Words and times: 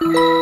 you 0.00 0.37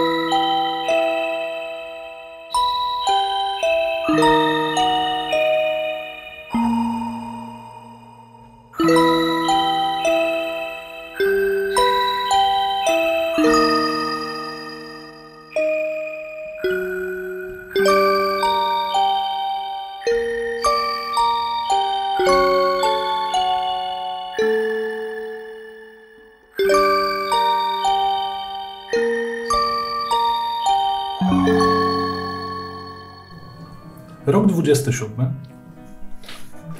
27. 34.82 35.32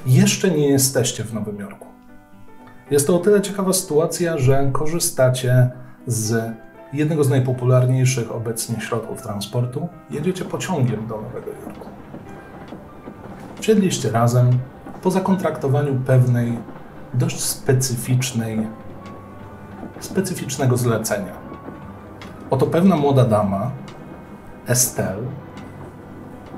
Jeszcze 0.06 0.50
nie 0.50 0.68
jesteście 0.68 1.24
w 1.24 1.34
Nowym 1.34 1.60
Jorku. 1.60 1.86
Jest 2.90 3.06
to 3.06 3.16
o 3.16 3.18
tyle 3.18 3.40
ciekawa 3.40 3.72
sytuacja, 3.72 4.38
że 4.38 4.70
korzystacie 4.72 5.70
z 6.06 6.52
jednego 6.92 7.24
z 7.24 7.30
najpopularniejszych 7.30 8.32
obecnie 8.32 8.80
środków 8.80 9.22
transportu. 9.22 9.88
Jedziecie 10.10 10.44
pociągiem 10.44 11.06
do 11.06 11.20
Nowego 11.20 11.50
Jorku. 11.50 11.88
Wsiedliście 13.60 14.10
razem 14.10 14.58
po 15.02 15.10
zakontraktowaniu 15.10 16.00
pewnej 16.06 16.58
dość 17.14 17.40
specyficznej, 17.40 18.66
specyficznego 20.00 20.76
zlecenia. 20.76 21.32
Oto 22.50 22.66
pewna 22.66 22.96
młoda 22.96 23.24
dama, 23.24 23.70
Estelle, 24.66 25.22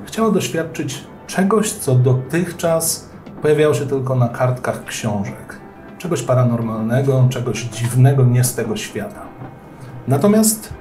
chciała 0.04 0.30
doświadczyć 0.30 1.04
czegoś, 1.28 1.72
co 1.72 1.94
dotychczas 1.94 3.08
pojawiało 3.42 3.74
się 3.74 3.86
tylko 3.86 4.14
na 4.14 4.28
kartkach 4.28 4.84
książek. 4.84 5.60
Czegoś 5.98 6.22
paranormalnego, 6.22 7.26
czegoś 7.30 7.62
dziwnego, 7.62 8.24
nie 8.24 8.44
z 8.44 8.54
tego 8.54 8.76
świata. 8.76 9.20
Natomiast 10.08 10.74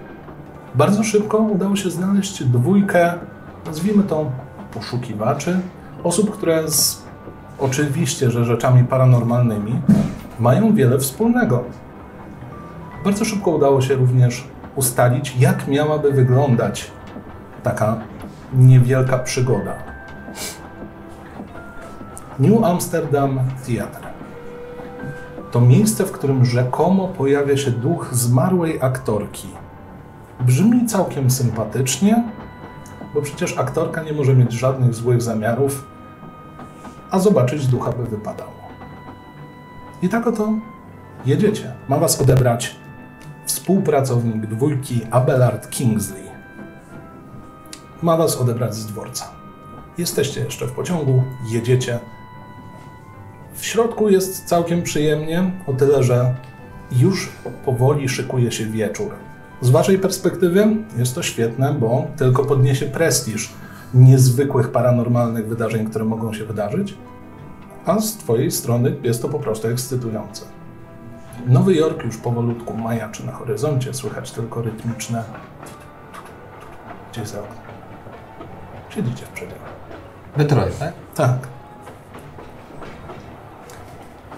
bardzo 0.76 1.04
szybko 1.04 1.38
udało 1.38 1.76
się 1.76 1.90
znaleźć 1.90 2.44
dwójkę, 2.44 3.14
nazwijmy 3.66 4.04
to 4.04 4.32
poszukiwaczy, 4.74 5.60
osób, 6.04 6.38
które 6.38 6.72
z 6.72 7.04
oczywiście, 7.60 8.32
że 8.32 8.46
rzeczami 8.46 8.84
paranormalnymi 8.84 9.82
mają 10.40 10.76
wiele 10.76 11.00
wspólnego. 11.00 11.64
Bardzo 13.04 13.26
szybko 13.26 13.52
udało 13.52 13.82
się 13.82 13.96
również 13.96 14.48
ustalić, 14.76 15.36
jak 15.40 15.68
miałaby 15.68 16.12
wyglądać 16.12 16.92
taka 17.64 17.98
niewielka 18.54 19.18
przygoda. 19.18 19.87
New 22.40 22.64
Amsterdam 22.64 23.40
Theatre. 23.66 24.08
To 25.52 25.62
miejsce, 25.62 26.06
w 26.06 26.12
którym 26.12 26.46
rzekomo 26.46 27.08
pojawia 27.08 27.58
się 27.58 27.72
duch 27.72 28.10
zmarłej 28.12 28.82
aktorki. 28.82 29.48
Brzmi 30.40 30.86
całkiem 30.86 31.32
sympatycznie, 31.32 32.24
bo 33.14 33.22
przecież 33.22 33.58
aktorka 33.58 34.04
nie 34.04 34.14
może 34.14 34.36
mieć 34.36 34.52
żadnych 34.54 34.94
złych 34.94 35.22
zamiarów, 35.22 35.88
a 37.12 37.20
zobaczyć 37.20 37.68
ducha 37.68 37.92
by 37.92 38.04
wypadało. 38.04 38.54
I 40.02 40.10
tak 40.10 40.28
oto 40.28 40.50
jedziecie. 41.26 41.74
Ma 41.90 41.98
was 41.98 42.22
odebrać 42.22 42.76
współpracownik 43.46 44.46
dwójki 44.46 45.02
Abelard 45.12 45.70
Kingsley 45.70 46.28
ma 48.02 48.18
was 48.18 48.38
odebrać 48.38 48.76
z 48.76 48.86
dworca. 48.86 49.32
Jesteście 49.98 50.42
jeszcze 50.42 50.68
w 50.68 50.72
pociągu, 50.72 51.24
jedziecie. 51.50 52.00
W 53.58 53.66
środku 53.66 54.10
jest 54.10 54.46
całkiem 54.46 54.84
przyjemnie, 54.84 55.52
o 55.68 55.74
tyle, 55.74 56.04
że 56.04 56.36
już 56.92 57.30
powoli 57.66 58.10
szykuje 58.10 58.52
się 58.52 58.66
wieczór. 58.66 59.12
Z 59.62 59.70
waszej 59.70 60.00
perspektywy 60.00 60.68
jest 60.98 61.16
to 61.16 61.24
świetne, 61.24 61.74
bo 61.74 62.08
tylko 62.18 62.46
podniesie 62.46 62.86
prestiż 62.86 63.54
niezwykłych 63.94 64.72
paranormalnych 64.72 65.48
wydarzeń, 65.48 65.86
które 65.90 66.06
mogą 66.06 66.34
się 66.34 66.46
wydarzyć, 66.46 66.98
a 67.86 68.00
z 68.00 68.18
twojej 68.18 68.52
strony 68.52 68.96
jest 69.04 69.22
to 69.22 69.30
po 69.30 69.40
prostu 69.40 69.68
ekscytujące. 69.68 70.46
Nowy 71.48 71.76
Jork 71.76 72.04
już 72.04 72.18
powolutku 72.18 72.78
majaczy 72.78 73.26
na 73.26 73.32
horyzoncie, 73.32 73.94
słychać 73.94 74.32
tylko 74.32 74.62
rytmiczne 74.62 75.24
gdzieś 77.12 77.28
za 77.28 77.40
oknem. 77.40 77.58
Siedzicie 78.90 79.26
w 79.26 79.30
przedziale. 79.30 79.62
Detroit, 80.38 80.80
tak? 80.80 80.94
Tak. 81.16 81.57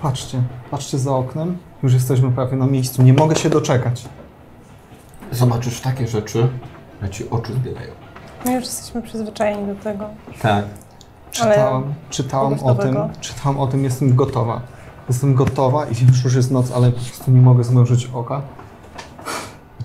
Patrzcie, 0.01 0.41
patrzcie 0.71 0.99
za 0.99 1.15
oknem. 1.15 1.57
Już 1.83 1.93
jesteśmy 1.93 2.31
prawie 2.31 2.57
na 2.57 2.65
miejscu. 2.65 3.03
Nie 3.03 3.13
mogę 3.13 3.35
się 3.35 3.49
doczekać. 3.49 4.05
Zobaczysz 5.31 5.81
takie 5.81 6.07
rzeczy, 6.07 6.47
że 7.01 7.09
ci 7.09 7.29
oczy 7.29 7.53
zbierają. 7.53 7.91
My 8.45 8.53
już 8.53 8.63
jesteśmy 8.63 9.01
przyzwyczajeni 9.01 9.67
do 9.67 9.75
tego. 9.75 10.05
Tak. 10.41 10.65
Czytałam, 11.31 11.93
czytałam 12.09 12.53
o 12.63 12.75
tym, 12.75 12.97
czytałam 13.21 13.59
o 13.59 13.67
tym, 13.67 13.83
jestem 13.83 14.15
gotowa. 14.15 14.61
Jestem 15.09 15.35
gotowa 15.35 15.85
i 15.85 15.95
wiem, 15.95 16.13
że 16.13 16.23
już 16.23 16.35
jest 16.35 16.51
noc, 16.51 16.71
ale 16.71 16.91
po 16.91 16.99
prostu 16.99 17.31
nie 17.31 17.41
mogę 17.41 17.63
zmrużyć 17.63 18.09
oka. 18.13 18.41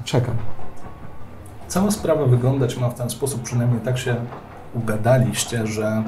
Czekam. 0.05 0.35
Cała 1.69 1.91
sprawa 1.91 2.25
wyglądać 2.27 2.77
ma 2.77 2.89
w 2.89 2.95
ten 2.95 3.11
sposób, 3.11 3.43
przynajmniej 3.43 3.81
tak 3.81 3.99
się 3.99 4.17
ugadaliście, 4.75 5.67
że 5.67 6.03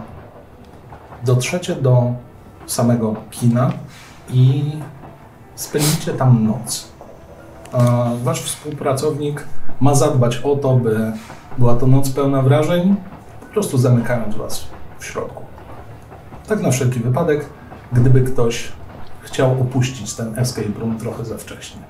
dotrzecie 1.24 1.76
do 1.76 2.12
samego 2.66 3.14
kina 3.30 3.72
i 4.30 4.62
spędzicie 5.54 6.12
tam 6.12 6.46
noc. 6.46 6.88
A 7.72 8.10
wasz 8.24 8.42
współpracownik 8.42 9.44
ma 9.80 9.94
zadbać 9.94 10.36
o 10.36 10.56
to, 10.56 10.76
by 10.76 11.12
była 11.58 11.76
to 11.76 11.86
noc 11.86 12.10
pełna 12.10 12.42
wrażeń, 12.42 12.96
po 13.40 13.46
prostu 13.46 13.78
zamykając 13.78 14.36
was 14.36 14.66
w 14.98 15.04
środku. 15.04 15.42
Tak 16.48 16.62
na 16.62 16.70
wszelki 16.70 17.00
wypadek, 17.00 17.46
gdyby 17.92 18.20
ktoś 18.20 18.72
chciał 19.20 19.52
opuścić 19.60 20.14
ten 20.14 20.38
escape 20.38 20.80
room 20.80 20.98
trochę 20.98 21.24
za 21.24 21.38
wcześnie. 21.38 21.80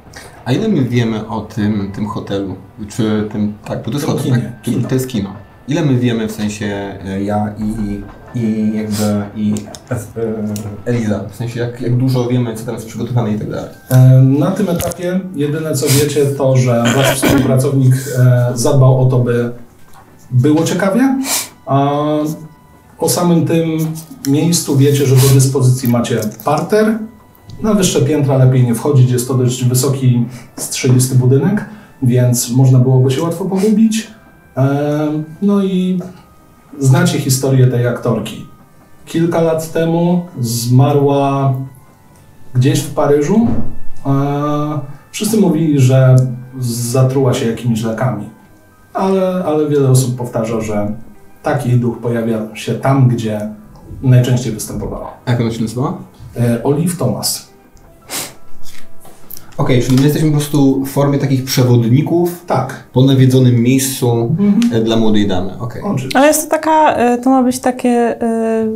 A 0.45 0.53
ile 0.53 0.69
my 0.69 0.83
wiemy 0.83 1.29
o 1.29 1.41
tym, 1.41 1.93
tym 1.93 2.07
hotelu? 2.07 2.57
Czy 2.89 3.29
tym, 3.33 3.55
tak, 3.65 3.79
bo 3.79 3.85
to 3.85 3.91
jest 3.91 4.07
hotel, 4.07 4.33
tak? 4.33 4.43
To 4.89 4.95
jest 4.95 5.09
kino. 5.09 5.33
Ile 5.69 5.83
my 5.83 5.95
wiemy, 5.95 6.29
w 6.29 6.33
sensie 6.33 6.99
e, 7.05 7.23
ja 7.23 7.55
i, 7.59 8.03
i 8.37 8.73
jakby 8.77 9.23
i 9.37 9.55
e, 9.91 9.97
Eliza, 10.85 11.25
w 11.33 11.35
sensie 11.37 11.61
jak, 11.61 11.81
jak 11.81 11.97
dużo 11.97 12.27
wiemy, 12.27 12.55
co 12.55 12.65
tam 12.65 12.75
jest 12.75 12.87
przygotowane 12.87 13.33
i 13.33 13.39
tak 13.39 13.51
dalej. 13.51 13.71
E, 13.91 14.23
Na 14.23 14.51
tym 14.51 14.69
etapie 14.69 15.21
jedyne 15.35 15.75
co 15.75 15.87
wiecie 15.87 16.27
to, 16.27 16.57
że 16.57 16.85
wasz 16.97 17.21
współpracownik 17.23 17.95
e, 18.19 18.51
zadbał 18.55 19.01
o 19.01 19.07
to, 19.07 19.19
by 19.19 19.51
było 20.31 20.65
ciekawie, 20.65 21.19
a 21.67 21.93
o 22.99 23.09
samym 23.09 23.47
tym 23.47 23.79
miejscu 24.29 24.77
wiecie, 24.77 25.07
że 25.07 25.17
do 25.17 25.35
dyspozycji 25.35 25.89
macie 25.89 26.21
parter. 26.45 26.99
Na 27.63 27.75
wyższe 27.75 28.03
piętra 28.03 28.37
lepiej 28.37 28.65
nie 28.65 28.75
wchodzić, 28.75 29.11
jest 29.11 29.29
to 29.29 29.35
dość 29.35 29.65
wysoki, 29.65 30.27
strzelisty 30.57 31.15
budynek, 31.15 31.65
więc 32.03 32.51
można 32.51 32.79
byłoby 32.79 33.11
się 33.11 33.23
łatwo 33.23 33.45
pogubić. 33.45 34.11
No 35.43 35.65
i 35.65 36.01
znacie 36.79 37.19
historię 37.19 37.67
tej 37.67 37.87
aktorki. 37.87 38.47
Kilka 39.07 39.41
lat 39.41 39.73
temu 39.73 40.27
zmarła 40.41 41.55
gdzieś 42.55 42.81
w 42.81 42.95
Paryżu. 42.95 43.49
Wszyscy 45.11 45.37
mówili, 45.37 45.81
że 45.81 46.17
zatruła 46.61 47.35
się 47.35 47.47
jakimiś 47.47 47.83
lekami, 47.83 48.29
ale, 48.95 49.45
ale 49.45 49.69
wiele 49.69 49.91
osób 49.91 50.17
powtarza, 50.17 50.61
że 50.61 50.93
taki 51.43 51.77
duch 51.77 51.99
pojawia 51.99 52.39
się 52.55 52.75
tam, 52.75 53.09
gdzie 53.09 53.51
najczęściej 54.03 54.53
występowała. 54.53 55.11
Jak 55.27 55.41
ona 55.41 55.51
się 55.51 55.63
nazywa? 55.63 55.99
E, 56.37 56.63
Olive 56.65 56.99
Thomas. 56.99 57.46
Okej, 59.59 59.83
czyli 59.83 59.97
my 59.97 60.03
jesteśmy 60.03 60.29
po 60.29 60.37
prostu 60.37 60.85
w 60.85 60.89
formie 60.89 61.19
takich 61.19 61.45
przewodników 61.45 62.45
Tak, 62.47 62.85
po 62.93 63.03
nawiedzonym 63.03 63.63
miejscu 63.63 64.37
e, 64.73 64.81
dla 64.81 64.97
młodej 64.97 65.29
damy. 65.29 65.53
Oczywiście. 65.85 66.19
Ale 66.19 66.27
jest 66.27 66.45
to 66.45 66.51
taka, 66.51 66.97
y, 67.15 67.19
to 67.19 67.31
ma 67.31 67.43
być 67.43 67.59
takie, 67.59 68.23
y, 68.23 68.69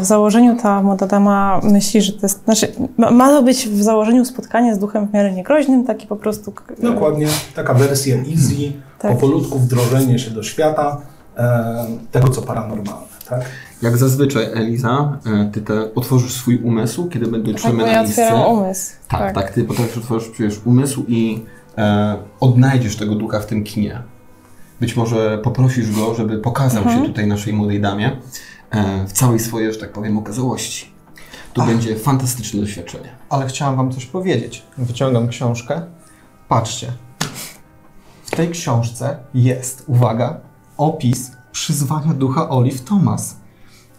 w 0.00 0.04
założeniu 0.04 0.56
ta 0.62 0.82
młoda 0.82 1.06
dama 1.06 1.60
myśli, 1.62 2.02
że 2.02 2.12
to 2.12 2.18
jest, 2.22 2.44
znaczy 2.44 2.72
ma, 2.96 3.28
to 3.28 3.42
być 3.42 3.68
w 3.68 3.82
założeniu 3.82 4.24
spotkanie 4.24 4.74
z 4.74 4.78
duchem 4.78 5.08
w 5.08 5.12
miarę 5.12 5.32
niegroźnym, 5.32 5.84
taki 5.84 6.06
po 6.06 6.16
prostu... 6.16 6.52
Dokładnie, 6.82 7.26
taka 7.54 7.74
wersja 7.74 8.16
easy, 8.16 8.72
Tak. 8.98 9.12
powolutku 9.12 9.58
wdrożenie 9.58 10.18
się 10.18 10.30
do 10.30 10.42
świata, 10.42 11.00
e, 11.36 11.86
tego 12.10 12.28
co 12.28 12.42
paranormalne, 12.42 13.06
tak? 13.28 13.40
Jak 13.84 13.96
zazwyczaj, 13.96 14.46
Eliza, 14.54 15.18
e, 15.26 15.50
ty 15.52 15.62
te 15.62 15.94
otworzysz 15.94 16.32
swój 16.32 16.58
umysł, 16.58 17.08
kiedy 17.08 17.26
Tak, 17.26 17.42
dotrzemy 17.42 17.78
bo 17.78 17.86
na 17.86 17.92
ja 17.92 18.46
umysł. 18.46 18.92
Tak, 19.08 19.34
tak, 19.34 19.50
ty 19.50 19.64
potrafisz 19.64 19.96
otworzyć 19.96 20.28
przecież 20.28 20.60
umysł 20.64 21.04
i 21.08 21.44
e, 21.78 22.16
odnajdziesz 22.40 22.96
tego 22.96 23.14
ducha 23.14 23.40
w 23.40 23.46
tym 23.46 23.64
kinie. 23.64 24.02
Być 24.80 24.96
może 24.96 25.38
poprosisz 25.38 25.92
go, 25.92 26.14
żeby 26.14 26.38
pokazał 26.38 26.84
się 26.84 27.02
tutaj 27.06 27.26
naszej 27.26 27.52
młodej 27.52 27.80
damie 27.80 28.16
e, 28.70 29.06
w 29.06 29.12
całej 29.12 29.40
swojej, 29.40 29.72
że 29.72 29.78
tak 29.80 29.92
powiem, 29.92 30.18
okazałości. 30.18 30.90
To 31.52 31.66
będzie 31.66 31.96
fantastyczne 31.96 32.60
doświadczenie. 32.60 33.08
Ale 33.28 33.46
chciałam 33.46 33.76
wam 33.76 33.92
coś 33.92 34.06
powiedzieć. 34.06 34.62
Wyciągam 34.78 35.28
książkę. 35.28 35.82
Patrzcie. 36.48 36.92
W 38.24 38.30
tej 38.36 38.50
książce 38.50 39.16
jest, 39.34 39.84
uwaga, 39.86 40.40
opis 40.76 41.32
przyzwania 41.52 42.14
ducha 42.14 42.48
Olive 42.48 42.84
Thomas. 42.84 43.43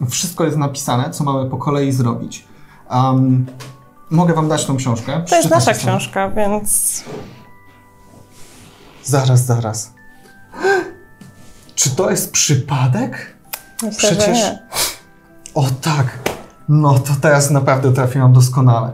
Wszystko 0.10 0.44
jest 0.46 0.58
napisane, 0.58 1.10
co 1.10 1.24
mamy 1.24 1.50
po 1.50 1.58
kolei 1.58 1.92
zrobić. 1.92 2.48
Um, 2.92 3.46
mogę 4.10 4.34
wam 4.34 4.50
dać 4.50 4.66
tą 4.66 4.78
książkę. 4.78 5.24
To 5.30 5.36
jest 5.36 5.50
nasza 5.50 5.74
książka, 5.74 6.30
więc 6.30 7.04
Zaraz, 9.04 9.46
zaraz. 9.46 9.94
Czy 11.76 11.90
to 11.96 12.12
jest 12.12 12.32
przypadek? 12.32 13.36
myślę, 13.84 13.98
Przecież- 14.10 14.38
nie. 14.38 14.60
O 15.56 15.66
tak. 15.82 16.20
No 16.70 17.00
to 17.00 17.14
teraz 17.22 17.52
naprawdę 17.52 17.94
trafiłam 17.94 18.34
doskonale. 18.34 18.92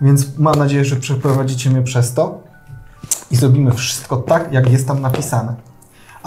Więc 0.00 0.38
mam 0.38 0.54
nadzieję, 0.54 0.84
że 0.84 0.96
przeprowadzicie 0.96 1.70
mnie 1.70 1.82
przez 1.82 2.14
to 2.14 2.42
i 3.30 3.36
zrobimy 3.36 3.72
wszystko 3.72 4.16
tak, 4.16 4.52
jak 4.52 4.70
jest 4.70 4.88
tam 4.88 5.00
napisane. 5.00 5.54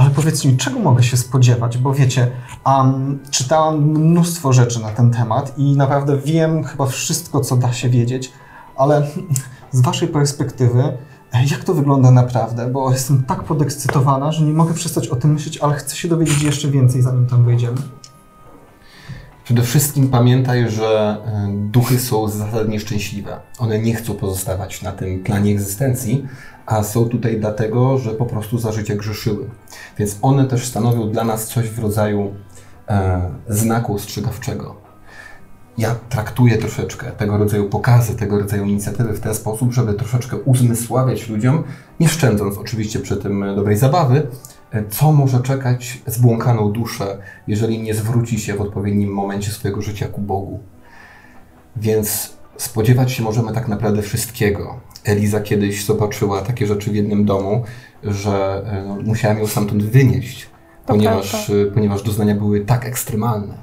Ale 0.01 0.09
powiedzcie 0.09 0.49
mi, 0.49 0.57
czego 0.57 0.79
mogę 0.79 1.03
się 1.03 1.17
spodziewać? 1.17 1.77
Bo 1.77 1.93
wiecie, 1.93 2.31
um, 2.65 3.19
czytałam 3.31 3.81
mnóstwo 3.81 4.53
rzeczy 4.53 4.79
na 4.79 4.89
ten 4.89 5.11
temat 5.11 5.53
i 5.57 5.77
naprawdę 5.77 6.17
wiem 6.17 6.63
chyba 6.63 6.85
wszystko, 6.85 7.41
co 7.41 7.57
da 7.57 7.73
się 7.73 7.89
wiedzieć, 7.89 8.31
ale 8.75 9.07
z 9.71 9.81
waszej 9.81 10.07
perspektywy, 10.07 10.83
e, 11.33 11.45
jak 11.51 11.63
to 11.63 11.73
wygląda 11.73 12.11
naprawdę? 12.11 12.67
Bo 12.67 12.91
jestem 12.91 13.23
tak 13.23 13.43
podekscytowana, 13.43 14.31
że 14.31 14.45
nie 14.45 14.53
mogę 14.53 14.73
przestać 14.73 15.07
o 15.07 15.15
tym 15.15 15.33
myśleć, 15.33 15.57
ale 15.57 15.75
chcę 15.75 15.95
się 15.95 16.07
dowiedzieć 16.07 16.43
jeszcze 16.43 16.67
więcej, 16.67 17.01
zanim 17.01 17.27
tam 17.27 17.45
wejdziemy. 17.45 17.77
Przede 19.43 19.61
wszystkim 19.63 20.09
pamiętaj, 20.09 20.69
że 20.69 21.17
e, 21.25 21.49
duchy 21.71 21.99
są 21.99 22.27
z 22.27 22.35
zasady 22.35 22.69
nieszczęśliwe. 22.69 23.39
One 23.59 23.79
nie 23.79 23.95
chcą 23.95 24.13
pozostawać 24.13 24.81
na 24.81 24.91
tym 24.91 25.23
planie 25.23 25.51
egzystencji, 25.51 26.25
a 26.71 26.83
są 26.83 27.05
tutaj 27.05 27.39
dlatego, 27.39 27.97
że 27.97 28.11
po 28.11 28.25
prostu 28.25 28.57
za 28.57 28.71
życia 28.71 28.95
grzeszyły. 28.95 29.49
Więc 29.97 30.17
one 30.21 30.45
też 30.45 30.67
stanowią 30.67 31.11
dla 31.11 31.23
nas 31.23 31.47
coś 31.47 31.69
w 31.69 31.79
rodzaju 31.79 32.35
e, 32.87 33.21
znaku 33.47 33.95
ostrzegawczego. 33.95 34.75
Ja 35.77 35.95
traktuję 36.09 36.57
troszeczkę 36.57 37.11
tego 37.11 37.37
rodzaju 37.37 37.69
pokazy, 37.69 38.15
tego 38.15 38.39
rodzaju 38.39 38.65
inicjatywy 38.65 39.13
w 39.13 39.19
ten 39.19 39.35
sposób, 39.35 39.73
żeby 39.73 39.93
troszeczkę 39.93 40.37
uzmysławiać 40.37 41.29
ludziom, 41.29 41.63
nie 41.99 42.09
szczędząc 42.09 42.57
oczywiście 42.57 42.99
przy 42.99 43.17
tym 43.17 43.55
dobrej 43.55 43.77
zabawy, 43.77 44.27
e, 44.71 44.83
co 44.89 45.11
może 45.11 45.39
czekać 45.39 46.01
zbłąkaną 46.05 46.71
duszę, 46.71 47.17
jeżeli 47.47 47.81
nie 47.81 47.93
zwróci 47.93 48.39
się 48.39 48.53
w 48.53 48.61
odpowiednim 48.61 49.13
momencie 49.13 49.51
swojego 49.51 49.81
życia 49.81 50.07
ku 50.07 50.21
Bogu. 50.21 50.59
Więc 51.75 52.33
spodziewać 52.57 53.11
się 53.11 53.23
możemy 53.23 53.53
tak 53.53 53.67
naprawdę 53.67 54.01
wszystkiego. 54.01 54.90
Eliza 55.03 55.41
kiedyś 55.41 55.85
zobaczyła 55.85 56.41
takie 56.41 56.67
rzeczy 56.67 56.91
w 56.91 56.95
jednym 56.95 57.25
domu, 57.25 57.63
że 58.03 58.63
e, 58.65 58.83
no, 58.87 58.95
musiałem 59.03 59.39
ją 59.39 59.47
stamtąd 59.47 59.83
wynieść, 59.83 60.49
To 60.85 60.93
ponieważ, 60.93 61.31
prawda. 61.31 61.53
e, 61.53 61.65
ponieważ 61.65 62.03
doznania 62.03 62.35
były 62.35 62.61
tak 62.65 62.85
ekstremalne. 62.85 63.53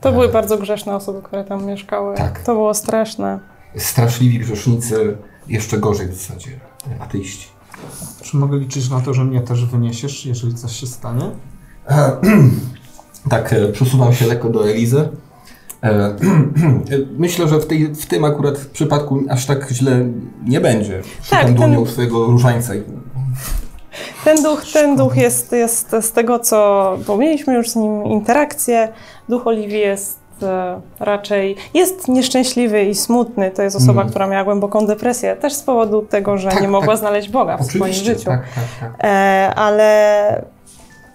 To 0.00 0.12
były 0.12 0.28
bardzo 0.28 0.58
grzeszne 0.58 0.96
osoby, 0.96 1.22
które 1.22 1.44
tam 1.44 1.66
mieszkały. 1.66 2.16
Tak. 2.16 2.42
To 2.42 2.54
było 2.54 2.74
straszne. 2.74 3.38
Straszliwi 3.76 4.38
grzesznicy, 4.38 5.16
jeszcze 5.48 5.78
gorzej 5.78 6.08
w 6.08 6.14
zasadzie, 6.14 6.50
e, 6.98 7.02
ateiści. 7.02 7.48
Czy 8.22 8.36
mogę 8.36 8.58
liczyć 8.58 8.90
na 8.90 9.00
to, 9.00 9.14
że 9.14 9.24
mnie 9.24 9.40
też 9.40 9.64
wyniesiesz, 9.66 10.26
jeżeli 10.26 10.54
coś 10.54 10.72
się 10.80 10.86
stanie? 10.86 11.30
Tak, 13.30 13.52
e, 13.52 13.68
przesuwam 13.68 14.14
się 14.14 14.26
lekko 14.26 14.50
do 14.50 14.70
Elizy. 14.70 15.08
E, 15.84 16.14
Myślę, 17.18 17.48
że 17.48 17.58
w, 17.58 17.66
tej, 17.66 17.94
w 17.94 18.06
tym 18.06 18.24
akurat 18.24 18.58
przypadku 18.58 19.20
aż 19.30 19.46
tak 19.46 19.68
źle 19.70 19.92
nie 20.46 20.60
będzie. 20.60 21.00
Tak, 21.30 21.44
ten- 21.44 21.54
dłonią 21.54 21.86
swojego 21.86 22.26
różańca. 22.26 22.72
Ten 24.24 24.42
duch, 24.42 24.62
ten 24.72 24.96
duch 24.96 25.16
jest, 25.16 25.52
jest 25.52 25.96
z 26.00 26.12
tego, 26.12 26.38
co. 26.38 26.98
Bo 27.06 27.16
mieliśmy 27.16 27.54
już 27.54 27.70
z 27.70 27.76
nim 27.76 28.04
interakcję. 28.04 28.88
Duch 29.28 29.46
Oliwii 29.46 29.78
jest 29.80 30.18
e, 30.42 30.80
raczej. 31.00 31.56
Jest 31.74 32.08
nieszczęśliwy 32.08 32.82
i 32.84 32.94
smutny. 32.94 33.50
To 33.50 33.62
jest 33.62 33.76
osoba, 33.76 34.00
Mm. 34.00 34.10
która 34.10 34.26
miała 34.26 34.44
głęboką 34.44 34.86
depresję. 34.86 35.36
Też 35.36 35.52
z 35.52 35.62
powodu 35.62 36.02
tego, 36.02 36.38
że 36.38 36.48
Tak, 36.50 36.60
nie 36.62 36.68
mogła 36.68 36.88
tak. 36.88 36.98
znaleźć 36.98 37.28
Boga 37.28 37.56
w 37.58 37.64
swoim 37.64 37.82
Oczywiście, 37.82 38.04
życiu. 38.14 38.24
tak, 38.24 38.40
tak, 38.54 38.64
tak. 38.80 39.04
E, 39.04 39.52
ale 39.54 40.44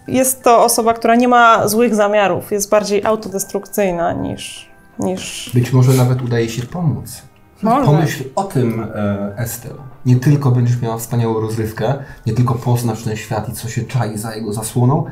jest 0.10 0.44
to 0.44 0.64
osoba, 0.64 0.94
która 0.94 1.16
nie 1.16 1.28
ma 1.28 1.68
złych 1.68 1.96
zamiarów. 1.96 2.52
Jest 2.52 2.70
bardziej 2.70 3.06
autodestrukcyjna 3.06 4.14
niż. 4.14 4.70
niż 5.00 5.52
Być 5.54 5.74
może 5.74 5.94
nawet 5.94 6.22
udaje 6.22 6.50
się 6.50 6.62
pomóc. 6.62 7.22
Może. 7.64 7.86
Pomyśl 7.86 8.24
o 8.36 8.44
tym, 8.44 8.88
e, 8.96 9.34
Estel. 9.38 9.76
Nie 10.06 10.16
tylko 10.16 10.52
będziesz 10.52 10.82
miała 10.82 10.98
wspaniałą 10.98 11.40
rozrywkę, 11.40 11.94
nie 12.26 12.34
tylko 12.34 12.56
poznasz 12.56 13.04
ten 13.04 13.16
świat 13.16 13.50
i 13.50 13.52
co 13.52 13.70
się 13.70 13.84
czai 13.84 14.18
za 14.18 14.36
jego 14.36 14.54
zasłoną, 14.54 15.06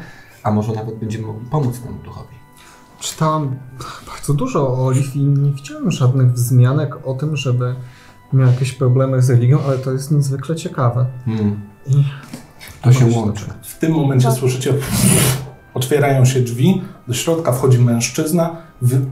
a 0.44 0.52
może 0.52 0.74
nawet 0.74 0.96
będziemy 0.96 1.28
mogli 1.28 1.50
pomóc 1.50 1.80
temu 1.80 1.98
duchowi. 2.04 2.36
Czytałam 3.00 3.56
bardzo 4.08 4.34
dużo 4.34 4.68
o 4.68 4.86
Olive 4.86 5.16
i 5.16 5.24
nie 5.24 5.52
widziałem 5.52 5.92
żadnych 5.92 6.34
wzmianek 6.34 7.08
o 7.08 7.14
tym, 7.14 7.38
żeby 7.38 7.76
miał 8.34 8.48
jakieś 8.48 8.74
problemy 8.74 9.22
z 9.22 9.30
religią, 9.30 9.60
ale 9.68 9.78
to 9.78 9.92
jest 9.92 10.12
niezwykle 10.12 10.56
ciekawe. 10.56 11.06
Hmm. 11.26 11.62
I 11.88 12.04
To 12.88 13.00
się 13.00 13.06
łączy. 13.19 13.45
W 13.62 13.78
tym 13.80 13.92
momencie 13.92 14.31
słyszycie, 14.31 14.74
otwierają 15.74 16.25
się 16.25 16.42
drzwi, 16.42 16.81
do 17.07 17.13
środka 17.13 17.51
wchodzi 17.51 17.80
mężczyzna. 17.80 18.56
W, 18.81 19.06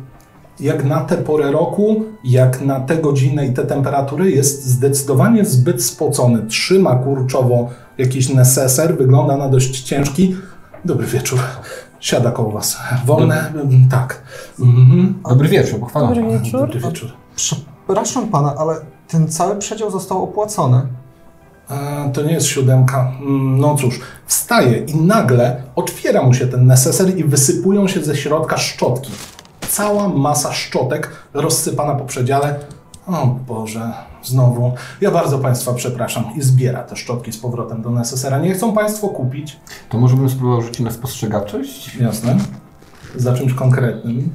jak 0.60 0.86
na 0.86 1.02
tę 1.02 1.18
porę 1.18 1.52
roku, 1.52 2.04
jak 2.24 2.62
na 2.62 2.80
tę 2.80 2.98
godzinę 2.98 3.48
i 3.48 3.54
te 3.54 3.66
temperatury, 3.66 4.32
jest 4.32 4.66
zdecydowanie 4.66 5.46
zbyt 5.46 5.84
spocony. 5.84 6.46
Trzyma 6.48 6.96
kurczowo 6.96 7.70
jakiś 7.98 8.30
neseser, 8.30 8.98
wygląda 8.98 9.38
na 9.38 9.50
dość 9.50 9.82
ciężki. 9.82 10.36
Dobry 10.86 11.08
wieczór. 11.08 11.40
Siada 12.00 12.32
koło 12.32 12.52
was. 12.52 12.78
Wolne? 13.06 13.50
Mm, 13.56 13.90
Tak. 13.90 14.22
Mhm. 14.60 15.14
Dobry 15.30 15.48
wieczór, 15.50 15.80
pochwalam. 15.80 16.14
Dobry 16.16 16.40
wieczór. 16.40 16.60
Dobry 16.62 16.80
wieczór. 16.80 17.10
przepraszam 17.36 18.28
pana, 18.28 18.56
ale 18.58 18.76
ten 19.08 19.28
cały 19.28 19.56
przedział 19.56 19.92
został 19.92 20.24
opłacony. 20.24 20.82
E, 21.70 22.10
To 22.14 22.22
nie 22.22 22.34
jest 22.34 22.48
siódemka. 22.48 23.12
Mm, 23.22 23.60
No 23.60 23.76
cóż, 23.76 24.00
wstaje 24.26 24.78
i 24.78 24.96
nagle 24.96 25.64
otwiera 25.76 26.24
mu 26.24 26.34
się 26.34 26.48
ten 26.48 26.68
neseser 26.68 27.18
i 27.18 27.24
wysypują 27.24 27.88
się 27.88 28.04
ze 28.04 28.16
środka 28.16 28.58
szczotki. 28.58 29.12
Cała 29.70 30.08
masa 30.10 30.54
szczotek 30.54 31.12
rozsypana 31.34 31.96
po 31.96 32.06
przedziale. 32.06 32.60
O 33.08 33.26
Boże, 33.48 33.94
znowu. 34.24 34.74
Ja 35.02 35.12
bardzo 35.12 35.40
Państwa 35.40 35.74
przepraszam. 35.74 36.24
I 36.38 36.42
zbiera 36.42 36.84
te 36.84 36.96
szczotki 36.96 37.32
z 37.32 37.38
powrotem 37.38 37.82
do 37.82 37.90
nesesera. 37.90 38.40
Nie 38.40 38.54
chcą 38.54 38.74
Państwo 38.74 39.08
kupić? 39.08 39.60
To 39.90 39.98
może 39.98 40.16
bym 40.16 40.30
spróbował 40.30 40.62
rzucić 40.62 40.80
na 40.80 40.92
spostrzegawczość? 40.92 41.96
Jasne. 41.96 42.36
Za 43.16 43.34
czymś 43.34 43.54
konkretnym 43.54 44.30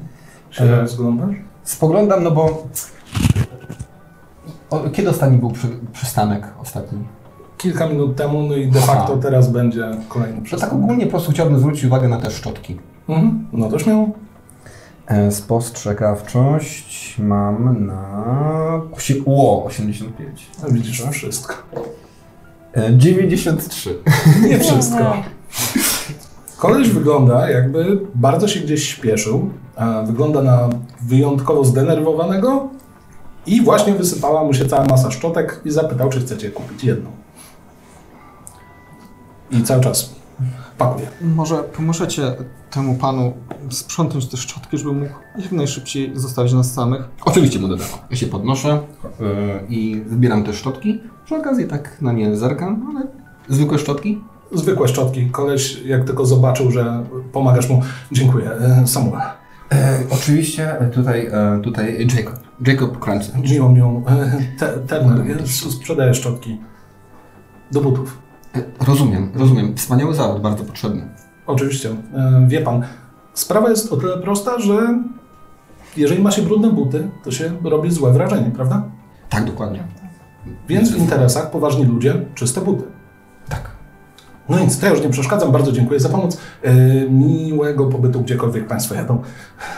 się 0.51 0.63
E. 0.63 0.81
rozglądasz? 0.81 1.35
Spoglądam, 1.63 2.23
no 2.23 2.31
bo... 2.31 2.67
O, 4.69 4.79
kiedy 4.89 5.09
ostatni 5.09 5.37
był 5.37 5.51
przy, 5.51 5.67
przystanek 5.93 6.47
ostatni? 6.61 6.99
Kilka 7.61 7.87
minut 7.87 8.15
temu, 8.15 8.43
no 8.43 8.55
i 8.55 8.67
de 8.67 8.79
Aha. 8.83 8.93
facto 8.93 9.17
teraz 9.17 9.51
będzie 9.51 9.91
kolejny 10.07 10.41
Że 10.45 10.57
tak 10.57 10.73
ogólnie 10.73 11.05
po 11.05 11.11
prostu 11.11 11.31
chciałbym 11.31 11.59
zwrócić 11.59 11.83
uwagę 11.83 12.07
na 12.07 12.17
te 12.17 12.31
szczotki. 12.31 12.77
Mhm. 13.09 13.47
No 13.53 13.69
to 13.69 13.79
śmiało. 13.79 14.09
E, 15.07 15.31
spostrzegawczość 15.31 17.15
mam 17.19 17.85
na... 17.85 18.81
Ło, 19.25 19.65
85. 19.65 20.49
No, 20.63 20.69
Widzisz 20.69 21.03
wszystko. 21.11 21.55
E, 22.73 22.97
93. 22.97 23.99
Nie 24.49 24.59
wszystko. 24.59 25.13
Koleś 26.57 26.89
wygląda 26.89 27.49
jakby 27.49 27.99
bardzo 28.15 28.47
się 28.47 28.59
gdzieś 28.59 28.89
śpieszył. 28.89 29.49
a 29.75 30.01
Wygląda 30.01 30.41
na 30.41 30.69
wyjątkowo 31.01 31.65
zdenerwowanego 31.65 32.69
i 33.45 33.61
właśnie 33.61 33.93
wysypała 33.93 34.43
mu 34.43 34.53
się 34.53 34.65
cała 34.65 34.85
masa 34.85 35.11
szczotek 35.11 35.61
i 35.65 35.71
zapytał, 35.71 36.09
czy 36.09 36.19
chcecie 36.19 36.51
kupić 36.51 36.83
jedną. 36.83 37.09
I 39.51 39.63
cały 39.63 39.83
czas 39.83 40.15
pakuje. 40.77 41.07
Może 41.21 41.63
pomożecie 41.63 42.35
temu 42.71 42.95
panu 42.95 43.33
sprzątnąć 43.69 44.27
te 44.27 44.37
szczotki, 44.37 44.77
żeby 44.77 44.93
mógł 44.93 45.13
jak 45.37 45.51
najszybciej 45.51 46.11
zostawić 46.15 46.53
nas 46.53 46.73
samych? 46.73 47.01
Oczywiście 47.25 47.59
mu 47.59 47.67
dodam. 47.67 47.87
Ja 48.09 48.17
się 48.17 48.27
podnoszę 48.27 48.69
e, 48.71 48.79
i 49.69 50.03
zbieram 50.09 50.43
te 50.43 50.53
szczotki. 50.53 51.01
Przy 51.25 51.35
okazji 51.35 51.67
tak 51.67 52.01
na 52.01 52.11
nie 52.11 52.35
zerkam, 52.35 52.87
ale 52.89 53.07
zwykłe 53.49 53.79
szczotki. 53.79 54.21
Zwykłe 54.51 54.87
szczotki. 54.87 55.29
Koleś, 55.29 55.81
jak 55.85 56.05
tylko 56.05 56.25
zobaczył, 56.25 56.71
że 56.71 57.03
pomagasz 57.33 57.69
mu, 57.69 57.81
dziękuję, 58.11 58.51
e, 58.51 58.87
Samuel. 58.87 59.21
E, 59.71 59.99
oczywiście 60.09 60.79
e, 60.79 60.89
tutaj, 60.89 61.25
e, 61.25 61.59
tutaj 61.63 62.07
Jacob. 62.15 62.39
Jacob 62.67 62.99
Crunchy. 62.99 63.31
Miło, 63.51 63.69
miło. 63.69 64.03
E, 64.07 64.41
Te, 64.59 64.67
Turner, 64.67 65.27
ja 65.27 65.35
sprzedaję 65.71 66.13
szczotki. 66.13 66.57
Do 67.71 67.81
butów. 67.81 68.17
E, 68.55 68.85
Rozumiem, 68.87 69.31
rozumiem. 69.35 69.77
Wspaniały 69.77 70.15
zawód, 70.15 70.41
bardzo 70.41 70.63
potrzebny. 70.63 71.07
Oczywiście. 71.47 71.89
E, 71.89 72.45
Wie 72.47 72.61
pan, 72.61 72.81
sprawa 73.33 73.69
jest 73.69 73.93
o 73.93 73.97
tyle 73.97 74.17
prosta, 74.17 74.59
że 74.59 74.99
jeżeli 75.97 76.21
ma 76.23 76.31
się 76.31 76.41
brudne 76.41 76.69
buty, 76.71 77.09
to 77.23 77.31
się 77.31 77.51
robi 77.63 77.91
złe 77.91 78.11
wrażenie, 78.13 78.51
prawda? 78.55 78.83
Tak, 79.29 79.45
dokładnie. 79.45 79.83
Więc 80.67 80.91
w 80.91 80.97
interesach 80.97 81.51
poważni 81.51 81.85
ludzie 81.85 82.25
czyste 82.35 82.61
buty. 82.61 82.83
Tak. 83.49 83.71
No 84.49 84.59
nic, 84.59 84.79
to 84.79 84.85
ja 84.85 84.91
już 84.91 85.01
nie 85.01 85.09
przeszkadzam. 85.09 85.51
Bardzo 85.51 85.71
dziękuję 85.71 85.99
za 85.99 86.09
pomoc. 86.09 86.37
E, 86.63 86.73
miłego 87.09 87.85
pobytu 87.85 88.21
gdziekolwiek 88.21 88.67
Państwo 88.67 88.95
jadą. 88.95 89.21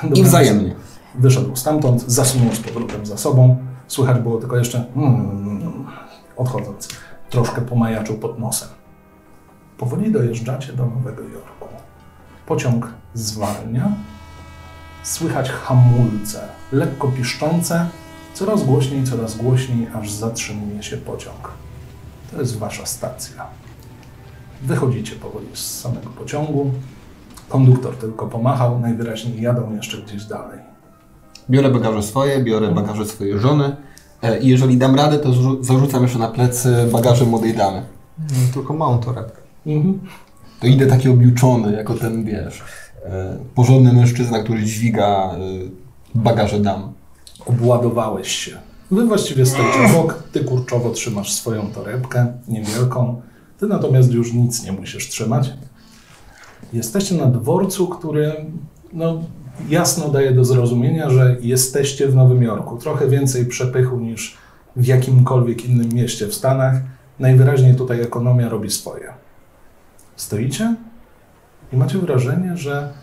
I 0.03 0.08
Dobranoc. 0.08 0.27
wzajemnie. 0.27 0.75
Wyszedł 1.15 1.56
stamtąd, 1.56 2.01
zasunął 2.12 2.56
z 2.56 2.60
powrotem 2.60 3.06
za 3.06 3.18
sobą. 3.18 3.58
Słychać 3.88 4.20
było 4.22 4.38
tylko 4.38 4.58
jeszcze 4.58 4.86
mm, 4.96 5.86
odchodząc. 6.38 6.88
Troszkę 7.34 7.62
pomajaczył 7.62 8.18
pod 8.18 8.40
nosem. 8.40 8.70
Powoli 9.78 10.12
dojeżdżacie 10.12 10.74
do 10.74 10.86
Nowego 10.86 11.24
Jorku. 11.24 11.68
Pociąg 12.46 12.94
zwalnia. 13.13 13.92
Słychać 15.04 15.50
hamulce, 15.50 16.48
lekko 16.72 17.08
piszczące, 17.08 17.90
coraz 18.34 18.63
głośniej, 18.63 19.04
coraz 19.04 19.38
głośniej, 19.38 19.88
aż 19.94 20.12
zatrzymuje 20.12 20.84
się 20.84 20.98
pociąg. 20.98 21.52
To 22.32 22.40
jest 22.40 22.58
wasza 22.58 22.86
stacja. 22.86 23.46
Wychodzicie 24.62 25.16
powoli 25.16 25.48
z 25.54 25.80
samego 25.82 26.10
pociągu. 26.10 26.72
Konduktor 27.50 27.96
tylko 27.96 28.28
pomachał, 28.28 28.80
najwyraźniej 28.80 29.42
jadą 29.42 29.75
jeszcze 29.75 29.98
gdzieś 29.98 30.25
dalej. 30.25 30.60
Biorę 31.50 31.70
bagaże 31.70 32.04
swoje, 32.04 32.44
biorę 32.44 32.72
bagaże 32.72 33.06
swojej 33.06 33.40
żony. 33.40 33.75
E, 34.24 34.39
I 34.39 34.48
jeżeli 34.48 34.77
dam 34.77 34.96
radę, 34.96 35.20
to 35.20 35.34
zarzucam 35.63 36.01
jeszcze 36.03 36.20
na 36.20 36.27
plecy 36.27 36.88
bagaże 36.92 37.25
młodej 37.25 37.53
damy. 37.53 37.82
No, 38.20 38.53
tylko 38.53 38.74
małą 38.74 38.98
torebkę. 38.98 39.42
Mhm. 39.65 40.00
To 40.60 40.68
idę 40.68 40.88
taki 40.88 41.10
objuczony, 41.10 41.74
jako 41.74 41.94
ten, 41.94 42.24
wiesz, 42.24 42.62
e, 43.06 43.38
porządny 43.56 43.94
mężczyzna, 43.94 44.44
który 44.44 44.63
dźwiga 44.63 45.32
e, 45.34 45.38
bagaże 46.15 46.60
dam. 46.60 46.94
obładowałeś 47.46 48.27
się. 48.27 48.58
Wy 48.92 49.06
właściwie 49.06 49.46
stoicie 49.46 49.80
obok, 49.89 50.24
ty 50.32 50.39
kurczowo 50.44 50.89
trzymasz 50.89 51.34
swoją 51.34 51.68
torebkę 51.72 52.34
niewielką, 52.48 53.22
ty 53.60 53.68
natomiast 53.68 54.12
już 54.12 54.34
nic 54.34 54.63
nie 54.63 54.72
musisz 54.72 55.10
trzymać. 55.10 55.53
Jesteście 56.74 57.15
na 57.15 57.25
dworcu, 57.25 57.88
który 57.88 58.46
no, 58.94 59.24
jasno 59.69 60.10
daje 60.10 60.31
do 60.31 60.45
zrozumienia, 60.45 61.10
że 61.10 61.38
jesteście 61.41 62.07
w 62.07 62.15
Nowym 62.15 62.43
Jorku. 62.43 62.77
Trochę 62.77 63.07
więcej 63.07 63.45
przepychu 63.45 64.00
niż 64.00 64.38
w 64.75 64.86
jakimkolwiek 64.86 65.65
innym 65.65 65.89
mieście 65.93 66.27
w 66.27 66.33
Stanach. 66.33 66.75
Najwyraźniej 67.19 67.75
tutaj 67.75 68.01
ekonomia 68.01 68.50
robi 68.50 68.72
swoje. 68.72 69.13
Stoicie 70.15 70.75
i 71.74 71.77
macie 71.77 71.98
wrażenie, 71.98 72.57
że 72.57 72.93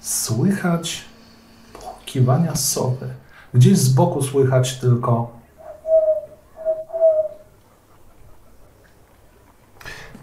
słychać 0.00 1.04
kiwania 2.06 2.56
sowy. 2.56 3.08
Gdzieś 3.54 3.78
z 3.78 3.88
boku 3.88 4.22
słychać 4.22 4.78
tylko 4.78 5.42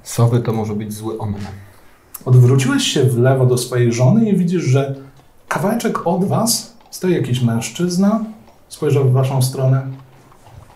Sowy 0.09 0.39
to 0.39 0.53
może 0.53 0.73
być 0.75 0.93
zły 0.93 1.17
omen. 1.17 1.41
Odwróciłeś 2.25 2.83
się 2.83 3.03
w 3.03 3.17
lewo 3.17 3.45
do 3.45 3.57
swojej 3.57 3.93
żony 3.93 4.29
i 4.29 4.37
widzisz, 4.37 4.63
że 4.63 4.95
kawałeczek 5.49 6.07
od 6.07 6.25
was 6.25 6.73
stoi 6.91 7.13
jakiś 7.13 7.41
mężczyzna, 7.41 8.23
spojrzał 8.69 9.09
w 9.09 9.11
waszą 9.11 9.41
stronę. 9.41 9.87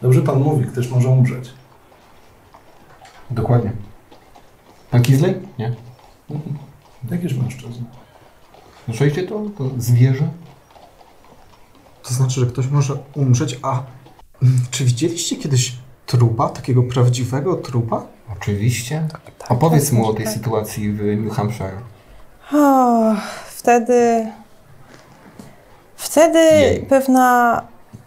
Dobrze 0.01 0.21
pan 0.21 0.39
mówi, 0.39 0.65
ktoś 0.65 0.89
może 0.89 1.09
umrzeć. 1.09 1.53
Dokładnie. 3.31 3.71
Pan 4.91 5.01
Kizley? 5.01 5.35
Nie. 5.59 5.75
Jakiś 7.11 7.33
mężczyzna. 7.33 7.85
Słyszeliście 8.85 9.23
to? 9.23 9.41
To 9.57 9.69
zwierzę? 9.77 10.29
To 12.03 12.13
znaczy, 12.13 12.39
że 12.39 12.45
ktoś 12.45 12.67
może 12.67 12.97
umrzeć, 13.15 13.59
a 13.61 13.83
czy 14.71 14.85
widzieliście 14.85 15.35
kiedyś 15.35 15.75
trupa, 16.05 16.49
takiego 16.49 16.83
prawdziwego 16.83 17.55
trupa? 17.55 18.05
Oczywiście. 18.37 19.07
tak, 19.11 19.51
Opowiedz 19.51 19.85
tak, 19.85 19.93
mu 19.93 20.05
o 20.05 20.07
tak, 20.07 20.17
tej 20.17 20.25
tak. 20.25 20.33
sytuacji 20.33 20.91
w 20.91 21.01
New 21.23 21.33
Hampshire. 21.33 21.77
O, 22.53 23.15
wtedy. 23.47 24.27
Wtedy 26.03 26.39
Jej. 26.39 26.79
pewna 26.79 27.61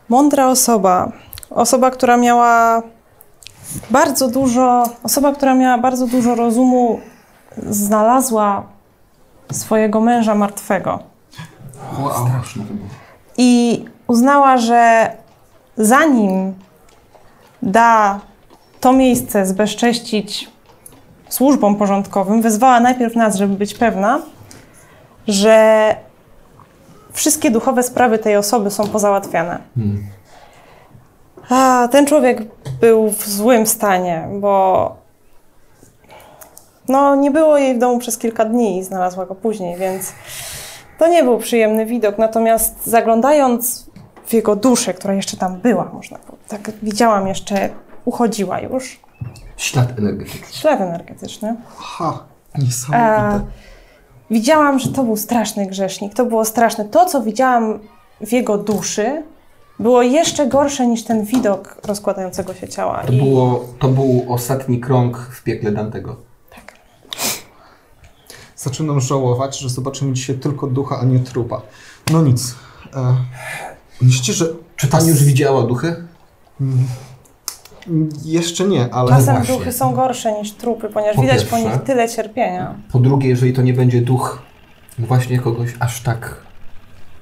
mądra 0.08 0.46
osoba, 0.46 1.12
osoba, 1.50 1.90
która 1.90 2.16
miała 2.16 2.82
bardzo 3.90 4.28
dużo, 4.28 4.84
osoba, 5.02 5.32
która 5.32 5.54
miała 5.54 5.78
bardzo 5.78 6.06
dużo 6.06 6.34
rozumu, 6.34 7.00
znalazła 7.70 8.62
swojego 9.52 10.00
męża 10.00 10.34
martwego. 10.34 10.98
Wow. 11.98 12.26
Straszne 12.28 12.64
to 12.64 12.74
było. 12.74 12.88
I 13.36 13.84
uznała, 14.06 14.56
że 14.56 15.10
zanim 15.76 16.54
da 17.62 18.20
to 18.80 18.92
miejsce 18.92 19.46
zbezcześcić 19.46 20.50
służbom 21.28 21.76
porządkowym, 21.76 22.42
wezwała 22.42 22.80
najpierw 22.80 23.16
nas, 23.16 23.36
żeby 23.36 23.54
być 23.54 23.74
pewna, 23.74 24.18
że 25.28 25.96
wszystkie 27.16 27.50
duchowe 27.50 27.82
sprawy 27.82 28.18
tej 28.18 28.36
osoby 28.36 28.70
są 28.70 28.88
pozałatwiane. 28.88 29.58
Hmm. 29.74 30.06
A 31.50 31.88
ten 31.92 32.06
człowiek 32.06 32.42
był 32.80 33.10
w 33.10 33.28
złym 33.28 33.66
stanie, 33.66 34.28
bo 34.40 34.96
no, 36.88 37.14
nie 37.14 37.30
było 37.30 37.58
jej 37.58 37.74
w 37.74 37.78
domu 37.78 37.98
przez 37.98 38.18
kilka 38.18 38.44
dni 38.44 38.78
i 38.78 38.84
znalazła 38.84 39.26
go 39.26 39.34
później, 39.34 39.76
więc 39.76 40.12
to 40.98 41.08
nie 41.08 41.24
był 41.24 41.38
przyjemny 41.38 41.86
widok. 41.86 42.18
Natomiast 42.18 42.86
zaglądając 42.86 43.86
w 44.26 44.32
jego 44.32 44.56
duszę, 44.56 44.94
która 44.94 45.14
jeszcze 45.14 45.36
tam 45.36 45.60
była, 45.60 45.84
można 45.84 46.18
powiedzieć, 46.18 46.48
tak 46.48 46.70
widziałam 46.82 47.26
jeszcze, 47.28 47.68
uchodziła 48.04 48.60
już, 48.60 49.00
Ślad 49.56 49.98
energetyczny. 49.98 50.46
ślad 50.52 50.80
energetyczny. 50.80 51.56
Ha, 51.76 52.18
A, 52.54 52.58
niesamowite. 52.58 53.50
Widziałam, 54.30 54.78
że 54.78 54.88
to 54.92 55.02
był 55.04 55.16
straszny 55.16 55.66
grzesznik. 55.66 56.14
To 56.14 56.26
było 56.26 56.44
straszne. 56.44 56.84
To, 56.84 57.06
co 57.06 57.22
widziałam 57.22 57.78
w 58.20 58.32
jego 58.32 58.58
duszy, 58.58 59.22
było 59.78 60.02
jeszcze 60.02 60.46
gorsze 60.46 60.86
niż 60.86 61.04
ten 61.04 61.24
widok 61.24 61.76
rozkładającego 61.84 62.54
się 62.54 62.68
ciała. 62.68 63.02
To, 63.06 63.12
I- 63.12 63.18
było, 63.22 63.64
to 63.78 63.88
był 63.88 64.24
ostatni 64.28 64.80
krąg 64.80 65.18
w 65.18 65.42
piekle 65.42 65.72
Dantego. 65.72 66.16
Tak. 66.54 66.74
Zaczynam 68.56 69.00
żałować, 69.00 69.58
że 69.58 69.68
zobaczymy 69.68 70.12
dzisiaj 70.12 70.38
tylko 70.38 70.66
ducha, 70.66 70.98
a 71.00 71.04
nie 71.04 71.18
trupa. 71.18 71.62
No 72.12 72.22
nic. 72.22 72.54
E, 72.96 73.16
myślicie, 74.02 74.32
że... 74.32 74.46
Czy 74.76 74.86
pani 74.86 75.08
już 75.08 75.24
widziała 75.24 75.62
duchy? 75.62 75.96
Mm, 76.60 76.78
Jeszcze 78.24 78.64
nie, 78.68 78.94
ale... 78.94 79.08
Czasem 79.08 79.36
właśnie. 79.36 79.54
duchy 79.54 79.72
są 79.72 79.94
gorsze 79.94 80.32
niż 80.38 80.52
trupy, 80.52 80.88
ponieważ 80.88 81.16
Po 81.16 81.22
widać 81.22 81.44
po 81.44 81.56
pierwsze. 81.56 81.72
nich 81.72 81.82
tyle 81.82 82.08
cierpienia. 82.08 82.74
Po 82.92 82.98
drugie, 82.98 83.28
jeżeli 83.28 83.52
to 83.52 83.62
nie 83.62 83.72
będzie 83.72 84.00
duch 84.00 84.42
właśnie 84.98 85.38
kogoś 85.38 85.74
aż 85.80 86.02
tak 86.02 86.40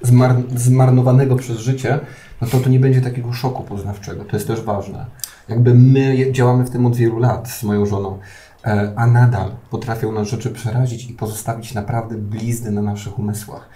zmar 0.03 0.35
zmarnowanego 0.57 1.37
przez 1.37 1.59
życie, 1.59 2.01
no 2.41 2.49
to 2.49 2.59
to 2.61 2.69
nie 2.71 2.81
będzie 2.81 3.01
takiego 3.01 3.33
szoku 3.33 3.63
poznawczego. 3.63 4.25
To 4.25 4.37
jest 4.37 4.47
też 4.47 4.61
ważne. 4.61 5.07
Jakby 5.49 5.75
my 5.75 6.33
działamy 6.33 6.65
w 6.65 6.71
tym 6.71 6.87
od 6.87 6.97
wielu 6.97 7.19
lat 7.19 7.49
z 7.51 7.63
moją 7.63 7.87
żoną, 7.87 8.19
e, 8.65 8.93
a 8.97 9.07
nadal 9.07 9.51
potrafią 9.71 10.13
nas 10.13 10.29
rzeczy 10.29 10.51
przerazić 10.51 11.11
i 11.11 11.13
pozostawić 11.13 11.75
naprawdę 11.75 12.15
blizny 12.15 12.71
na 12.71 12.83
naszych 12.83 13.19
umysłach. 13.19 13.69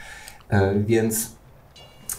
E, 0.49 0.75
Więc, 0.75 1.38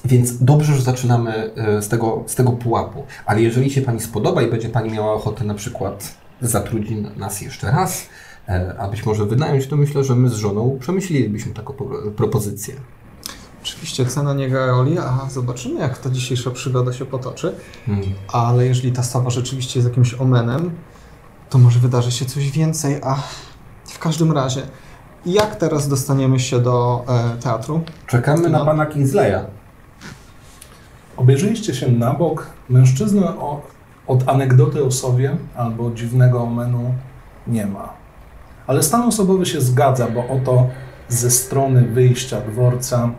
więc 0.06 0.44
dobrze, 0.44 0.76
że 0.76 0.82
zaczynamy 0.82 1.52
e, 1.56 1.82
z 1.82 1.88
tego, 1.90 2.24
z 2.28 2.36
tego 2.36 2.52
pułapu. 2.52 3.04
Ale 3.26 3.42
jeżeli 3.42 3.72
się 3.72 3.82
Pani 3.82 4.00
spodoba 4.00 4.42
i 4.42 4.50
będzie 4.50 4.70
Pani 4.70 4.92
miała 4.92 5.14
ochotę 5.14 5.44
na 5.46 5.54
przykład 5.54 6.16
zatrudnić 6.42 7.18
nas 7.18 7.42
jeszcze 7.42 7.72
raz, 7.72 8.08
e, 8.50 8.76
a 8.80 8.88
być 8.88 9.06
może 9.06 9.26
wynająć, 9.26 9.68
to 9.68 9.78
myślę, 9.78 10.04
że 10.04 10.16
my 10.16 10.30
z 10.30 10.34
żoną 10.34 10.78
przemyślelibyśmy 10.80 11.54
taką 11.54 11.74
pro- 11.74 12.12
propozycję. 12.12 12.76
Oczywiście 13.64 14.06
cena 14.06 14.34
nie 14.34 14.50
gra 14.50 14.66
roli, 14.66 14.98
a 15.00 15.28
zobaczymy, 15.32 15.80
jak 15.80 15.98
ta 15.98 16.10
dzisiejsza 16.10 16.52
przygoda 16.52 16.94
się 16.94 17.06
potoczy. 17.06 17.56
Hmm. 17.86 18.06
Ale 18.34 18.66
jeżeli 18.66 18.92
ta 18.92 19.04
sowa 19.04 19.30
rzeczywiście 19.30 19.80
jest 19.80 19.90
jakimś 19.90 20.14
omenem, 20.14 20.72
to 21.50 21.58
może 21.58 21.80
wydarzy 21.80 22.12
się 22.12 22.26
coś 22.26 22.52
więcej, 22.52 23.00
a 23.04 23.16
w 23.86 24.00
każdym 24.00 24.32
razie, 24.32 24.62
jak 25.26 25.56
teraz 25.56 25.88
dostaniemy 25.88 26.40
się 26.40 26.60
do 26.60 27.06
e, 27.38 27.42
teatru? 27.42 27.82
Czekamy 28.08 28.50
na 28.50 28.60
No. 28.60 28.66
Pana 28.66 28.86
Kingsleya. 28.86 29.40
Obejrzyliście 31.20 31.76
się 31.76 31.92
na 31.92 32.14
bok. 32.14 32.48
Mężczyzny 32.70 33.22
od 34.08 34.30
anegdoty 34.30 34.84
o 34.84 34.92
sobie 34.92 35.38
albo 35.56 35.92
dziwnego 35.92 36.42
omenu 36.44 36.94
nie 37.48 37.66
ma. 37.66 37.90
Ale 38.68 38.84
stan 38.84 39.02
osobowy 39.02 39.46
się 39.46 39.62
zgadza, 39.62 40.08
bo 40.08 40.28
oto 40.28 40.68
ze 41.10 41.32
strony 41.32 41.82
wyjścia 41.82 42.42
dworca 42.42 43.10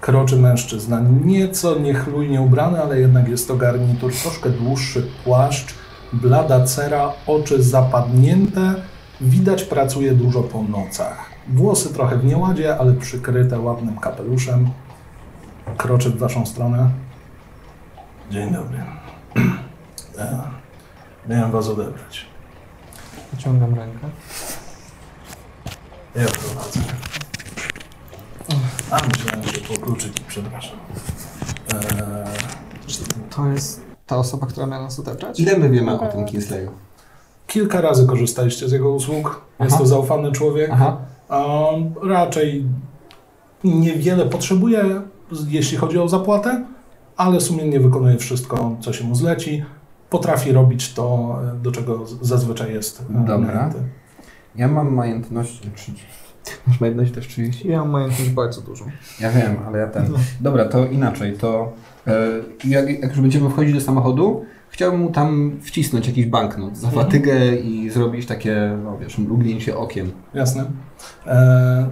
kroczy 0.00 0.36
mężczyzna. 0.36 1.00
Nieco 1.24 1.78
niechlujnie 1.78 2.40
ubrany, 2.40 2.82
ale 2.82 3.00
jednak 3.00 3.28
jest 3.28 3.48
to 3.48 3.56
garnitur, 3.56 4.12
troszkę 4.22 4.50
dłuższy 4.50 5.06
płaszcz, 5.24 5.74
blada 6.12 6.64
cera, 6.64 7.12
oczy 7.26 7.62
zapadnięte, 7.62 8.74
widać 9.20 9.64
pracuje 9.64 10.12
dużo 10.12 10.42
po 10.42 10.62
nocach. 10.62 11.30
Włosy 11.48 11.94
trochę 11.94 12.16
w 12.16 12.24
nieładzie, 12.24 12.78
ale 12.78 12.92
przykryte 12.92 13.60
ładnym 13.60 13.96
kapeluszem. 13.96 14.70
Kroczy 15.76 16.10
w 16.10 16.18
waszą 16.18 16.46
stronę. 16.46 16.90
Dzień 18.30 18.52
dobry. 18.52 18.78
E, 20.18 20.40
Miałem 21.28 21.50
was 21.50 21.68
odebrać. 21.68 22.26
Wyciągam 23.32 23.74
rękę. 23.74 24.08
Ja 26.14 26.24
prowadzę. 26.26 26.80
A 28.90 29.00
myślałem, 29.08 29.42
że 29.42 29.60
po 29.60 29.80
kluczyki, 29.80 30.24
przepraszam. 30.28 30.78
Eee, 31.74 31.80
To 33.36 33.46
jest 33.46 33.82
ta 34.06 34.16
osoba, 34.16 34.46
która 34.46 34.66
miała 34.66 34.82
nas 34.82 34.98
odebrać? 35.00 35.40
Ile 35.40 35.58
my 35.58 35.68
wiemy 35.70 36.00
o 36.00 36.06
tym 36.06 36.24
Kingsleyu? 36.24 36.70
kilka 37.46 37.80
razy 37.80 38.06
korzystaliście 38.06 38.68
z 38.68 38.72
jego 38.72 38.90
usług. 38.90 39.40
Jest 39.60 39.72
Aha. 39.72 39.78
to 39.82 39.86
zaufany 39.86 40.32
człowiek. 40.32 40.70
Aha. 40.72 40.96
Um, 41.30 41.94
raczej 42.10 42.64
niewiele 43.64 44.26
potrzebuje, 44.26 45.00
jeśli 45.48 45.76
chodzi 45.76 45.98
o 45.98 46.08
zapłatę, 46.08 46.64
ale 47.20 47.40
sumiennie 47.40 47.80
wykonuje 47.80 48.16
wszystko, 48.18 48.76
co 48.80 48.92
się 48.92 49.04
mu 49.04 49.14
zleci. 49.14 49.64
Potrafi 50.10 50.52
robić 50.52 50.94
to, 50.94 51.38
do 51.62 51.72
czego 51.72 52.06
zazwyczaj 52.20 52.72
jest 52.72 53.00
e, 53.10 53.26
Dobra. 53.26 53.38
najęty. 53.38 53.78
Ja 54.56 54.68
mam 54.68 54.94
majętność 54.94 55.60
30. 55.74 56.06
Masz 56.66 56.80
majętność 56.80 57.12
też 57.12 57.28
30? 57.28 57.68
Ja 57.68 57.78
mam 57.78 57.90
majątność 57.90 58.30
bardzo 58.30 58.60
dużą. 58.60 58.84
Ja 59.20 59.30
wiem, 59.30 59.56
ale 59.66 59.78
ja 59.78 59.86
ten. 59.86 60.12
Dobra, 60.40 60.64
to 60.64 60.86
inaczej. 60.86 61.32
To 61.32 61.72
e, 62.06 62.28
jak, 62.64 62.90
jak 63.02 63.10
już 63.10 63.20
będziemy 63.20 63.50
wchodzić 63.50 63.74
do 63.74 63.80
samochodu, 63.80 64.44
chciałbym 64.70 65.00
mu 65.00 65.10
tam 65.10 65.58
wcisnąć 65.62 66.06
jakiś 66.06 66.26
banknot 66.26 66.76
za 66.76 66.90
fatygę 66.90 67.56
i 67.56 67.90
zrobić 67.90 68.26
takie, 68.26 68.78
no 68.84 68.98
wiesz, 68.98 69.18
mrugnięcie 69.18 69.78
okiem. 69.78 70.10
Jasne. 70.34 70.64
E, 71.26 71.86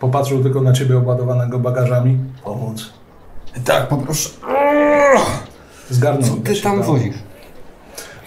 popatrzył 0.00 0.42
tylko 0.42 0.60
na 0.60 0.72
ciebie 0.72 0.98
obładowanego 0.98 1.58
bagażami. 1.58 2.18
Pomóc. 2.44 3.01
Tak, 3.64 3.88
poproszę. 3.88 4.30
Zgarnął, 5.90 6.30
Co 6.30 6.36
ty 6.36 6.62
tam 6.62 6.82
wozisz? 6.82 7.14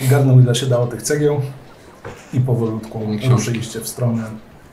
Zgarnął 0.02 0.40
ile 0.40 0.56
się 0.56 0.66
dało 0.66 0.88
tych 0.88 1.02
cegieł 1.02 1.42
i 2.34 2.40
powolutku 2.40 3.02
ruszyliście 3.30 3.80
w 3.80 3.88
stronę 3.88 4.24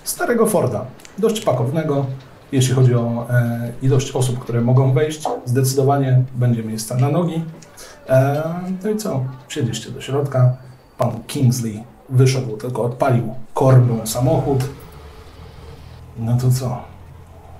starego 0.04 0.46
Forda. 0.46 0.86
Dość 1.18 1.40
pakownego. 1.40 2.06
Jeśli 2.52 2.74
chodzi 2.74 2.94
o 2.94 3.26
e, 3.30 3.72
ilość 3.82 4.10
osób, 4.10 4.38
które 4.38 4.60
mogą 4.60 4.92
wejść, 4.92 5.22
zdecydowanie 5.44 6.22
będzie 6.34 6.62
miejsca 6.62 6.96
na 6.96 7.08
nogi. 7.08 7.44
E, 8.08 8.42
no 8.84 8.90
i 8.90 8.96
co? 8.96 9.24
Siedzieliście 9.48 9.90
do 9.90 10.00
środka. 10.00 10.56
Pan 10.98 11.22
Kingsley 11.26 11.84
wyszedł, 12.08 12.56
tylko 12.56 12.82
odpalił 12.82 13.34
korbą 13.54 14.06
samochód. 14.06 14.64
No 16.18 16.36
to 16.36 16.50
co? 16.50 16.78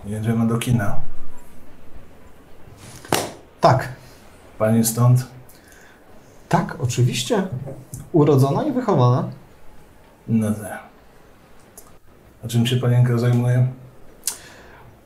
Jedziemy 0.07 0.49
do 0.49 0.59
kina. 0.59 1.12
Tak. 3.63 3.89
Pani 4.59 4.85
stąd? 4.85 5.27
Tak, 6.49 6.77
oczywiście. 6.81 7.49
Urodzona 8.13 8.65
i 8.65 8.73
wychowana. 8.73 9.29
No 10.29 10.51
tak. 10.53 10.79
A 12.45 12.49
czym 12.49 12.67
się 12.67 12.77
panienka 12.77 13.19
zajmuje? 13.19 13.69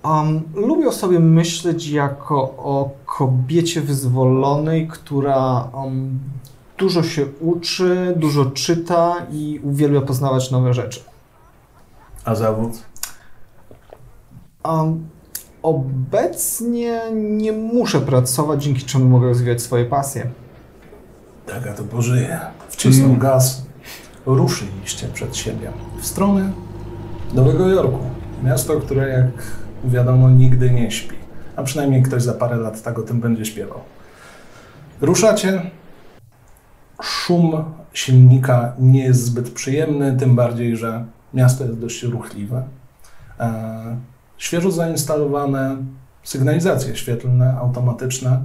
Um, 0.04 0.42
lubię 0.54 0.88
o 0.88 0.92
sobie 0.92 1.20
myśleć 1.20 1.88
jako 1.88 2.42
o 2.42 2.90
kobiecie 3.06 3.80
wyzwolonej, 3.80 4.88
która 4.88 5.68
um, 5.72 6.18
dużo 6.78 7.02
się 7.02 7.26
uczy, 7.40 8.14
dużo 8.16 8.46
czyta 8.46 9.14
i 9.32 9.60
uwielbia 9.62 10.00
poznawać 10.00 10.50
nowe 10.50 10.74
rzeczy. 10.74 11.00
A 12.24 12.34
zawód? 12.34 12.72
Um, 14.64 15.08
obecnie 15.66 17.00
nie 17.12 17.52
muszę 17.52 18.00
pracować, 18.00 18.64
dzięki 18.64 18.82
czemu 18.84 19.04
mogę 19.04 19.28
rozwijać 19.28 19.62
swoje 19.62 19.84
pasje. 19.84 20.26
Taka 21.46 21.72
to 21.72 21.84
pożyje. 21.84 22.40
Wcisnął 22.68 23.08
Mm. 23.08 23.20
gaz. 23.20 23.66
Ruszyliście 24.26 25.08
przed 25.08 25.36
siebie 25.36 25.72
w 26.00 26.06
stronę 26.06 26.52
Nowego 27.34 27.68
Jorku. 27.68 27.98
Miasto, 28.44 28.80
które 28.80 29.08
jak 29.08 29.42
wiadomo 29.84 30.30
nigdy 30.30 30.70
nie 30.70 30.90
śpi. 30.90 31.16
A 31.56 31.62
przynajmniej 31.62 32.02
ktoś 32.02 32.22
za 32.22 32.32
parę 32.32 32.56
lat 32.56 32.82
tak 32.82 32.98
o 32.98 33.02
tym 33.02 33.20
będzie 33.20 33.44
śpiewał. 33.44 33.80
Ruszacie. 35.00 35.70
Szum 37.02 37.64
silnika 37.92 38.72
nie 38.78 39.04
jest 39.04 39.24
zbyt 39.24 39.50
przyjemny, 39.50 40.16
tym 40.16 40.36
bardziej, 40.36 40.76
że 40.76 41.04
miasto 41.34 41.64
jest 41.64 41.78
dość 41.78 42.02
ruchliwe. 42.02 42.62
E, 43.40 43.96
świeżo 44.38 44.70
zainstalowane 44.70 45.76
sygnalizacje 46.22 46.96
świetlne, 46.96 47.56
automatyczne, 47.58 48.42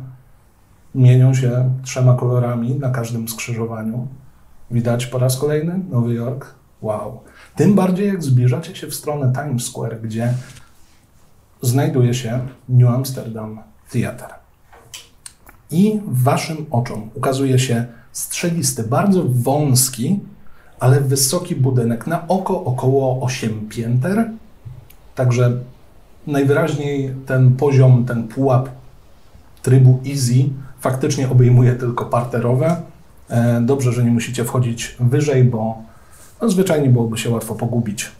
mienią 0.95 1.33
się 1.33 1.73
trzema 1.83 2.13
kolorami 2.13 2.75
na 2.75 2.89
każdym 2.89 3.27
skrzyżowaniu. 3.27 4.07
Widać 4.71 5.05
po 5.05 5.17
raz 5.17 5.37
kolejny 5.37 5.79
Nowy 5.89 6.13
Jork. 6.13 6.55
Wow. 6.81 7.19
Tym 7.55 7.75
bardziej 7.75 8.07
jak 8.07 8.23
zbliżacie 8.23 8.75
się 8.75 8.87
w 8.87 8.95
stronę 8.95 9.33
Times 9.33 9.63
Square, 9.63 10.01
gdzie 10.01 10.33
znajduje 11.61 12.13
się 12.13 12.39
New 12.69 12.89
Amsterdam 12.89 13.59
Theatre. 13.91 14.33
I 15.71 15.99
waszym 16.07 16.65
oczom 16.71 17.09
ukazuje 17.15 17.59
się 17.59 17.85
strzelisty, 18.11 18.83
bardzo 18.83 19.23
wąski, 19.27 20.19
ale 20.79 21.01
wysoki 21.01 21.55
budynek. 21.55 22.07
Na 22.07 22.27
oko 22.27 22.63
około 22.63 23.25
8 23.25 23.69
pięter. 23.69 24.31
Także 25.15 25.57
najwyraźniej 26.27 27.13
ten 27.25 27.55
poziom, 27.55 28.05
ten 28.05 28.27
pułap 28.27 28.69
trybu 29.61 29.99
easy 30.05 30.49
faktycznie 30.79 31.29
obejmuje 31.29 31.75
tylko 31.75 32.05
parterowe. 32.05 32.81
E, 33.29 33.61
Dobrze, 33.61 33.93
że 33.93 34.03
nie 34.03 34.11
musicie 34.11 34.45
wchodzić 34.45 34.95
wyżej, 34.99 35.43
bo 35.43 35.77
no, 36.41 36.49
zwyczajnie 36.49 36.89
byłoby 36.89 37.17
się 37.17 37.29
łatwo 37.29 37.55
pogubić 37.55 38.11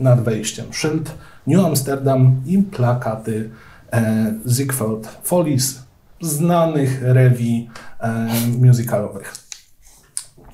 nad 0.00 0.20
wejściem. 0.20 0.66
Szyld 0.70 1.14
New 1.46 1.66
Amsterdam 1.66 2.42
i 2.46 2.58
plakaty 2.58 3.50
e, 3.92 4.34
Ziegfeld 4.48 5.18
Follies, 5.22 5.82
znanych 6.20 7.02
rewi 7.02 7.68
e, 8.00 8.28
musicalowych. 8.58 9.34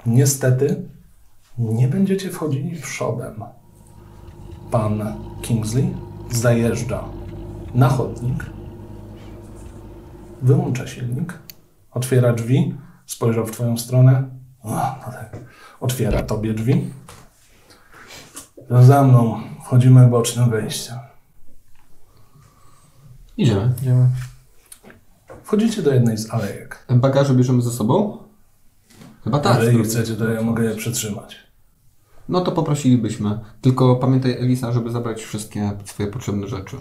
Niestety 0.07 0.83
nie 1.59 1.89
będziecie 1.89 2.31
wchodzili 2.31 2.81
przodem. 2.83 3.45
Pan 4.71 5.15
Kingsley 5.43 6.06
zajeżdża 6.31 7.05
na 7.75 7.89
chodnik, 7.89 8.45
wyłącza 10.43 10.87
silnik, 10.87 11.39
otwiera 11.91 12.33
drzwi, 12.33 12.75
spojrzał 13.07 13.47
w 13.47 13.51
twoją 13.51 13.79
stronę. 13.79 14.29
O, 14.63 14.69
no 15.07 15.13
tak. 15.13 15.41
Otwiera 15.81 16.23
tobie 16.23 16.55
drzwi. 16.55 16.91
To 18.69 18.83
za 18.83 19.05
mną. 19.05 19.41
Wchodzimy 19.65 20.07
bocznym 20.07 20.51
wejściem. 20.51 20.97
Idziemy. 23.37 23.75
Idziemy. 23.83 24.09
Wchodzicie 25.45 25.83
do 25.83 25.95
jednej 25.95 26.19
z 26.19 26.31
alejek. 26.31 26.87
Bagaże 26.91 27.35
bierzemy 27.35 27.63
ze 27.63 27.71
sobą? 27.71 28.19
Chyba 29.25 29.39
tak. 29.39 29.57
Ale 29.57 29.65
jeśli 29.65 29.85
chcecie, 29.85 30.15
to 30.15 30.29
ja 30.29 30.43
mogę 30.43 30.65
je 30.65 30.75
przytrzymać. 30.75 31.46
No 32.29 32.41
to 32.41 32.53
poprosilibyśmy. 32.53 33.41
Tylko 33.61 33.97
pamiętaj, 33.97 34.33
Elisa, 34.33 34.73
żeby 34.73 34.91
zabrać 34.91 35.23
wszystkie 35.23 35.79
swoje 35.85 36.09
potrzebne 36.09 36.47
rzeczy. 36.47 36.77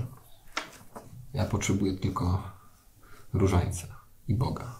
Ja 1.33 1.45
potrzebuję 1.45 1.97
tylko 1.97 2.43
różańca 3.33 3.87
i 4.27 4.35
Boga. 4.35 4.75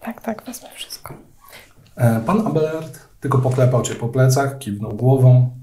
Tak, 0.00 0.20
tak, 0.20 0.42
wezmę 0.46 0.68
wszystko. 0.74 1.14
E, 1.96 2.20
Pan 2.20 2.46
Abelard 2.46 3.08
tylko 3.20 3.38
poklepał 3.38 3.82
cię 3.82 3.94
po 3.94 4.08
plecach, 4.08 4.58
kiwnął 4.58 4.92
głową. 4.92 5.56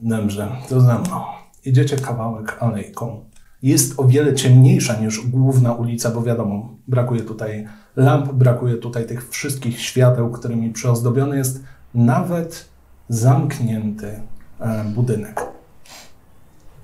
Dobrze, 0.00 0.56
to 0.68 0.80
za 0.80 0.98
mną. 0.98 1.24
Idziecie 1.64 1.96
kawałek 1.96 2.56
alejką. 2.60 3.30
Jest 3.62 4.00
o 4.00 4.04
wiele 4.04 4.34
ciemniejsza 4.34 5.00
niż 5.00 5.26
główna 5.26 5.72
ulica, 5.72 6.10
bo 6.10 6.22
wiadomo, 6.22 6.76
brakuje 6.88 7.22
tutaj 7.22 7.68
lamp, 7.96 8.32
brakuje 8.32 8.76
tutaj 8.76 9.06
tych 9.06 9.28
wszystkich 9.28 9.80
świateł, 9.80 10.30
którymi 10.30 10.72
przyozdobiony 10.72 11.36
jest 11.36 11.62
nawet 11.94 12.68
zamknięty 13.08 14.20
e, 14.60 14.84
budynek. 14.84 15.40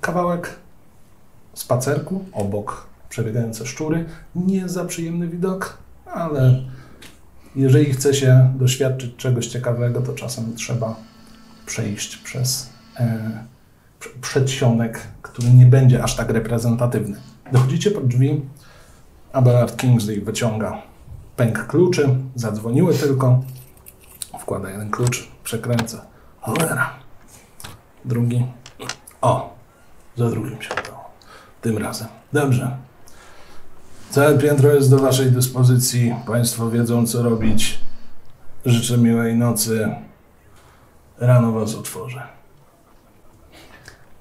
Kawałek 0.00 0.56
spacerku, 1.54 2.24
obok 2.32 2.86
przebiegające 3.08 3.66
szczury. 3.66 4.04
Nie 4.34 4.68
za 4.68 4.84
przyjemny 4.84 5.28
widok, 5.28 5.78
ale 6.06 6.62
jeżeli 7.56 7.92
chce 7.92 8.14
się 8.14 8.52
doświadczyć 8.58 9.16
czegoś 9.16 9.46
ciekawego, 9.46 10.00
to 10.00 10.12
czasem 10.12 10.54
trzeba 10.54 10.96
przejść 11.66 12.16
przez 12.16 12.70
e, 12.96 13.30
prze- 14.00 14.20
przedsionek, 14.20 15.00
który 15.22 15.50
nie 15.50 15.66
będzie 15.66 16.02
aż 16.02 16.16
tak 16.16 16.30
reprezentatywny. 16.30 17.16
Dochodzicie 17.52 17.90
pod 17.90 18.06
drzwi, 18.08 18.42
Abelard 19.32 19.76
Kingsley 19.76 20.20
wyciąga 20.20 20.89
Pęk 21.40 21.66
kluczy, 21.66 22.16
zadzwoniły 22.34 22.94
tylko. 22.94 23.40
Wkłada 24.40 24.70
jeden 24.70 24.90
klucz, 24.90 25.28
przekręca. 25.44 26.04
Cholera. 26.40 26.90
Drugi. 28.04 28.46
O, 29.20 29.54
za 30.16 30.30
drugim 30.30 30.62
się 30.62 30.68
udało. 30.72 31.10
Tym 31.60 31.78
razem. 31.78 32.08
Dobrze. 32.32 32.76
Całe 34.10 34.38
piętro 34.38 34.74
jest 34.74 34.90
do 34.90 34.98
Waszej 34.98 35.32
dyspozycji. 35.32 36.14
Państwo 36.26 36.70
wiedzą, 36.70 37.06
co 37.06 37.22
robić. 37.22 37.80
Życzę 38.64 38.98
miłej 38.98 39.36
nocy. 39.36 39.94
Rano 41.18 41.52
Was 41.52 41.74
otworzę. 41.74 42.22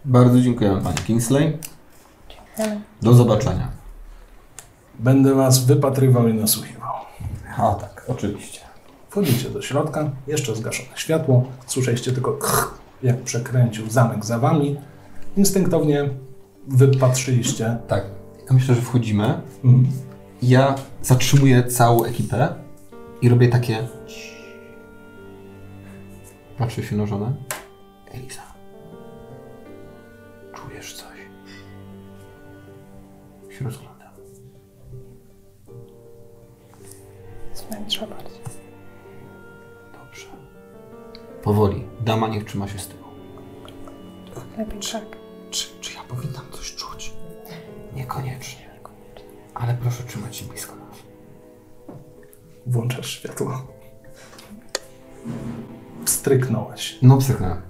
Bardzo 0.05 0.41
dziękujemy 0.41 0.81
Panie 0.81 0.97
Kingsley. 1.07 1.57
Do 3.01 3.13
zobaczenia. 3.13 3.67
Będę 4.99 5.35
Was 5.35 5.65
wypatrywał 5.65 6.27
i 6.27 6.33
nasłuchiwał. 6.33 6.78
A 7.59 7.75
tak, 7.75 8.05
oczywiście. 8.07 8.59
Wchodzicie 9.09 9.49
do 9.49 9.61
środka, 9.61 10.11
jeszcze 10.27 10.55
zgaszone 10.55 10.89
światło. 10.95 11.43
Słyszeliście 11.65 12.11
tylko 12.11 12.33
kch, 12.33 12.79
jak 13.03 13.21
przekręcił 13.21 13.89
zamek 13.89 14.25
za 14.25 14.39
Wami. 14.39 14.77
Instynktownie 15.37 16.09
wypatrzyliście. 16.67 17.77
Tak. 17.87 18.05
Ja 18.47 18.53
myślę, 18.53 18.75
że 18.75 18.81
wchodzimy. 18.81 19.41
Mm. 19.63 19.87
Ja 20.41 20.75
zatrzymuję 21.01 21.63
całą 21.63 22.03
ekipę 22.03 22.53
i 23.21 23.29
robię 23.29 23.47
takie. 23.47 23.87
Patrzę 26.57 26.83
się 26.83 26.95
na 26.95 27.05
żonę. 27.05 27.33
Eliza. 28.11 28.41
Czujesz 30.53 30.93
coś? 30.93 31.17
Się 33.57 33.65
rozglądam. 33.65 33.88
Zmęczyła 37.69 38.07
bardziej. 38.07 38.39
Dobrze. 39.93 40.25
Powoli. 41.43 41.83
Dama 42.05 42.27
niech 42.27 42.45
trzyma 42.45 42.67
się 42.67 42.79
z 42.79 42.87
tyłu. 42.87 43.03
Lepiej 44.57 44.79
tak. 44.91 45.03
Czy, 45.49 45.67
czy 45.81 45.93
ja 45.93 45.99
powinnam 46.07 46.43
coś 46.51 46.75
czuć? 46.75 47.13
Niekoniecznie. 47.95 48.69
Ale 49.53 49.73
proszę 49.81 50.03
trzymać 50.03 50.35
się 50.35 50.45
blisko 50.45 50.75
nas. 50.75 50.97
Włączasz 52.67 53.09
światło. 53.09 53.61
Stryknąłeś. 56.05 56.99
No 57.01 57.17
psychnę. 57.17 57.61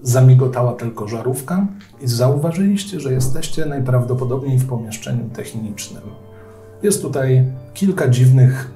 Zamigotała 0.00 0.72
tylko 0.72 1.08
żarówka 1.08 1.66
i 2.00 2.08
zauważyliście, 2.08 3.00
że 3.00 3.12
jesteście 3.12 3.66
najprawdopodobniej 3.66 4.58
w 4.58 4.68
pomieszczeniu 4.68 5.30
technicznym. 5.30 6.02
Jest 6.82 7.02
tutaj 7.02 7.46
kilka 7.74 8.08
dziwnych 8.08 8.70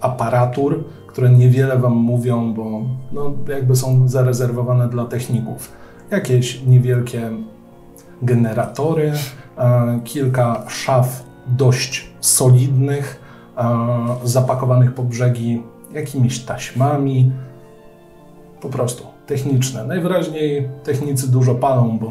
aparatur, 0.00 0.84
które 1.06 1.30
niewiele 1.30 1.78
wam 1.78 1.92
mówią, 1.92 2.54
bo 2.54 2.82
no, 3.12 3.32
jakby 3.48 3.76
są 3.76 4.08
zarezerwowane 4.08 4.88
dla 4.88 5.04
techników. 5.04 5.72
Jakieś 6.10 6.62
niewielkie 6.62 7.30
generatory, 8.22 9.12
e, 9.58 10.00
kilka 10.04 10.64
szaf 10.68 11.24
dość 11.46 12.10
solidnych, 12.20 13.20
e, 13.56 13.76
zapakowanych 14.24 14.94
po 14.94 15.02
brzegi 15.02 15.62
jakimiś 15.92 16.38
taśmami, 16.38 17.32
po 18.60 18.68
prostu 18.68 19.04
techniczne. 19.26 19.84
Najwyraźniej 19.84 20.68
technicy 20.84 21.30
dużo 21.30 21.54
palą, 21.54 21.98
bo 21.98 22.10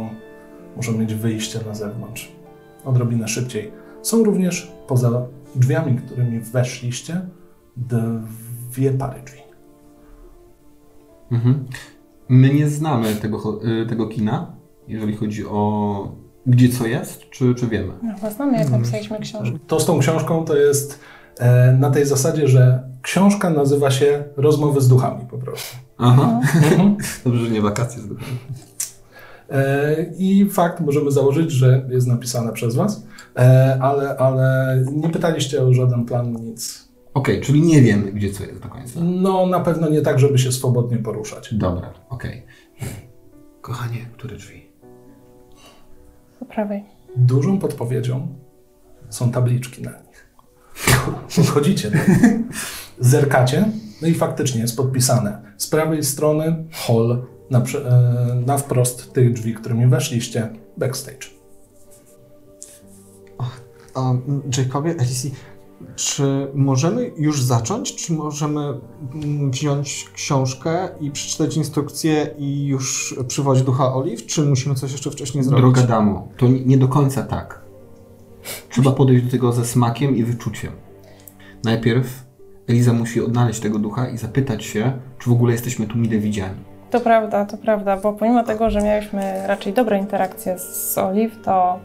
muszą 0.76 0.92
mieć 0.92 1.14
wyjście 1.14 1.60
na 1.68 1.76
zewnątrz 1.76 2.32
odrobinę 2.86 3.28
szybciej. 3.28 3.72
Są 4.02 4.24
również 4.24 4.72
poza 4.88 5.26
drzwiami, 5.56 5.96
którymi 5.96 6.40
weszliście, 6.40 7.22
dwie 7.78 8.92
pary 8.92 9.22
drzwi. 9.26 9.42
Mhm. 11.32 11.66
My 12.30 12.54
nie 12.54 12.70
znamy 12.70 13.16
tego, 13.16 13.60
y, 13.82 13.86
tego 13.86 14.08
kina, 14.08 14.56
jeżeli 14.88 15.16
chodzi 15.16 15.46
o 15.46 16.26
gdzie 16.48 16.70
co 16.70 16.88
jest, 16.88 17.30
czy, 17.30 17.56
czy 17.56 17.68
wiemy? 17.68 17.94
No, 18.04 18.32
znamy, 18.32 18.58
jak 18.58 18.70
napisaliśmy 18.70 19.20
książkę. 19.20 19.58
To 19.68 19.80
z 19.80 19.86
tą 19.86 20.00
książką 20.00 20.46
to 20.46 20.58
jest 20.58 21.00
e, 21.40 21.74
na 21.74 21.90
tej 21.90 22.06
zasadzie, 22.06 22.48
że 22.48 22.84
książka 23.02 23.50
nazywa 23.50 23.92
się 23.92 24.24
Rozmowy 24.38 24.82
z 24.82 24.88
duchami 24.88 25.26
po 25.30 25.38
prostu. 25.38 25.78
Aha. 25.98 26.40
Mhm. 26.56 26.98
Dobrze, 27.26 27.46
że 27.46 27.52
nie 27.52 27.62
wakacje 27.62 28.02
z 28.02 28.08
duchem. 28.08 28.26
E, 29.50 29.96
I 30.18 30.50
fakt 30.50 30.80
możemy 30.80 31.12
założyć, 31.12 31.52
że 31.52 31.86
jest 31.90 32.08
napisane 32.08 32.54
przez 32.54 32.76
Was, 32.76 33.04
e, 33.38 33.78
ale, 33.82 34.18
ale 34.18 34.78
nie 34.92 35.10
pytaliście 35.10 35.64
o 35.64 35.74
żaden 35.74 36.06
plan, 36.06 36.34
nic. 36.34 36.85
Okej, 37.16 37.42
czyli 37.42 37.62
nie 37.62 37.82
wiemy, 37.82 38.12
gdzie 38.12 38.32
co 38.32 38.44
jest 38.44 38.62
do 38.62 38.70
końca. 38.70 39.00
No, 39.04 39.48
na 39.48 39.60
pewno 39.60 39.90
nie 39.90 40.02
tak, 40.02 40.20
żeby 40.20 40.38
się 40.38 40.52
swobodnie 40.52 40.98
poruszać. 40.98 41.54
Dobra, 41.54 41.94
okej. 42.10 42.46
Kochanie, 43.62 44.06
które 44.14 44.36
drzwi? 44.36 44.66
Po 46.40 46.46
prawej. 46.46 46.84
Dużą 47.16 47.60
podpowiedzią 47.60 48.28
są 49.10 49.32
tabliczki 49.32 49.82
na 49.82 49.92
nich. 49.92 50.36
Podchodzicie 51.36 51.92
do 51.92 51.98
nich, 51.98 52.40
zerkacie, 53.00 53.66
no 54.02 54.08
i 54.08 54.14
faktycznie 54.14 54.62
jest 54.62 54.78
podpisane. 54.78 55.42
Z 55.58 55.68
prawej 55.68 56.04
strony 56.04 56.66
hall, 56.72 57.26
na, 57.50 57.60
e, 57.60 58.42
na 58.46 58.58
wprost 58.58 59.14
tych 59.14 59.34
drzwi, 59.34 59.54
którymi 59.54 59.88
weszliście, 59.88 60.50
backstage. 60.78 61.28
A, 63.96 64.12
m, 64.12 64.42
Jacobie, 64.58 64.92
Elisi, 64.92 65.32
czy 65.96 66.48
możemy 66.54 67.12
już 67.18 67.42
zacząć? 67.42 67.96
Czy 67.96 68.14
możemy 68.14 68.62
mm, 69.14 69.52
wziąć 69.52 70.10
książkę 70.14 70.90
i 71.02 71.12
przeczytać 71.12 71.58
instrukcję 71.58 72.36
i 72.38 72.66
już 72.66 73.16
przywołać 73.28 73.62
ducha 73.62 73.94
Oliw? 73.94 74.26
Czy 74.26 74.46
musimy 74.46 74.76
coś 74.76 74.92
jeszcze 74.92 75.12
wcześniej 75.12 75.44
zrobić? 75.44 75.62
Droga 75.62 75.82
damo, 75.82 76.28
to 76.38 76.48
nie, 76.48 76.66
nie 76.66 76.78
do 76.78 76.88
końca 76.88 77.24
tak. 77.24 77.62
Trzeba 78.70 78.92
podejść 78.92 79.26
do 79.26 79.32
tego 79.32 79.52
ze 79.52 79.66
smakiem 79.66 80.16
i 80.16 80.24
wyczuciem. 80.24 80.72
Najpierw 81.64 82.26
Eliza 82.68 82.94
musi 82.94 83.22
odnaleźć 83.22 83.60
tego 83.60 83.80
ducha 83.80 84.10
i 84.10 84.18
zapytać 84.18 84.66
się, 84.66 85.00
czy 85.20 85.30
w 85.30 85.34
ogóle 85.34 85.52
jesteśmy 85.52 85.88
tu 85.88 85.98
mile 85.98 86.20
widziani. 86.20 86.75
To 86.96 87.02
prawda, 87.02 87.46
to 87.46 87.58
prawda, 87.58 87.98
bo 87.98 88.14
pomimo 88.14 88.44
tego, 88.44 88.70
że 88.70 88.82
mieliśmy 88.82 89.48
raczej 89.48 89.74
dobre 89.74 90.00
interakcje 90.00 90.60
z 90.60 90.98
Olive, 90.98 91.42
to, 91.44 91.80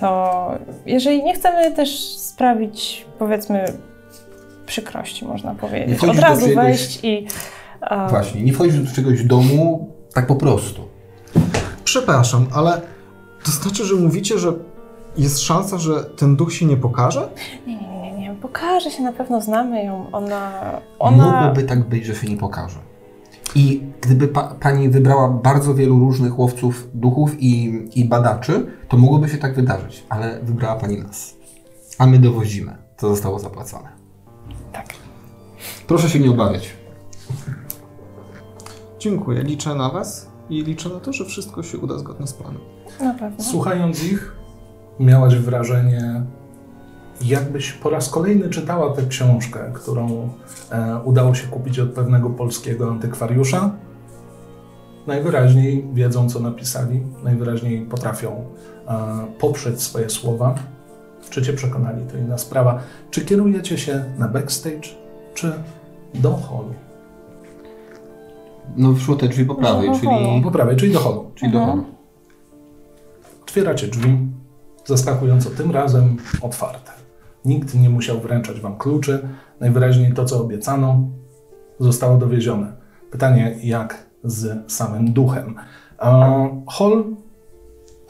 to 0.00 0.50
jeżeli 0.86 1.24
nie 1.24 1.34
chcemy 1.34 1.72
też 1.72 2.18
sprawić, 2.18 3.06
powiedzmy, 3.18 3.64
przykrości, 4.66 5.24
można 5.24 5.54
powiedzieć, 5.54 6.04
od 6.04 6.18
razu 6.18 6.46
czegoś- 6.46 6.54
wejść 6.54 7.04
i... 7.04 7.26
a, 7.80 8.08
Właśnie, 8.08 8.42
nie 8.42 8.52
wchodzisz 8.52 8.80
do 8.80 8.94
czegoś 8.94 9.24
domu 9.24 9.92
tak 10.14 10.26
po 10.26 10.36
prostu. 10.36 10.82
Przepraszam, 11.84 12.46
ale 12.54 12.80
to 13.44 13.50
znaczy, 13.50 13.84
że 13.84 13.94
mówicie, 13.94 14.38
że 14.38 14.52
jest 15.16 15.40
szansa, 15.40 15.78
że 15.78 16.04
ten 16.04 16.36
duch 16.36 16.52
się 16.52 16.66
nie 16.66 16.76
pokaże? 16.76 17.28
Nie, 17.66 17.76
nie, 17.76 17.88
nie, 17.88 18.12
nie, 18.12 18.18
nie, 18.18 18.34
pokaże 18.34 18.90
się, 18.90 19.02
na 19.02 19.12
pewno 19.12 19.40
znamy 19.40 19.84
ją, 19.84 20.06
ona... 20.12 20.52
ona... 20.98 21.32
Mogłoby 21.32 21.62
tak 21.62 21.84
być, 21.84 22.04
że 22.04 22.14
się 22.14 22.26
nie 22.28 22.36
pokaże. 22.36 22.87
I 23.54 23.82
gdyby 24.00 24.28
pa, 24.28 24.54
pani 24.60 24.88
wybrała 24.88 25.28
bardzo 25.28 25.74
wielu 25.74 25.98
różnych 25.98 26.38
łowców 26.38 26.88
duchów 26.94 27.42
i, 27.42 27.82
i 27.94 28.04
badaczy, 28.04 28.66
to 28.88 28.96
mogłoby 28.96 29.28
się 29.28 29.38
tak 29.38 29.54
wydarzyć, 29.54 30.06
ale 30.08 30.40
wybrała 30.42 30.76
pani 30.76 30.98
nas. 30.98 31.34
A 31.98 32.06
my 32.06 32.18
dowozimy. 32.18 32.76
To 32.96 33.08
zostało 33.08 33.38
zapłacone. 33.38 33.88
Tak. 34.72 34.86
Proszę 35.86 36.10
się 36.10 36.20
nie 36.20 36.30
obawiać. 36.30 36.76
Dziękuję, 38.98 39.42
liczę 39.42 39.74
na 39.74 39.90
Was 39.90 40.30
i 40.50 40.62
liczę 40.64 40.88
na 40.88 41.00
to, 41.00 41.12
że 41.12 41.24
wszystko 41.24 41.62
się 41.62 41.78
uda 41.78 41.98
zgodnie 41.98 42.26
z 42.26 42.32
planem. 42.32 42.60
Na 43.00 43.14
pewno. 43.14 43.44
Słuchając 43.44 44.04
ich, 44.04 44.36
miałaś 45.00 45.36
wrażenie, 45.36 46.22
jakbyś 47.22 47.72
po 47.72 47.90
raz 47.90 48.10
kolejny 48.10 48.48
czytała 48.50 48.96
tę 48.96 49.02
książkę, 49.08 49.70
którą 49.74 50.28
e, 50.70 50.98
udało 51.04 51.34
się 51.34 51.46
kupić 51.48 51.78
od 51.78 51.90
pewnego 51.90 52.30
polskiego 52.30 52.90
antykwariusza. 52.90 53.70
Najwyraźniej 55.06 55.86
wiedzą, 55.92 56.28
co 56.30 56.40
napisali, 56.40 57.02
najwyraźniej 57.24 57.86
potrafią 57.86 58.44
e, 58.88 58.94
poprzeć 59.38 59.82
swoje 59.82 60.10
słowa. 60.10 60.54
Czy 61.30 61.42
cię 61.42 61.52
przekonali, 61.52 62.04
to 62.12 62.18
inna 62.18 62.38
sprawa. 62.38 62.78
Czy 63.10 63.24
kierujecie 63.24 63.78
się 63.78 64.04
na 64.18 64.28
backstage, 64.28 64.88
czy 65.34 65.52
do 66.14 66.32
holu? 66.36 66.74
No 68.76 68.92
wyszło 68.92 69.16
te 69.16 69.28
drzwi 69.28 69.44
po 69.44 69.54
prawej, 69.54 69.90
czyli, 70.00 70.42
Po 70.44 70.50
prawej, 70.50 70.76
czyli 70.76 70.92
do 70.92 70.98
holu. 70.98 71.30
czyli 71.34 71.52
do 71.52 71.58
Mhm. 71.58 71.78
holu. 71.78 71.94
Otwieracie 73.42 73.88
drzwi, 73.88 74.18
zaskakująco 74.84 75.50
tym 75.50 75.70
razem 75.70 76.16
otwarte. 76.42 76.92
Nikt 77.44 77.74
nie 77.74 77.90
musiał 77.90 78.20
wręczać 78.20 78.60
wam 78.60 78.76
kluczy. 78.76 79.28
Najwyraźniej 79.60 80.12
to, 80.12 80.24
co 80.24 80.42
obiecano, 80.42 81.08
zostało 81.80 82.16
dowiezione. 82.16 82.72
Pytanie, 83.10 83.56
jak 83.62 84.06
z 84.24 84.72
samym 84.72 85.12
duchem. 85.12 85.54
Hall, 86.68 87.04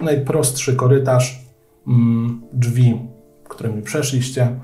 najprostszy 0.00 0.76
korytarz, 0.76 1.44
mm, 1.86 2.42
drzwi, 2.52 3.00
którymi 3.48 3.82
przeszliście, 3.82 4.60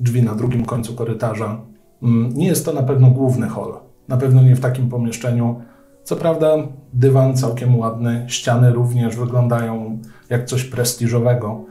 drzwi 0.00 0.22
na 0.22 0.34
drugim 0.34 0.64
końcu 0.64 0.94
korytarza. 0.94 1.60
Mm, 2.02 2.34
Nie 2.34 2.46
jest 2.46 2.64
to 2.64 2.72
na 2.72 2.82
pewno 2.82 3.10
główny 3.10 3.48
hol. 3.48 3.74
Na 4.08 4.16
pewno 4.16 4.42
nie 4.42 4.56
w 4.56 4.60
takim 4.60 4.88
pomieszczeniu. 4.88 5.60
Co 6.04 6.16
prawda, 6.16 6.56
dywan 6.92 7.36
całkiem 7.36 7.78
ładny, 7.78 8.24
ściany 8.28 8.72
również 8.72 9.16
wyglądają 9.16 9.98
jak 10.30 10.46
coś 10.46 10.64
prestiżowego, 10.64 11.64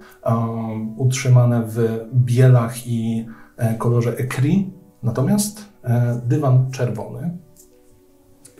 utrzymane 0.97 1.63
w 1.67 2.05
bielach 2.13 2.87
i 2.87 3.25
e, 3.57 3.75
kolorze 3.75 4.17
ekri. 4.17 4.73
Natomiast 5.03 5.65
e, 5.83 6.21
dywan 6.25 6.71
czerwony. 6.71 7.37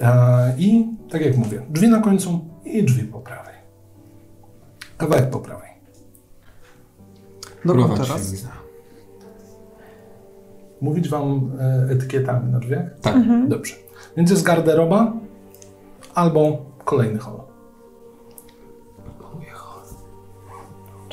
E, 0.02 0.56
I 0.58 0.88
tak 1.10 1.26
jak 1.26 1.38
mówię, 1.38 1.62
drzwi 1.70 1.90
na 1.90 2.00
końcu 2.02 2.40
i 2.66 2.84
drzwi 2.84 3.04
po 3.04 3.20
prawej. 3.20 3.56
Kawałek 4.98 5.30
po 5.30 5.40
prawej. 5.40 5.70
Się, 7.66 8.04
teraz. 8.04 8.46
Mówić 10.82 11.10
wam 11.10 11.52
etykietami 11.90 12.52
na 12.52 12.60
drzwiach? 12.60 13.00
Tak. 13.02 13.16
Dobrze. 13.48 13.76
Więc 14.18 14.30
jest 14.30 14.44
garderoba 14.44 15.14
albo 16.16 16.66
kolejny 16.86 17.20
hol. 17.20 17.45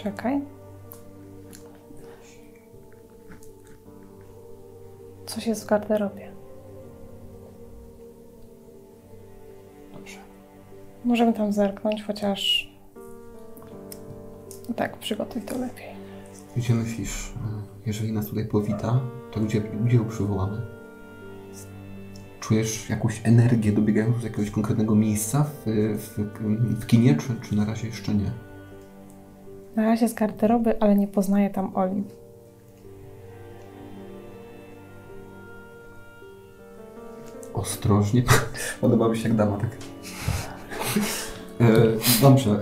Czekaj. 0.03 0.41
Coś 5.27 5.47
jest 5.47 5.65
w 5.65 5.67
garderobie. 5.67 6.33
Dobrze. 9.93 10.19
Możemy 11.05 11.33
tam 11.33 11.53
zerknąć, 11.53 12.03
chociaż... 12.03 12.73
Tak, 14.77 14.99
przygotuj 14.99 15.43
to 15.43 15.59
lepiej. 15.59 15.87
Gdzie 16.57 16.75
myślisz, 16.75 17.33
jeżeli 17.87 18.13
nas 18.13 18.27
tutaj 18.27 18.47
powita, 18.47 19.01
to 19.33 19.41
gdzie, 19.41 19.61
gdzie 19.61 19.97
ją 19.97 20.09
przywołamy? 20.09 20.67
Czujesz 22.41 22.91
jakąś 22.91 23.21
energię 23.25 23.73
dobiegającą 23.73 24.21
z 24.21 24.25
jakiegoś 24.25 24.51
konkretnego 24.51 24.95
miejsca 24.95 25.45
w, 25.45 25.67
w, 25.99 26.19
w 26.81 26.87
kinie, 26.87 27.17
czy, 27.17 27.49
czy 27.49 27.57
na 27.57 27.65
razie 27.65 27.87
jeszcze 27.87 28.15
nie? 28.15 28.52
Na 29.77 29.83
razie 29.83 30.09
z 30.09 30.15
garderoby, 30.15 30.81
ale 30.81 30.95
nie 30.95 31.09
poznaję 31.09 31.51
tam 31.51 31.77
Oli. 31.77 32.05
Ostrożnie. 37.55 38.23
Podoba 38.81 39.09
mi 39.09 39.17
się 39.17 39.29
jak 39.29 39.37
dama, 39.37 39.57
tak. 39.57 39.71
E, 41.61 41.67
dobrze. 42.23 42.51
E, 42.51 42.57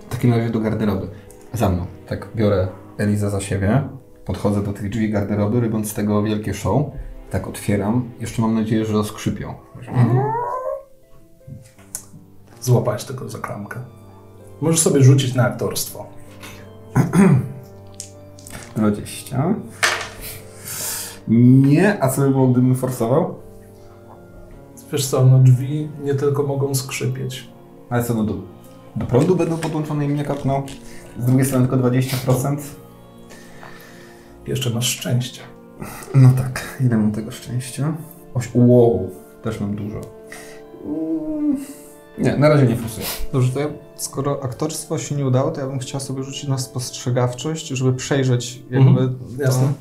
w 0.00 0.10
takim 0.10 0.34
razie 0.34 0.50
do 0.50 0.60
garderoby. 0.60 1.08
Za 1.52 1.68
mną. 1.68 1.86
Tak, 2.06 2.28
biorę 2.36 2.68
Elizę 2.98 3.30
za 3.30 3.40
siebie. 3.40 3.88
Podchodzę 4.24 4.62
do 4.62 4.72
tych 4.72 4.88
drzwi 4.90 5.10
garderoby, 5.10 5.60
robiąc 5.60 5.90
z 5.90 5.94
tego 5.94 6.22
wielkie 6.22 6.54
show. 6.54 6.86
Tak 7.30 7.48
otwieram. 7.48 8.10
Jeszcze 8.20 8.42
mam 8.42 8.54
nadzieję, 8.54 8.84
że 8.84 9.04
skrzypią. 9.04 9.54
Złapać 12.60 13.04
tego 13.04 13.28
za 13.28 13.38
klamkę. 13.38 13.97
Możesz 14.60 14.80
sobie 14.80 15.02
rzucić 15.02 15.34
na 15.34 15.44
aktorstwo. 15.44 16.06
20. 18.76 19.54
Nie, 21.28 22.02
a 22.02 22.08
co 22.08 22.20
by 22.20 22.30
było, 22.30 22.48
gdybym 22.48 22.74
forsował? 22.74 23.34
Wiesz 24.92 25.06
co, 25.06 25.26
no 25.26 25.38
drzwi 25.38 25.88
nie 26.04 26.14
tylko 26.14 26.42
mogą 26.42 26.74
skrzypieć. 26.74 27.48
Ale 27.90 28.04
co, 28.04 28.14
no 28.14 28.24
do, 28.24 28.34
do 28.96 29.06
prądu 29.06 29.36
będą 29.36 29.56
podłączone 29.56 30.04
i 30.04 30.08
mnie 30.08 30.24
kapną? 30.24 30.62
Z 31.18 31.26
drugiej 31.26 31.46
strony 31.46 31.68
tylko 31.68 31.88
20%? 31.88 32.56
Jeszcze 34.46 34.70
masz 34.70 34.86
szczęście. 34.86 35.40
No 36.14 36.30
tak, 36.36 36.78
ile 36.80 36.96
mam 36.96 37.12
tego 37.12 37.30
szczęścia? 37.30 37.96
Oś, 38.34 38.48
wow, 38.54 39.10
też 39.42 39.60
mam 39.60 39.76
dużo. 39.76 40.00
Mm, 40.84 41.56
Nie, 42.20 42.36
na 42.36 42.48
razie 42.48 42.66
nie 42.66 42.76
forsuję. 42.76 43.06
Dobrze, 43.32 43.52
to 43.52 43.60
ja, 43.60 43.66
skoro 43.96 44.42
aktorstwo 44.42 44.98
się 44.98 45.14
nie 45.14 45.26
udało, 45.26 45.50
to 45.50 45.60
ja 45.60 45.66
bym 45.66 45.78
chciał 45.78 46.00
sobie 46.00 46.22
rzucić 46.22 46.48
na 46.48 46.58
spostrzegawczość, 46.58 47.68
żeby 47.68 47.92
przejrzeć 47.92 48.62
jakby... 48.70 48.88
Mhm, 48.88 49.18
jasne. 49.38 49.72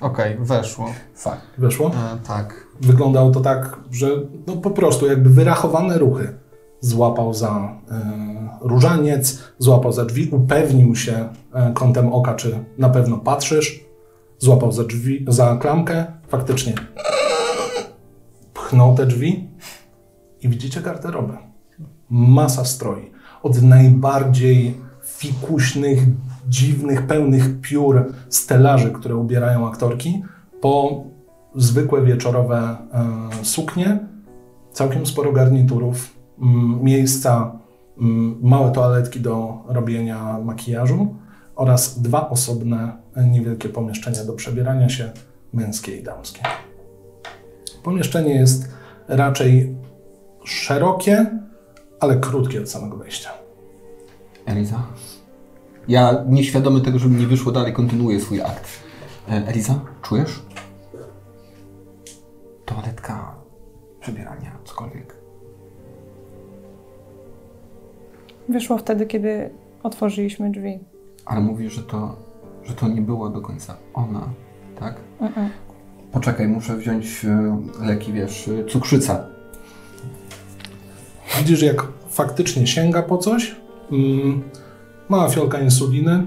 Okej, 0.00 0.36
weszło. 0.40 0.94
Fakt. 1.14 1.42
Weszło? 1.58 1.86
E, 1.86 2.18
tak. 2.26 2.66
Wyglądało 2.80 3.30
to 3.30 3.40
tak, 3.40 3.80
że 3.90 4.08
no 4.46 4.56
po 4.56 4.70
prostu 4.70 5.06
jakby 5.06 5.30
wyrachowane 5.30 5.98
ruchy. 5.98 6.38
Złapał 6.80 7.34
za 7.34 7.78
e, 7.90 8.48
różaniec, 8.60 9.38
złapał 9.58 9.92
za 9.92 10.04
drzwi, 10.04 10.30
upewnił 10.30 10.96
się 10.96 11.28
e, 11.54 11.72
kątem 11.74 12.12
oka, 12.12 12.34
czy 12.34 12.58
na 12.78 12.88
pewno 12.88 13.18
patrzysz. 13.18 13.84
Złapał 14.38 14.72
za 14.72 14.84
drzwi, 14.84 15.24
za 15.28 15.56
klamkę, 15.56 16.06
faktycznie 16.28 16.74
pchnął 18.54 18.94
te 18.94 19.06
drzwi 19.06 19.47
i 20.42 20.48
widzicie 20.48 20.80
garderobę. 20.80 21.36
Masa 22.10 22.64
stroi. 22.64 23.10
Od 23.42 23.62
najbardziej 23.62 24.74
fikuśnych, 25.04 25.98
dziwnych, 26.48 27.06
pełnych 27.06 27.60
piór 27.60 28.12
stelaży, 28.28 28.90
które 28.90 29.16
ubierają 29.16 29.68
aktorki, 29.68 30.22
po 30.60 31.04
zwykłe 31.54 32.02
wieczorowe 32.02 32.76
e, 32.92 33.44
suknie, 33.44 33.98
całkiem 34.72 35.06
sporo 35.06 35.32
garniturów, 35.32 36.14
mm, 36.42 36.82
miejsca, 36.82 37.52
mm, 38.00 38.38
małe 38.42 38.72
toaletki 38.72 39.20
do 39.20 39.64
robienia 39.66 40.38
makijażu 40.44 41.14
oraz 41.56 42.02
dwa 42.02 42.30
osobne, 42.30 42.92
e, 43.14 43.26
niewielkie 43.26 43.68
pomieszczenia 43.68 44.24
do 44.24 44.32
przebierania 44.32 44.88
się, 44.88 45.10
męskie 45.52 45.96
i 45.96 46.02
damskie. 46.02 46.42
Pomieszczenie 47.82 48.34
jest 48.34 48.68
raczej 49.08 49.74
szerokie, 50.50 51.26
ale 52.00 52.16
krótkie 52.16 52.60
od 52.60 52.70
samego 52.70 52.96
wejścia. 52.96 53.30
Eliza? 54.46 54.82
Ja 55.88 56.24
nieświadomy 56.28 56.80
tego, 56.80 56.98
żeby 56.98 57.14
nie 57.20 57.26
wyszło 57.26 57.52
dalej, 57.52 57.72
kontynuuję 57.72 58.20
swój 58.20 58.42
akt. 58.42 58.68
E, 59.28 59.46
Eliza, 59.46 59.80
czujesz? 60.02 60.42
Toaletka, 62.64 63.34
przebierania, 64.00 64.58
cokolwiek. 64.64 65.16
Wyszło 68.48 68.78
wtedy, 68.78 69.06
kiedy 69.06 69.50
otworzyliśmy 69.82 70.50
drzwi. 70.50 70.78
Ale 71.24 71.40
mówisz, 71.40 71.72
że 71.72 71.82
to, 71.82 72.16
że 72.64 72.74
to 72.74 72.88
nie 72.88 73.02
była 73.02 73.30
do 73.30 73.40
końca 73.40 73.76
ona, 73.94 74.28
tak? 74.80 74.96
Mm-mm. 75.20 75.48
Poczekaj, 76.12 76.48
muszę 76.48 76.76
wziąć 76.76 77.24
e, 77.24 77.86
leki, 77.86 78.12
wiesz, 78.12 78.48
e, 78.48 78.64
cukrzyca. 78.64 79.37
Widzisz, 81.36 81.62
jak 81.62 81.86
faktycznie 82.10 82.66
sięga 82.66 83.02
po 83.02 83.18
coś. 83.18 83.56
Mm, 83.92 84.42
mała 85.08 85.28
fiolka 85.28 85.60
insuliny. 85.60 86.26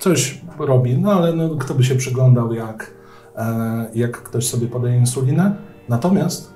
Coś 0.00 0.40
robi, 0.58 0.98
no 0.98 1.12
ale 1.12 1.32
no, 1.32 1.56
kto 1.56 1.74
by 1.74 1.84
się 1.84 1.94
przyglądał, 1.94 2.52
jak, 2.52 2.90
e, 3.36 3.90
jak 3.94 4.22
ktoś 4.22 4.48
sobie 4.48 4.66
podaje 4.66 4.98
insulinę. 4.98 5.54
Natomiast 5.88 6.52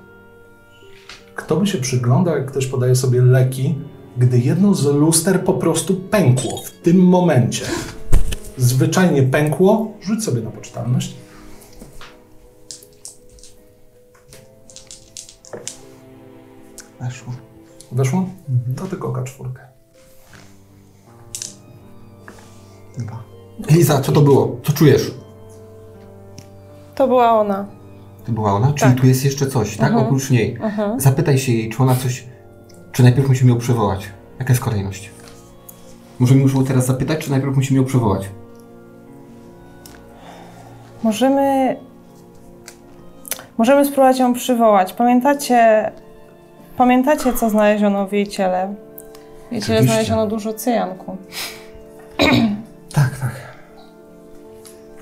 kto 1.35 1.57
by 1.57 1.67
się 1.67 1.77
przyglądał, 1.77 2.35
jak 2.35 2.51
ktoś 2.51 2.67
podaje 2.67 2.95
sobie 2.95 3.21
leki, 3.21 3.75
gdy 4.17 4.39
jedno 4.39 4.73
z 4.73 4.85
luster 4.85 5.43
po 5.43 5.53
prostu 5.53 5.95
pękło 5.95 6.57
w 6.57 6.71
tym 6.71 6.97
momencie. 6.97 7.65
Zwyczajnie 8.57 9.23
pękło. 9.23 9.91
Rzuć 10.01 10.23
sobie 10.23 10.41
na 10.41 10.51
poczytalność. 10.51 11.15
Weszło. 17.01 17.33
Weszło? 17.91 18.25
To 18.75 18.87
tylko 18.87 19.13
K4. 19.13 19.49
Dwa. 22.97 23.23
Eliza, 23.69 24.01
co 24.01 24.11
to 24.11 24.21
było? 24.21 24.59
Co 24.63 24.73
czujesz? 24.73 25.11
To 26.95 27.07
była 27.07 27.39
ona. 27.39 27.65
To 28.25 28.31
była 28.31 28.53
ona? 28.53 28.73
Czyli 28.73 28.91
Tak. 28.91 29.01
tu 29.01 29.07
jest 29.07 29.25
jeszcze 29.25 29.47
coś, 29.47 29.77
tak? 29.77 29.87
Mhm. 29.87 30.05
Oprócz 30.05 30.29
niej. 30.29 30.57
Mhm. 30.61 30.99
Zapytaj 30.99 31.37
się 31.37 31.51
jej, 31.51 31.69
czy 31.69 31.83
ona 31.83 31.95
coś... 31.95 32.25
Czy 32.91 33.03
najpierw 33.03 33.27
musimy 33.27 33.51
ją 33.51 33.57
przywołać? 33.57 34.09
Jaka 34.39 34.53
jest 34.53 34.63
kolejność? 34.63 35.11
Możemy 36.19 36.41
już 36.41 36.53
ją 36.53 36.65
teraz 36.65 36.85
zapytać, 36.85 37.19
czy 37.25 37.31
najpierw 37.31 37.55
musimy 37.55 37.79
ją 37.79 37.85
przywołać? 37.85 38.29
Możemy. 41.03 41.75
Możemy 43.57 43.85
spróbować 43.85 44.19
ją 44.19 44.33
przywołać. 44.33 44.93
Pamiętacie. 44.93 45.91
Pamiętacie, 46.77 47.33
co 47.33 47.49
znaleziono 47.49 48.07
w 48.07 48.13
jej 48.13 48.27
ciele? 48.27 48.75
W 49.49 49.51
jej 49.51 49.61
ciele 49.61 49.77
Oczywiście. 49.77 49.83
znaleziono 49.83 50.27
dużo 50.27 50.53
cyjanku. 50.53 51.17
Tak, 52.93 53.19
tak. 53.19 53.35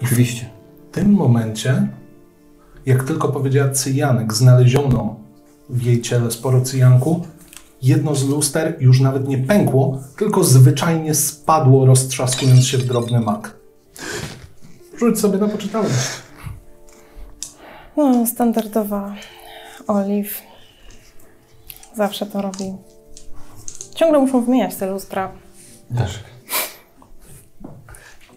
Oczywiście. 0.03 0.49
W 0.91 0.95
tym 0.95 1.11
momencie, 1.13 1.87
jak 2.85 3.03
tylko 3.03 3.27
powiedziała 3.27 3.69
cyjanek, 3.69 4.33
znaleziono 4.33 5.15
w 5.69 5.83
jej 5.83 6.01
ciele 6.01 6.31
sporo 6.31 6.61
cyjanku, 6.61 7.25
jedno 7.81 8.15
z 8.15 8.29
luster 8.29 8.75
już 8.79 8.99
nawet 8.99 9.27
nie 9.27 9.37
pękło, 9.37 9.99
tylko 10.17 10.43
zwyczajnie 10.43 11.13
spadło, 11.13 11.85
roztrzaskując 11.85 12.67
się 12.67 12.77
w 12.77 12.85
drobny 12.85 13.19
mak. 13.19 13.55
Rzuć 14.97 15.19
sobie 15.19 15.37
na 15.37 15.47
poczytalność. 15.47 16.09
No, 17.97 18.27
standardowa 18.27 19.15
Oliw. 19.87 20.41
Zawsze 21.95 22.25
to 22.25 22.41
robi. 22.41 22.73
Ciągle 23.95 24.19
muszą 24.19 24.45
wymieniać 24.45 24.75
te 24.75 24.91
lustra. 24.91 25.31
Też. 25.97 26.23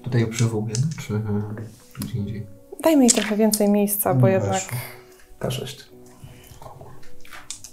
Tutaj 0.03 0.27
przywołuję, 0.27 0.75
czy 1.01 1.21
gdzie 2.01 2.19
indziej? 2.19 2.47
Dajmy 2.83 3.03
jej 3.03 3.11
trochę 3.11 3.37
więcej 3.37 3.71
miejsca, 3.71 4.15
bo 4.15 4.29
jednak... 4.29 4.53
Weszło. 4.53 4.79
K6. 5.41 5.85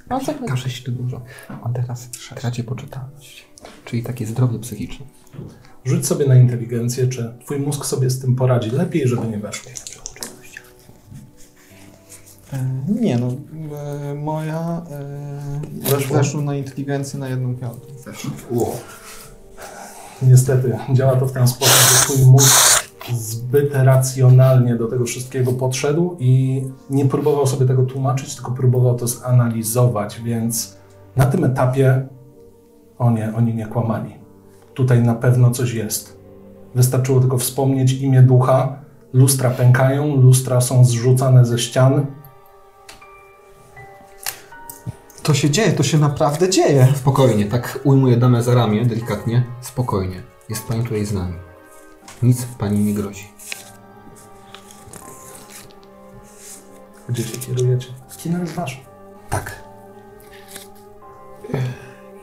O 0.10 0.19
co 0.19 0.34
chodzi? 0.34 0.54
K6 0.54 0.86
to 0.86 0.91
dużo. 0.91 1.21
On 1.63 1.74
teraz 1.74 2.10
traci 2.36 2.63
poczytalność. 2.63 3.45
Czyli 3.86 4.04
takie 4.04 4.26
zdrowie 4.26 4.60
psychiczne. 4.60 5.06
Rzuć 5.86 6.08
sobie 6.08 6.26
na 6.26 6.36
inteligencję, 6.36 7.08
czy 7.08 7.34
twój 7.45 7.60
mózg 7.60 7.86
sobie 7.86 8.10
z 8.10 8.19
tym 8.19 8.36
poradzi 8.36 8.71
lepiej, 8.71 9.08
żeby 9.08 9.28
nie 9.28 9.38
weszło. 9.38 9.71
E, 12.55 13.01
nie 13.01 13.17
no, 13.17 13.27
e, 13.27 14.15
moja 14.15 14.81
e, 14.91 15.91
Weszło? 15.91 16.17
weszło 16.17 16.41
na 16.41 16.55
inteligencję 16.55 17.19
na 17.19 17.27
jedną 17.27 17.55
piątą. 17.55 17.87
Ło. 18.51 18.75
Niestety, 20.21 20.77
działa 20.93 21.15
to 21.15 21.25
w 21.25 21.31
ten 21.31 21.47
sposób, 21.47 21.75
że 21.75 22.03
twój 22.03 22.31
mózg 22.31 22.85
zbyt 23.13 23.73
racjonalnie 23.73 24.75
do 24.75 24.87
tego 24.87 25.05
wszystkiego 25.05 25.53
podszedł 25.53 26.15
i 26.19 26.63
nie 26.89 27.05
próbował 27.05 27.47
sobie 27.47 27.65
tego 27.65 27.83
tłumaczyć, 27.83 28.35
tylko 28.35 28.51
próbował 28.51 28.95
to 28.95 29.07
zanalizować, 29.07 30.21
więc 30.21 30.77
na 31.15 31.25
tym 31.25 31.43
etapie 31.43 32.07
o 32.97 33.11
nie, 33.11 33.33
oni 33.35 33.55
nie 33.55 33.65
kłamali. 33.65 34.15
Tutaj 34.73 35.03
na 35.03 35.15
pewno 35.15 35.51
coś 35.51 35.73
jest. 35.73 36.17
Wystarczyło 36.75 37.19
tylko 37.19 37.37
wspomnieć 37.37 37.93
imię 37.93 38.21
ducha, 38.21 38.79
lustra 39.13 39.49
pękają, 39.49 40.15
lustra 40.15 40.61
są 40.61 40.85
zrzucane 40.85 41.45
ze 41.45 41.59
ścian. 41.59 42.05
To 45.25 45.33
się 45.33 45.49
dzieje, 45.49 45.71
to 45.73 45.83
się 45.83 45.97
naprawdę 45.97 46.49
dzieje. 46.49 46.88
Spokojnie, 46.95 47.45
tak 47.45 47.79
ujmuję 47.83 48.17
damę 48.17 48.43
za 48.43 48.53
ramię, 48.55 48.85
delikatnie. 48.85 49.43
Spokojnie. 49.61 50.23
Jest 50.49 50.67
pani 50.67 50.83
tutaj 50.83 51.05
z 51.05 51.13
nami. 51.13 51.33
Nic 52.23 52.45
pani 52.45 52.79
nie 52.79 52.93
grozi. 52.93 53.27
Gdzie 57.09 57.23
się 57.23 57.38
kierujecie? 57.38 57.88
Kino 58.17 58.39
jest 58.39 58.53
wasze. 58.53 58.77
Tak. 59.29 59.63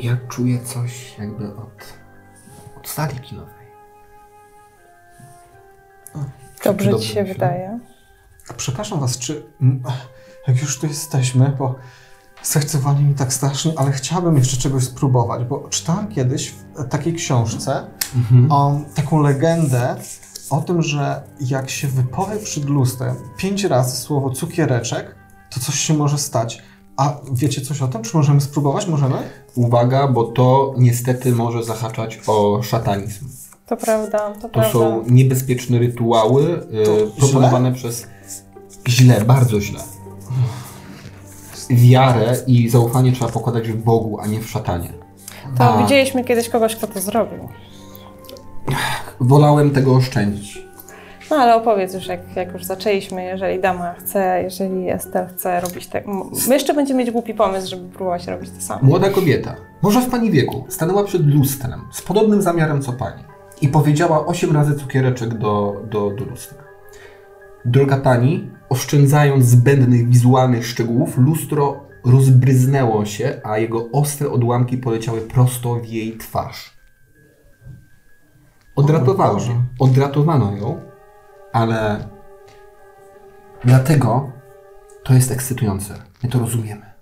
Ja 0.00 0.16
czuję 0.28 0.58
coś 0.64 1.18
jakby 1.18 1.46
od, 1.56 1.94
od 2.76 2.88
sali 2.88 3.20
kinowej. 3.20 3.66
Dobrze 6.64 6.90
Dobrze 6.90 7.06
ci 7.06 7.14
się 7.14 7.20
myślę. 7.20 7.34
wydaje. 7.34 7.78
A 8.50 8.52
Przepraszam 8.52 9.00
was, 9.00 9.18
czy 9.18 9.46
jak 10.48 10.60
już 10.60 10.78
tu 10.78 10.86
jesteśmy, 10.86 11.56
bo 11.58 11.74
zachcywali 12.44 13.05
mi 13.05 13.14
tak 13.14 13.33
strasznie, 13.33 13.72
ale 13.76 13.92
chciałbym 13.92 14.37
jeszcze 14.37 14.57
czegoś 14.57 14.85
spróbować, 14.85 15.44
bo 15.44 15.68
czytałem 15.70 16.09
kiedyś 16.09 16.50
w 16.50 16.88
takiej 16.88 17.14
książce 17.14 17.87
o, 18.50 18.81
taką 18.94 19.20
legendę 19.20 19.96
o 20.50 20.61
tym, 20.61 20.83
że 20.83 21.22
jak 21.40 21.70
się 21.70 21.88
wypowie 21.88 22.37
przed 22.37 22.64
lustrem 22.64 23.16
pięć 23.37 23.64
razy 23.64 23.96
słowo 23.96 24.31
cukiereczek, 24.31 25.14
to 25.50 25.61
coś 25.61 25.74
się 25.74 25.94
może 25.94 26.18
stać. 26.18 26.62
A 26.96 27.16
wiecie 27.33 27.61
coś 27.61 27.83
o 27.83 27.88
tym? 27.88 28.02
Czy 28.02 28.16
możemy 28.16 28.40
spróbować? 28.40 28.87
Możemy? 28.87 29.14
Uwaga, 29.55 30.09
bo 30.09 30.24
to 30.24 30.74
niestety 30.78 31.33
może 31.33 31.64
zahaczać 31.64 32.20
o 32.26 32.62
szatanizm. 32.62 33.28
To 33.66 33.76
prawda, 33.76 34.18
to, 34.35 34.40
To 34.40 34.48
prawda. 34.48 34.72
są 34.72 35.05
niebezpieczne 35.09 35.78
rytuały 35.78 36.42
y, 36.42 36.85
To 36.85 37.20
proponowane 37.20 37.72
przez... 37.72 38.07
Źle, 38.88 39.24
bardzo 39.24 39.61
źle. 39.61 39.81
Wiarę 41.72 42.37
i 42.46 42.68
zaufanie 42.68 43.12
trzeba 43.12 43.30
pokładać 43.30 43.68
w 43.68 43.76
Bogu, 43.76 44.20
a 44.20 44.26
nie 44.26 44.40
w 44.40 44.50
szatanie. 44.50 44.88
To 45.58 45.64
A. 45.64 45.82
widzieliśmy 45.82 46.24
kiedyś 46.24 46.48
kogoś, 46.48 46.76
kto 46.76 46.87
to 46.87 47.00
zrobił. 47.00 47.48
Wolałem 49.20 49.70
tego 49.70 49.94
oszczędzić. 49.94 50.62
No 51.30 51.37
ale 51.37 51.54
opowiedz 51.54 51.94
już, 51.94 52.06
jak, 52.06 52.20
jak 52.37 52.52
już 52.52 52.64
zaczęliśmy, 52.64 53.24
jeżeli 53.24 53.61
dama 53.61 53.94
chce, 53.94 54.40
jeżeli 54.42 54.90
Ester 54.90 55.28
chce 55.28 55.61
robić 55.61 55.87
tak. 55.87 56.04
My 56.48 56.54
jeszcze 56.54 56.74
będziemy 56.74 56.98
mieć 56.98 57.11
głupi 57.11 57.35
pomysł, 57.35 57.70
żeby 57.70 57.88
próbować 57.88 58.26
robić 58.26 58.50
to 58.50 58.61
samo. 58.61 58.80
Młoda 58.82 59.11
kobieta, 59.11 59.56
może 59.82 60.00
w 60.00 60.11
pani 60.11 60.30
wieku, 60.30 60.64
stanęła 60.68 61.04
przed 61.04 61.26
lustrem 61.26 61.80
z 61.92 62.02
podobnym 62.02 62.42
zamiarem 62.42 62.82
co 62.82 62.92
pani 62.92 63.22
i 63.61 63.68
powiedziała 63.68 64.26
osiem 64.26 64.52
razy 64.56 64.74
cukiereczek 64.74 65.35
do, 65.35 65.76
do, 65.90 66.11
do 66.11 66.24
lustra. 66.24 66.62
Droga 67.64 67.96
pani, 67.96 68.51
oszczędzając 68.68 69.44
zbędnych 69.44 70.09
wizualnych 70.09 70.66
szczegółów, 70.66 71.18
lustro 71.18 71.81
rozbryznęło 72.05 73.05
się, 73.05 73.40
a 73.44 73.59
jego 73.59 73.90
ostre 73.92 74.31
odłamki 74.31 74.79
poleciały 74.79 75.20
prosto 75.20 75.75
w 75.75 75.87
jej 75.87 76.18
twarz. 76.18 76.77
Odratowano, 78.77 79.38
odratowano 79.79 80.57
ją, 80.57 80.81
ale 81.53 82.09
dlatego 83.64 84.31
to 85.05 85.14
jest 85.14 85.33
ekscytujące. 85.33 85.94
My 86.22 86.29
to 86.29 86.38
rozumiemy, 86.38 86.92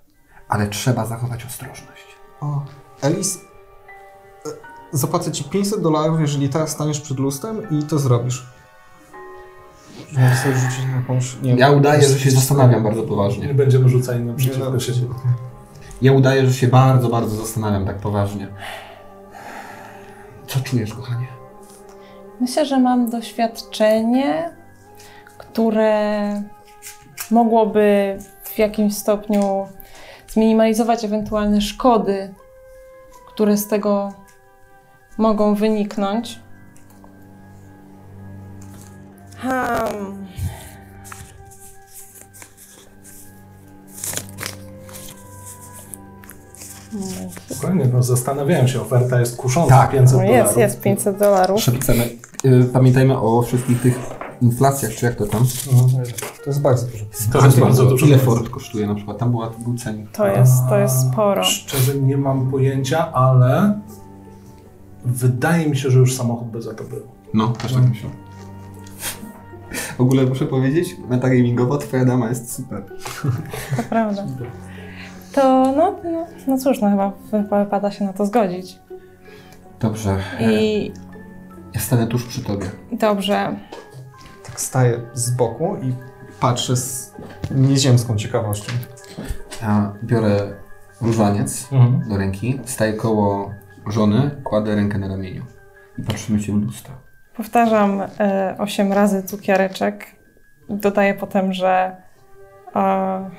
ale 0.47 0.67
trzeba 0.67 1.05
zachować 1.05 1.45
ostrożność. 1.45 2.05
O, 2.41 2.65
Elis, 3.01 3.37
e, 3.37 3.39
zapłacę 4.91 5.31
ci 5.31 5.43
500 5.43 5.81
dolarów, 5.81 6.19
jeżeli 6.19 6.49
teraz 6.49 6.69
staniesz 6.69 7.01
przed 7.01 7.19
lustrem 7.19 7.69
i 7.69 7.83
to 7.83 7.99
zrobisz. 7.99 8.60
Sobie 10.43 10.55
rzucić 10.55 10.85
na 10.91 10.95
jakąś, 10.95 11.41
nie 11.41 11.55
Ja 11.55 11.71
udaję, 11.71 12.01
że 12.01 12.19
się 12.19 12.31
zastanawiam 12.31 12.83
bardzo 12.83 13.01
Nie 13.01 13.07
poważnie. 13.07 13.53
będziemy 13.53 13.89
rzucali 13.89 14.19
Nie, 14.19 14.25
naprzeciwko 14.25 14.71
no, 14.71 14.79
siebie. 14.79 15.07
Ja 16.01 16.13
udaję, 16.13 16.47
że 16.47 16.53
się 16.53 16.67
bardzo, 16.67 17.09
bardzo 17.09 17.35
zastanawiam 17.35 17.85
tak 17.85 17.97
poważnie. 17.97 18.47
Co 20.47 20.59
czujesz, 20.59 20.93
kochanie? 20.93 21.27
Myślę, 22.41 22.65
że 22.65 22.79
mam 22.79 23.09
doświadczenie, 23.09 24.49
które 25.37 26.43
mogłoby 27.31 28.17
w 28.43 28.57
jakimś 28.59 28.97
stopniu 28.97 29.67
zminimalizować 30.27 31.05
ewentualne 31.05 31.61
szkody, 31.61 32.33
które 33.27 33.57
z 33.57 33.67
tego 33.67 34.13
mogą 35.17 35.55
wyniknąć. 35.55 36.40
Hmm. 39.41 40.27
Spokojnie, 47.49 47.85
no 47.93 48.03
zastanawiałem 48.03 48.67
się, 48.67 48.81
oferta 48.81 49.19
jest 49.19 49.37
kusząca, 49.37 49.69
Tak. 49.77 49.91
500 49.91 50.11
No 50.17 50.23
dolarów. 50.25 50.45
jest, 50.45 50.57
jest 50.57 50.81
500 50.81 51.17
dolarów. 51.17 51.61
Szepcemy. 51.61 52.09
Y, 52.45 52.63
Pamiętajmy 52.73 53.19
o 53.21 53.41
wszystkich 53.41 53.81
tych 53.81 53.99
inflacjach, 54.41 54.91
czy 54.91 55.05
jak 55.05 55.15
to 55.15 55.25
tam? 55.27 55.45
No, 55.73 55.87
To 56.43 56.49
jest 56.49 56.61
bardzo 56.61 56.87
dużo. 56.87 57.05
To 57.31 57.45
jest 57.45 57.59
bardzo 57.59 57.85
dużo. 57.85 58.05
Ile 58.05 58.17
Ford 58.17 58.49
kosztuje 58.49 58.87
na 58.87 58.95
przykład? 58.95 59.17
Tam 59.17 59.31
była, 59.31 59.49
był 59.49 59.77
cenik. 59.77 60.11
To 60.11 60.27
jest, 60.27 60.53
to 60.69 60.77
jest 60.77 60.95
sporo. 61.11 61.43
Szczerze 61.43 61.95
nie 61.95 62.17
mam 62.17 62.51
pojęcia, 62.51 63.13
ale 63.13 63.79
wydaje 65.05 65.69
mi 65.69 65.77
się, 65.77 65.91
że 65.91 65.99
już 65.99 66.15
samochód 66.15 66.47
by 66.47 66.61
za 66.61 66.73
to 66.73 66.83
był. 66.83 67.01
No, 67.33 67.47
też 67.47 67.73
tak 67.73 67.89
myślę. 67.89 68.09
W 69.97 70.01
ogóle 70.01 70.25
muszę 70.25 70.45
powiedzieć, 70.45 70.95
metagamingowo 71.09 71.77
twoja 71.77 72.05
dama 72.05 72.29
jest 72.29 72.53
super. 72.55 72.83
To 73.77 73.83
prawda. 73.89 74.25
To 75.33 75.73
no, 75.77 75.95
no, 76.03 76.25
no 76.47 76.57
cóż, 76.57 76.81
no 76.81 76.89
chyba 76.89 77.11
wy- 77.31 77.57
wypada 77.63 77.91
się 77.91 78.05
na 78.05 78.13
to 78.13 78.25
zgodzić. 78.25 78.79
Dobrze. 79.79 80.17
I 80.39 80.91
Ja 81.73 81.79
stanę 81.81 82.07
tuż 82.07 82.25
przy 82.25 82.43
tobie. 82.43 82.65
dobrze, 82.91 83.55
Tak 84.45 84.61
staję 84.61 85.01
z 85.13 85.31
boku 85.31 85.75
i 85.83 85.93
patrzę 86.39 86.75
z 86.77 87.13
nieziemską 87.55 88.15
ciekawością. 88.17 88.73
Ja 89.61 89.93
biorę 90.03 90.53
różaniec 91.01 91.67
Mhm. 91.71 92.09
do 92.09 92.17
ręki, 92.17 92.59
staję 92.65 92.93
koło 92.93 93.51
żony, 93.87 94.31
kładę 94.43 94.75
rękę 94.75 94.97
na 94.99 95.07
ramieniu 95.07 95.45
i 95.97 96.03
patrzymy 96.03 96.39
się 96.41 96.59
w 96.59 96.63
lustro. 96.65 96.93
Powtarzam 97.35 98.01
e, 98.19 98.55
8 98.59 98.93
razy 98.93 99.23
cukiereczek. 99.23 100.05
Dodaję 100.69 101.13
potem, 101.13 101.53
że 101.53 101.95
e, 102.75 103.29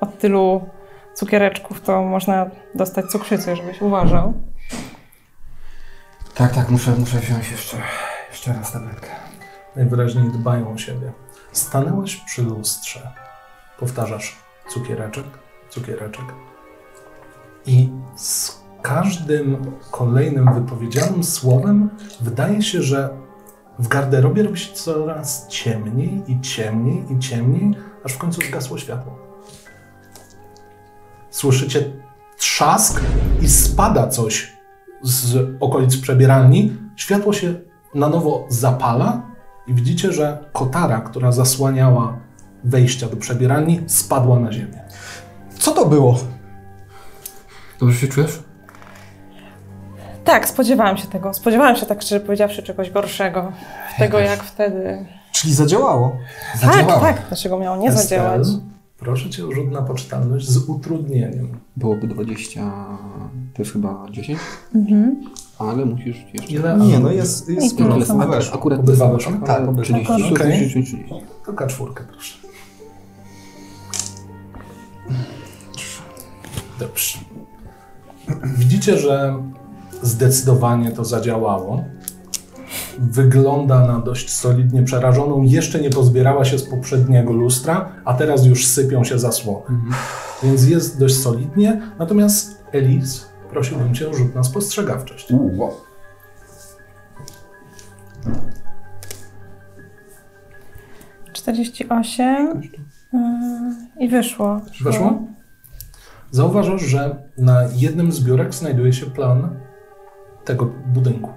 od 0.00 0.18
tylu 0.18 0.68
cukiereczków 1.14 1.80
to 1.80 2.02
można 2.02 2.50
dostać 2.74 3.06
cukrzycę, 3.06 3.56
żebyś 3.56 3.82
uważał. 3.82 4.32
Tak, 6.34 6.54
tak, 6.54 6.70
muszę, 6.70 6.90
muszę 6.90 7.18
wziąć 7.18 7.50
jeszcze, 7.50 7.76
jeszcze 8.30 8.52
raz 8.52 8.72
tabletkę. 8.72 9.08
Najwyraźniej 9.76 10.28
dbają 10.28 10.72
o 10.72 10.78
siebie. 10.78 11.12
Stanęłeś 11.52 12.16
przy 12.16 12.42
lustrze. 12.42 13.12
Powtarzasz 13.78 14.36
cukiereczek, 14.68 15.24
cukiereczek. 15.70 16.24
I 17.66 17.90
z 18.16 18.60
każdym 18.82 19.72
kolejnym 19.90 20.54
wypowiedzianym 20.54 21.24
słowem 21.24 21.90
wydaje 22.20 22.62
się, 22.62 22.82
że 22.82 23.25
w 23.78 23.88
garderobie 23.88 24.42
robi 24.42 24.58
się 24.58 24.74
coraz 24.74 25.48
ciemniej 25.48 26.22
i 26.26 26.40
ciemniej 26.40 27.04
i 27.12 27.18
ciemniej, 27.18 27.74
aż 28.04 28.12
w 28.12 28.18
końcu 28.18 28.40
zgasło 28.48 28.78
światło. 28.78 29.18
Słyszycie 31.30 31.92
trzask 32.38 33.00
i 33.42 33.48
spada 33.48 34.06
coś 34.06 34.52
z 35.02 35.56
okolic 35.60 35.96
przebieralni. 35.96 36.76
Światło 36.96 37.32
się 37.32 37.54
na 37.94 38.08
nowo 38.08 38.46
zapala 38.48 39.22
i 39.66 39.74
widzicie, 39.74 40.12
że 40.12 40.50
kotara, 40.52 41.00
która 41.00 41.32
zasłaniała 41.32 42.18
wejścia 42.64 43.08
do 43.08 43.16
przebieralni, 43.16 43.80
spadła 43.86 44.38
na 44.40 44.52
ziemię. 44.52 44.84
Co 45.58 45.72
to 45.72 45.86
było? 45.86 46.18
Dobrze 47.80 47.98
się 47.98 48.08
czujesz? 48.08 48.45
Tak, 50.26 50.48
spodziewałam 50.48 50.96
się 50.96 51.06
tego. 51.06 51.34
Spodziewałam 51.34 51.76
się 51.76 51.86
tak 51.86 52.02
szczerze 52.02 52.20
powiedziawszy 52.20 52.62
czegoś 52.62 52.90
gorszego. 52.90 53.52
Tego 53.98 54.18
jak 54.18 54.42
wtedy. 54.42 55.06
Czyli 55.32 55.54
zadziałało. 55.54 56.16
Zadziałało. 56.60 57.00
Tak, 57.00 57.16
tak. 57.16 57.28
Dlaczego 57.28 57.58
miało 57.58 57.76
nie 57.76 57.88
Estel, 57.88 58.02
zadziałać? 58.02 58.48
Proszę 58.98 59.30
cię 59.30 59.46
o 59.46 59.52
rzut 59.52 59.72
na 59.72 59.82
poczytalność 59.82 60.48
z 60.48 60.68
utrudnieniem. 60.68 61.48
Byłoby 61.76 62.06
20, 62.06 62.60
to 63.54 63.62
jest 63.62 63.72
chyba 63.72 64.06
10, 64.10 64.38
Mhm. 64.74 65.24
ale 65.58 65.84
musisz 65.84 66.16
jeszcze... 66.32 66.52
Ile? 66.54 66.76
Nie, 66.76 66.98
no 66.98 67.10
jest, 67.10 67.48
jest 67.48 67.80
I 67.80 68.04
samo. 68.06 68.26
weszło. 68.28 68.54
Akurat 68.54 68.80
Obydwa 68.80 69.08
weszło? 69.08 69.32
Tak, 69.46 69.68
obydwa. 69.68 69.82
30, 69.82 70.12
Okej. 70.12 70.52
30, 70.52 70.84
30. 70.84 71.14
Tylko 71.46 71.66
czwórkę, 71.66 72.04
proszę. 72.12 72.38
Dobrze. 76.78 77.18
Widzicie, 78.44 78.96
że 78.98 79.42
zdecydowanie 80.02 80.90
to 80.90 81.04
zadziałało. 81.04 81.84
Wygląda 82.98 83.86
na 83.86 83.98
dość 83.98 84.34
solidnie 84.34 84.82
przerażoną. 84.82 85.42
Jeszcze 85.42 85.80
nie 85.80 85.90
pozbierała 85.90 86.44
się 86.44 86.58
z 86.58 86.62
poprzedniego 86.62 87.32
lustra, 87.32 87.92
a 88.04 88.14
teraz 88.14 88.46
już 88.46 88.66
sypią 88.66 89.04
się 89.04 89.18
zasłony. 89.18 89.64
Więc 90.42 90.68
jest 90.68 91.00
dość 91.00 91.16
solidnie. 91.16 91.82
Natomiast 91.98 92.64
Elis, 92.72 93.28
prosiłbym 93.50 93.94
cię 93.94 94.10
o 94.10 94.14
rzut 94.14 94.34
na 94.34 94.42
spostrzegawczość. 94.42 95.30
Uuu, 95.30 95.58
wow. 95.58 95.72
Czterdzieści 101.32 101.88
osiem 101.88 102.62
yy, 103.12 103.20
i 104.00 104.08
wyszło. 104.08 104.60
Weszło? 104.84 105.22
Zauważasz, 106.30 106.82
że 106.82 107.16
na 107.38 107.62
jednym 107.76 108.12
z 108.12 108.24
biurek 108.24 108.54
znajduje 108.54 108.92
się 108.92 109.06
plan 109.06 109.56
tego 110.46 110.66
budynku. 110.86 111.30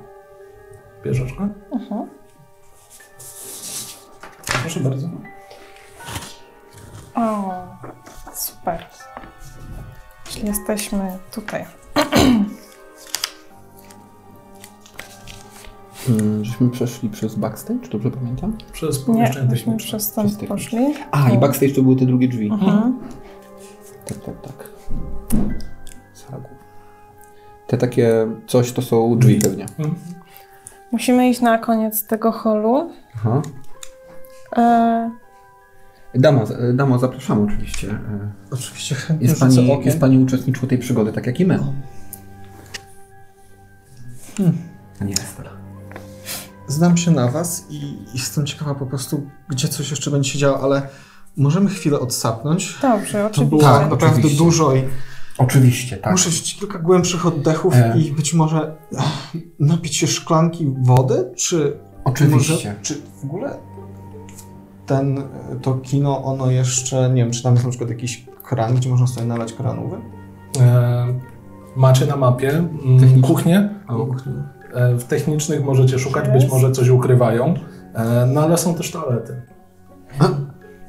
Bierzesz 1.06 1.34
go? 1.34 1.48
Mhm. 1.72 2.10
Proszę 4.62 4.80
bardzo. 4.80 5.08
O, 7.16 7.52
super. 8.34 8.86
Czyli 10.24 10.48
jesteśmy 10.48 11.18
tutaj. 11.32 11.66
Mm, 16.10 16.46
Żeśmy 16.46 16.70
przeszli 16.70 17.10
przez 17.10 17.36
backstage, 17.36 17.88
dobrze 17.92 18.12
pamiętam? 18.12 18.58
Przez 18.72 19.00
Nie, 19.00 19.06
pomieszczenie 19.14 19.50
myśmy 19.50 19.58
techniczne. 19.74 19.88
przez 20.00 20.12
techniczne. 20.14 20.48
poszli. 20.48 20.94
A, 21.12 21.30
i 21.30 21.38
backstage 21.38 21.72
to 21.72 21.82
były 21.82 21.96
te 21.96 22.06
drugie 22.06 22.28
drzwi. 22.28 22.50
Mhm. 22.52 23.00
Tak, 24.06 24.18
tak, 24.18 24.42
tak. 24.42 24.70
Te 27.70 27.78
takie 27.78 28.28
coś 28.48 28.72
to 28.72 28.82
są 28.82 29.20
drzwi 29.20 29.40
pewnie. 29.40 29.66
Musimy 30.92 31.30
iść 31.30 31.42
na 31.42 31.58
koniec 31.58 32.04
tego 32.08 32.32
holu. 32.32 32.92
Aha. 33.16 33.42
E, 34.58 35.12
Damo, 36.16 36.44
damo, 36.74 37.00
zapraszamy 37.00 37.42
oczywiście. 37.44 37.90
E, 37.92 38.32
Oczywiście 38.52 38.96
chętnie 38.96 39.28
Jest 39.28 39.40
pani, 39.40 39.72
okiem. 39.72 39.86
jest 39.86 40.00
pani 40.00 40.18
uczestniczką 40.24 40.68
tej 40.68 40.78
przygody, 40.78 41.12
tak 41.14 41.28
jak 41.28 41.40
i 41.40 41.46
my. 41.46 41.60
A 45.02 45.04
nie 45.04 45.14
Ester. 45.14 45.50
Znam 46.68 46.98
się 46.98 47.12
na 47.12 47.28
was 47.28 47.66
i 47.70 47.98
jestem 48.14 48.46
ciekawa 48.46 48.76
po 48.76 48.86
prostu, 48.86 49.30
gdzie 49.50 49.68
coś 49.68 49.90
jeszcze 49.92 50.12
będzie 50.12 50.30
się 50.32 50.40
działo, 50.40 50.62
ale 50.64 50.82
możemy 51.38 51.70
chwilę 51.70 52.00
odsapnąć. 52.00 52.78
dobrze, 52.82 53.12
To 53.20 53.26
oczywiście. 53.26 53.50
było 53.50 53.62
Tak, 53.62 53.90
naprawdę 53.90 54.18
oczywiście. 54.18 54.38
dużo 54.44 54.76
i 54.76 54.84
Oczywiście, 55.40 55.98
tak. 55.98 56.12
muszę 56.12 56.30
wziąć 56.30 56.56
kilka 56.60 56.80
głębszych 56.80 57.26
oddechów 57.26 57.74
E. 57.76 58.00
i 58.00 58.12
być 58.12 58.34
może 58.34 58.76
napić 59.60 59.96
się 59.96 60.08
szklanki 60.08 60.74
wody, 60.82 61.32
czy 61.36 61.78
Oczywiście. 62.04 62.54
może, 62.54 62.76
czy 62.82 62.94
w 63.22 63.26
ogóle 63.26 63.58
ten, 64.86 65.24
to 65.62 65.74
kino, 65.74 66.24
ono 66.24 66.52
jeszcze, 66.52 67.10
nie 67.10 67.24
wiem, 67.24 67.32
czy 67.32 67.44
tam 67.44 67.54
jest 67.54 67.64
na 67.66 67.70
przykład 67.70 67.90
jakiś 67.90 68.26
kran, 68.44 68.76
gdzie 68.76 68.90
można 68.90 69.08
sobie 69.08 69.28
nalać 69.28 69.54
kranówy? 69.54 69.98
E, 70.60 71.06
macie 71.76 72.06
na 72.06 72.16
mapie 72.16 72.50
mm, 72.50 73.00
Techniczne. 73.00 73.28
kuchnię. 73.28 73.70
O, 73.88 74.08
E, 74.74 74.96
w 74.96 75.04
technicznych 75.04 75.64
możecie 75.66 76.00
szukać, 76.00 76.30
być 76.30 76.50
może 76.52 76.72
coś 76.72 76.90
ukrywają. 76.90 77.54
E, 77.94 78.26
no 78.34 78.42
ale 78.42 78.58
są 78.58 78.76
też 78.76 78.92
toalety. 78.92 79.42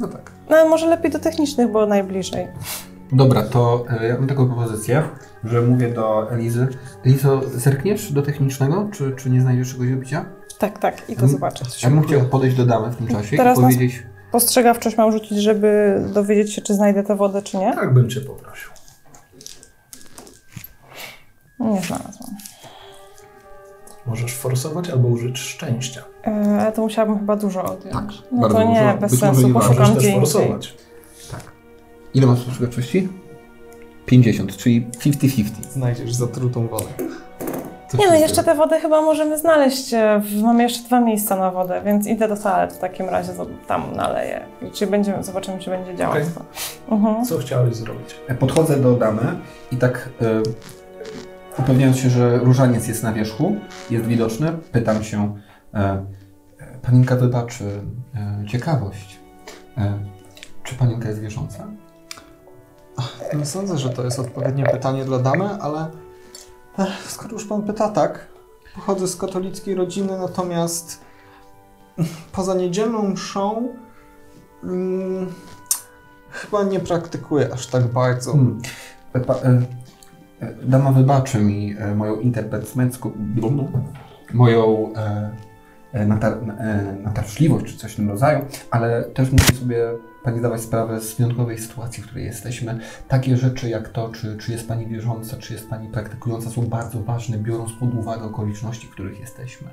no 0.01 0.09
tak. 0.09 0.33
No, 0.51 0.69
może 0.69 0.87
lepiej 0.87 1.11
do 1.11 1.19
technicznych, 1.19 1.73
bo 1.73 1.87
najbliżej. 1.87 2.47
Dobra, 3.13 3.43
to 3.43 3.85
e, 4.01 4.09
ja 4.09 4.15
mam 4.19 4.27
taką 4.29 4.47
propozycję, 4.47 5.03
że 5.45 5.63
mówię 5.63 5.89
do 5.95 6.33
Elizy. 6.33 6.69
Elizo, 7.05 7.41
zerkniesz 7.55 8.13
do 8.13 8.23
technicznego, 8.23 8.89
czy, 8.93 9.13
czy 9.17 9.31
nie 9.31 9.41
znajdziesz 9.41 9.73
czegoś 9.73 9.91
do 9.91 9.97
picia? 10.01 10.25
Tak, 10.59 10.79
tak, 10.79 10.95
i 11.03 11.07
to 11.07 11.13
Mhm. 11.13 11.29
zobaczyć. 11.33 11.83
Ja 11.83 11.91
bym 11.91 12.03
chciał 12.03 12.21
podejść 12.21 12.57
do 12.57 12.67
damy 12.67 12.91
w 12.91 12.97
tym 12.97 13.07
czasie 13.07 13.37
Teraz 13.37 13.59
i 13.59 13.61
nas- 13.61 13.75
powiedzieć... 13.75 14.03
Postrzegawczość 14.33 14.97
mam 14.97 15.13
rzucić, 15.13 15.39
żeby 15.39 16.01
dowiedzieć 16.15 16.53
się, 16.55 16.63
czy 16.63 16.75
znajdę 16.75 17.03
tę 17.03 17.17
wodę, 17.17 17.43
czy 17.43 17.57
nie? 17.57 17.75
Tak 17.75 17.95
bym 17.95 18.11
cię 18.11 18.21
poprosił. 18.21 18.71
Nie 21.61 21.81
znalazłam. 21.83 22.31
Możesz 24.07 24.35
forsować 24.35 24.91
albo 24.91 25.09
użyć 25.09 25.39
szczęścia. 25.39 26.03
E, 26.27 26.61
Ale 26.61 26.73
to 26.73 26.83
musiałabym 26.83 27.19
chyba 27.19 27.37
dużo 27.37 27.65
odjąć. 27.65 27.93
Tak, 27.95 28.33
no 28.33 28.41
bardzo 28.41 28.59
to 28.59 28.65
nie, 28.65 28.81
dużo. 28.81 28.99
bez 29.01 29.11
Być 29.11 29.21
może 29.21 29.33
sensu, 29.35 29.47
nie 29.49 29.53
warto. 29.53 29.69
poszukam 29.69 29.89
Możesz 29.89 29.99
gdzie 30.05 30.09
indziej. 30.17 30.21
forsować. 30.33 30.77
Ile 32.15 32.27
masz 32.27 32.39
spostrzegawczości? 32.41 33.09
50, 34.07 34.57
czyli 34.57 34.87
50-50. 34.87 35.43
Znajdziesz 35.71 36.13
zatrutą 36.15 36.67
wodę. 36.69 36.85
Nie 37.99 38.07
no, 38.09 38.15
jeszcze 38.15 38.45
tę 38.45 38.55
wodę 38.55 38.81
chyba 38.81 39.03
możemy 39.03 39.39
znaleźć. 39.39 39.95
e, 39.95 40.23
Mamy 40.43 40.63
jeszcze 40.63 40.87
dwa 40.87 41.01
miejsca 41.01 41.37
na 41.37 41.51
wodę, 41.51 41.83
więc 41.85 42.07
idę 42.07 42.29
do 42.29 42.37
toalety 42.37 42.75
w 42.75 42.79
takim 42.79 43.09
razie, 43.09 43.33
to 43.33 43.47
tam 43.67 43.83
naleję. 43.97 44.41
I 44.69 44.71
Czy 44.71 44.87
będziemy, 44.87 45.25
zobaczymy, 45.25 45.59
czy 45.59 45.71
będzie 45.71 45.97
działać 45.97 46.25
to. 46.35 46.45
Mhm. 46.95 47.25
Co 47.25 47.39
chciałeś 47.39 47.75
zrobić? 47.75 48.15
Podchodzę 48.39 48.77
do 48.77 48.93
damy 48.97 49.23
i 49.73 49.77
tak 49.77 50.09
e, 50.23 50.43
upewniając 51.59 51.97
się, 51.99 52.11
że 52.11 52.39
różaniec 52.39 52.89
jest 52.89 53.03
na 53.03 53.13
wierzchu, 53.13 53.57
jest 53.91 54.05
widoczny, 54.07 54.53
pytam 54.73 55.05
się, 55.05 55.35
e, 55.75 55.79
e, 55.79 56.05
panienka 56.83 57.17
wybaczy 57.17 57.65
e, 58.15 58.47
ciekawość, 58.49 59.19
e, 59.79 59.99
czy 60.65 60.75
panienka 60.75 61.09
jest 61.09 61.21
wierząca? 61.21 61.67
Nie 63.39 63.47
sądzę, 63.47 63.79
że 63.79 63.91
to 63.91 64.05
jest 64.05 64.19
odpowiednie 64.19 64.65
pytanie 64.65 65.05
dla 65.05 65.19
damy, 65.19 65.49
ale 65.61 65.91
ech, 66.79 67.11
skoro 67.11 67.33
już 67.33 67.47
pan 67.47 67.63
pyta, 67.63 67.89
tak. 67.89 68.27
Pochodzę 68.75 69.09
z 69.09 69.17
katolickiej 69.17 69.75
rodziny, 69.75 70.19
natomiast 70.19 71.01
poza 72.33 72.55
niedzielną 72.55 73.09
mszą 73.09 73.69
mm, 74.65 75.27
chyba 76.31 76.63
nie 76.63 76.81
praktykuję 76.81 77.53
aż 77.53 77.67
tak 77.67 77.87
bardzo. 77.87 78.33
Hmm. 78.33 78.59
E, 79.13 79.21
pa, 79.21 79.35
e, 79.35 79.63
e, 80.41 80.55
dama 80.63 80.93
wybaczy 80.93 81.39
mi 81.39 81.77
e, 81.79 81.95
moją 81.95 82.21
interpretacką, 82.21 83.13
moją 84.35 84.93
e, 84.97 85.31
e, 85.93 86.07
natar, 86.07 86.33
e, 86.33 86.97
natarczliwość 87.03 87.67
czy 87.67 87.77
coś 87.77 87.93
w 87.93 87.97
tym 87.97 88.11
rodzaju, 88.11 88.45
ale 88.71 89.05
też 89.05 89.33
muszę 89.33 89.55
sobie 89.55 89.89
Pani 90.23 90.39
zdawać 90.39 90.61
sprawę 90.61 91.01
z 91.01 91.15
wyjątkowej 91.15 91.59
sytuacji, 91.59 92.03
w 92.03 92.07
której 92.07 92.25
jesteśmy. 92.25 92.81
Takie 93.09 93.37
rzeczy 93.37 93.69
jak 93.69 93.89
to, 93.89 94.09
czy, 94.09 94.37
czy 94.37 94.53
jest 94.53 94.69
Pani 94.69 94.87
wierząca, 94.87 95.37
czy 95.37 95.53
jest 95.53 95.71
Pani 95.71 95.89
praktykująca, 95.89 96.51
są 96.51 96.67
bardzo 96.67 97.03
ważne, 97.03 97.39
biorąc 97.39 97.73
pod 97.73 97.95
uwagę 97.95 98.23
okoliczności, 98.23 98.87
w 98.87 98.91
których 98.91 99.21
jesteśmy. 99.21 99.69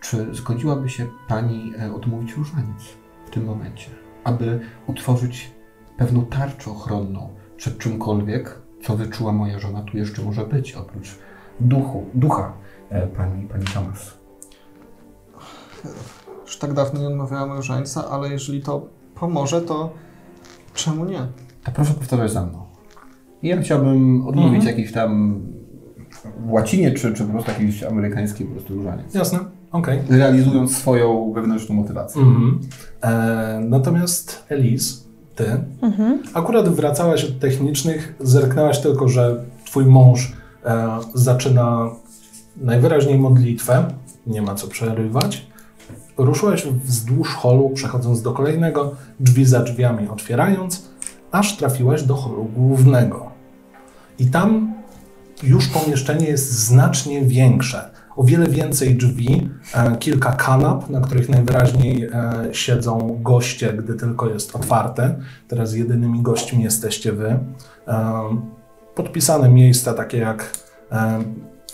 Czy 0.00 0.34
zgodziłaby 0.34 0.88
się 0.88 1.06
Pani 1.28 1.72
e, 1.80 1.94
odmówić 1.94 2.36
różaniec 2.36 2.82
w 3.26 3.30
tym 3.30 3.44
momencie, 3.44 3.90
aby 4.24 4.60
utworzyć 4.86 5.50
pewną 5.96 6.26
tarczę 6.26 6.70
ochronną 6.70 7.34
przed 7.56 7.78
czymkolwiek, 7.78 8.58
co 8.82 8.96
wyczuła 8.96 9.32
moja 9.32 9.58
żona, 9.58 9.82
tu 9.82 9.96
jeszcze 9.96 10.22
może 10.22 10.46
być, 10.46 10.74
oprócz 10.74 11.18
duchu, 11.60 12.06
ducha 12.14 12.52
e, 12.90 13.06
Pani, 13.06 13.48
pani 13.48 13.64
Thomas? 13.64 14.18
Już 16.42 16.58
tak 16.58 16.72
dawno 16.72 17.00
nie 17.00 17.06
odmawiałam 17.06 17.48
małżeństwa, 17.48 18.08
ale 18.10 18.28
jeżeli 18.28 18.62
to 18.62 18.88
pomoże, 19.20 19.60
to 19.62 19.92
czemu 20.74 21.04
nie? 21.04 21.18
To 21.64 21.72
proszę 21.74 21.94
powtarzać 21.94 22.32
za 22.32 22.46
mną. 22.46 22.62
Ja 23.42 23.60
chciałbym 23.62 24.26
odmówić 24.26 24.54
Mhm. 24.58 24.76
jakiś 24.76 24.92
tam 24.92 25.40
w 26.46 26.50
łacinie, 26.52 26.92
czy, 26.92 27.14
czy 27.14 27.24
po 27.24 27.30
prostu 27.32 27.50
jakiś 27.50 27.82
amerykański 27.82 28.44
po 28.44 28.52
prostu 28.54 28.74
różaniec. 28.74 29.14
Jasne, 29.14 29.38
okej. 29.72 30.00
Realizując 30.10 30.76
swoją 30.76 31.32
wewnętrzną 31.32 31.74
motywację. 31.74 32.22
Mhm. 32.22 32.60
E, 33.02 33.60
natomiast 33.68 34.44
Elise, 34.48 35.04
ty, 35.34 35.44
Mhm. 35.82 36.22
akurat 36.34 36.68
wracałaś 36.68 37.24
od 37.24 37.38
technicznych, 37.38 38.14
zerknęłaś 38.20 38.80
tylko, 38.80 39.08
że 39.08 39.44
twój 39.64 39.84
mąż 39.86 40.32
e, 40.64 40.88
zaczyna 41.14 41.90
najwyraźniej 42.56 43.18
modlitwę, 43.18 43.84
nie 44.26 44.42
ma 44.42 44.54
co 44.54 44.68
przerywać. 44.68 45.45
Ruszyłaś 46.18 46.66
wzdłuż 46.84 47.34
holu, 47.34 47.70
przechodząc 47.70 48.22
do 48.22 48.32
kolejnego, 48.32 48.94
drzwi 49.20 49.44
za 49.44 49.60
drzwiami 49.60 50.08
otwierając, 50.08 50.88
aż 51.32 51.56
trafiłaś 51.56 52.02
do 52.02 52.14
holu 52.14 52.44
głównego. 52.44 53.30
I 54.18 54.26
tam 54.26 54.74
już 55.42 55.68
pomieszczenie 55.68 56.26
jest 56.26 56.52
znacznie 56.52 57.22
większe. 57.22 57.90
O 58.16 58.24
wiele 58.24 58.46
więcej 58.46 58.96
drzwi, 58.96 59.50
e, 59.74 59.96
kilka 59.96 60.32
kanap, 60.32 60.90
na 60.90 61.00
których 61.00 61.28
najwyraźniej 61.28 62.04
e, 62.04 62.10
siedzą 62.52 63.18
goście, 63.22 63.72
gdy 63.72 63.94
tylko 63.94 64.28
jest 64.28 64.56
otwarte. 64.56 65.18
Teraz 65.48 65.74
jedynymi 65.74 66.22
gośćmi 66.22 66.62
jesteście 66.62 67.12
wy. 67.12 67.38
E, 67.88 68.22
podpisane 68.94 69.48
miejsca 69.48 69.94
takie 69.94 70.18
jak 70.18 70.52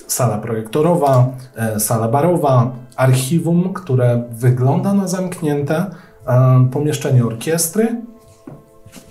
sala 0.06 0.38
projektorowa, 0.38 1.26
e, 1.56 1.80
sala 1.80 2.08
barowa, 2.08 2.72
archiwum, 2.96 3.72
które 3.72 4.22
wygląda 4.30 4.94
na 4.94 5.08
zamknięte, 5.08 5.86
e, 6.26 6.68
pomieszczenie 6.72 7.24
orkiestry 7.24 8.02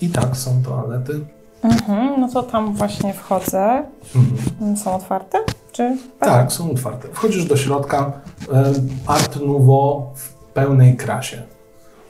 i 0.01 0.09
tak 0.09 0.37
są 0.37 0.63
toalety. 0.63 1.19
Mhm. 1.63 2.21
No 2.21 2.29
to 2.29 2.43
tam 2.43 2.73
właśnie 2.73 3.13
wchodzę. 3.13 3.83
Mhm. 4.15 4.77
Są 4.77 4.95
otwarte? 4.95 5.37
Czy? 5.71 5.97
Tak, 6.19 6.51
są 6.51 6.71
otwarte. 6.71 7.07
Wchodzisz 7.13 7.45
do 7.45 7.57
środka, 7.57 8.11
e, 8.53 8.73
Art 9.07 9.39
Nouveau 9.39 10.15
w 10.15 10.33
pełnej 10.53 10.97
krasie. 10.97 11.41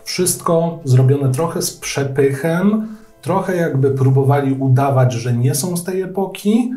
Wszystko 0.03 0.79
zrobione 0.84 1.32
trochę 1.32 1.61
z 1.61 1.77
przepychem, 1.77 2.88
trochę 3.21 3.55
jakby 3.55 3.91
próbowali 3.91 4.53
udawać, 4.53 5.13
że 5.13 5.34
nie 5.34 5.55
są 5.55 5.77
z 5.77 5.84
tej 5.84 6.01
epoki, 6.01 6.71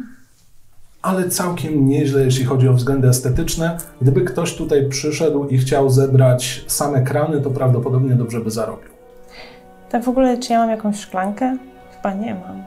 ale 1.05 1.29
całkiem 1.29 1.87
nieźle, 1.89 2.25
jeśli 2.25 2.45
chodzi 2.45 2.69
o 2.69 2.73
względy 2.73 3.09
estetyczne. 3.09 3.77
Gdyby 4.03 4.21
ktoś 4.21 4.57
tutaj 4.57 4.89
przyszedł 4.89 5.49
i 5.49 5.59
chciał 5.59 5.91
zebrać 5.91 6.65
same 6.67 7.03
krany, 7.03 7.41
to 7.41 7.51
prawdopodobnie 7.51 8.15
dobrze 8.15 8.41
by 8.41 8.51
zarobił. 8.51 8.89
Tak 9.91 10.05
w 10.05 10.09
ogóle, 10.09 10.39
czy 10.39 10.53
ja 10.53 10.59
mam 10.59 10.71
jakąś 10.71 11.01
szklankę? 11.01 11.57
Chyba 11.97 12.15
nie 12.15 12.35
mam. 12.35 12.59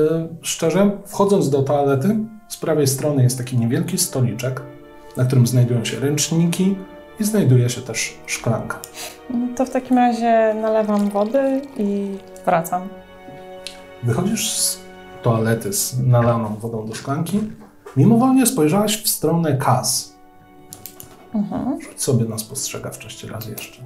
Y, 0.00 0.28
Szczerze, 0.42 0.90
wchodząc 1.06 1.50
do 1.50 1.62
toalety, 1.62 2.16
z 2.48 2.56
prawej 2.56 2.86
strony 2.86 3.22
jest 3.22 3.38
taki 3.38 3.58
niewielki 3.58 3.98
stoliczek, 3.98 4.62
na 5.16 5.24
którym 5.24 5.46
znajdują 5.46 5.84
się 5.84 6.00
ręczniki 6.00 6.76
i 7.20 7.24
znajduje 7.24 7.68
się 7.70 7.80
też 7.80 8.18
szklanka. 8.26 8.78
No 9.30 9.36
To 9.56 9.66
w 9.66 9.70
takim 9.70 9.96
razie 9.96 10.54
nalewam 10.62 11.08
wody 11.10 11.60
i 11.76 12.08
wracam. 12.46 12.82
Wychodzisz 14.02 14.50
z 14.50 14.80
toalety 15.22 15.72
z 15.72 16.06
nalaną 16.06 16.54
wodą 16.54 16.86
do 16.86 16.94
szklanki, 16.94 17.40
mimowolnie 17.96 18.46
spojrzałaś 18.46 19.02
w 19.04 19.08
stronę 19.08 19.56
kas. 19.56 20.12
Mhm. 21.34 21.80
Rzuć 21.80 22.02
sobie 22.02 22.24
na 22.24 22.38
spostrzegawczość 22.38 23.24
raz 23.24 23.46
jeszcze. 23.48 23.82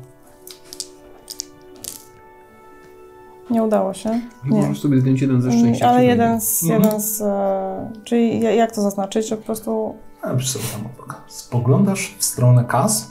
Nie 3.51 3.63
udało 3.63 3.95
się. 3.95 4.11
Nie. 4.45 4.61
Możesz 4.61 4.81
sobie 4.81 5.01
zdjąć 5.01 5.21
jeden 5.21 5.43
ze 5.43 5.53
szczęścia. 5.53 5.89
Ale 5.89 5.99
czy 5.99 6.05
jeden 6.05 6.41
z, 6.41 6.63
Mhm. 6.63 6.83
jeden 6.83 7.01
z... 7.01 7.21
e, 7.21 7.91
Czyli 8.05 8.41
ja- 8.41 8.53
jak 8.55 8.73
to 8.75 8.83
zaznaczyć, 8.83 9.29
że 9.29 9.37
po 9.37 9.43
prostu... 9.43 9.95
Napisz 10.23 10.51
sobie 10.51 10.65
tam 10.73 10.81
obok. 10.87 11.23
Spoglądasz 11.29 12.15
w 12.19 12.25
stronę 12.25 12.65
kas 12.65 13.09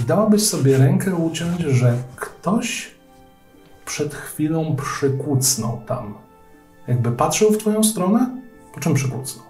i 0.00 0.02
dałabyś 0.02 0.48
sobie 0.48 0.78
rękę 0.78 1.14
uciąć, 1.14 1.60
że 1.60 1.94
ktoś 2.16 2.94
przed 3.84 4.14
chwilą 4.14 4.76
przykucnął 4.76 5.80
tam. 5.86 6.14
Jakby 6.88 7.12
patrzył 7.12 7.50
w 7.52 7.58
twoją 7.58 7.84
stronę, 7.84 8.41
po 8.74 8.80
czym 8.80 8.94
przykucnął. 8.94 9.46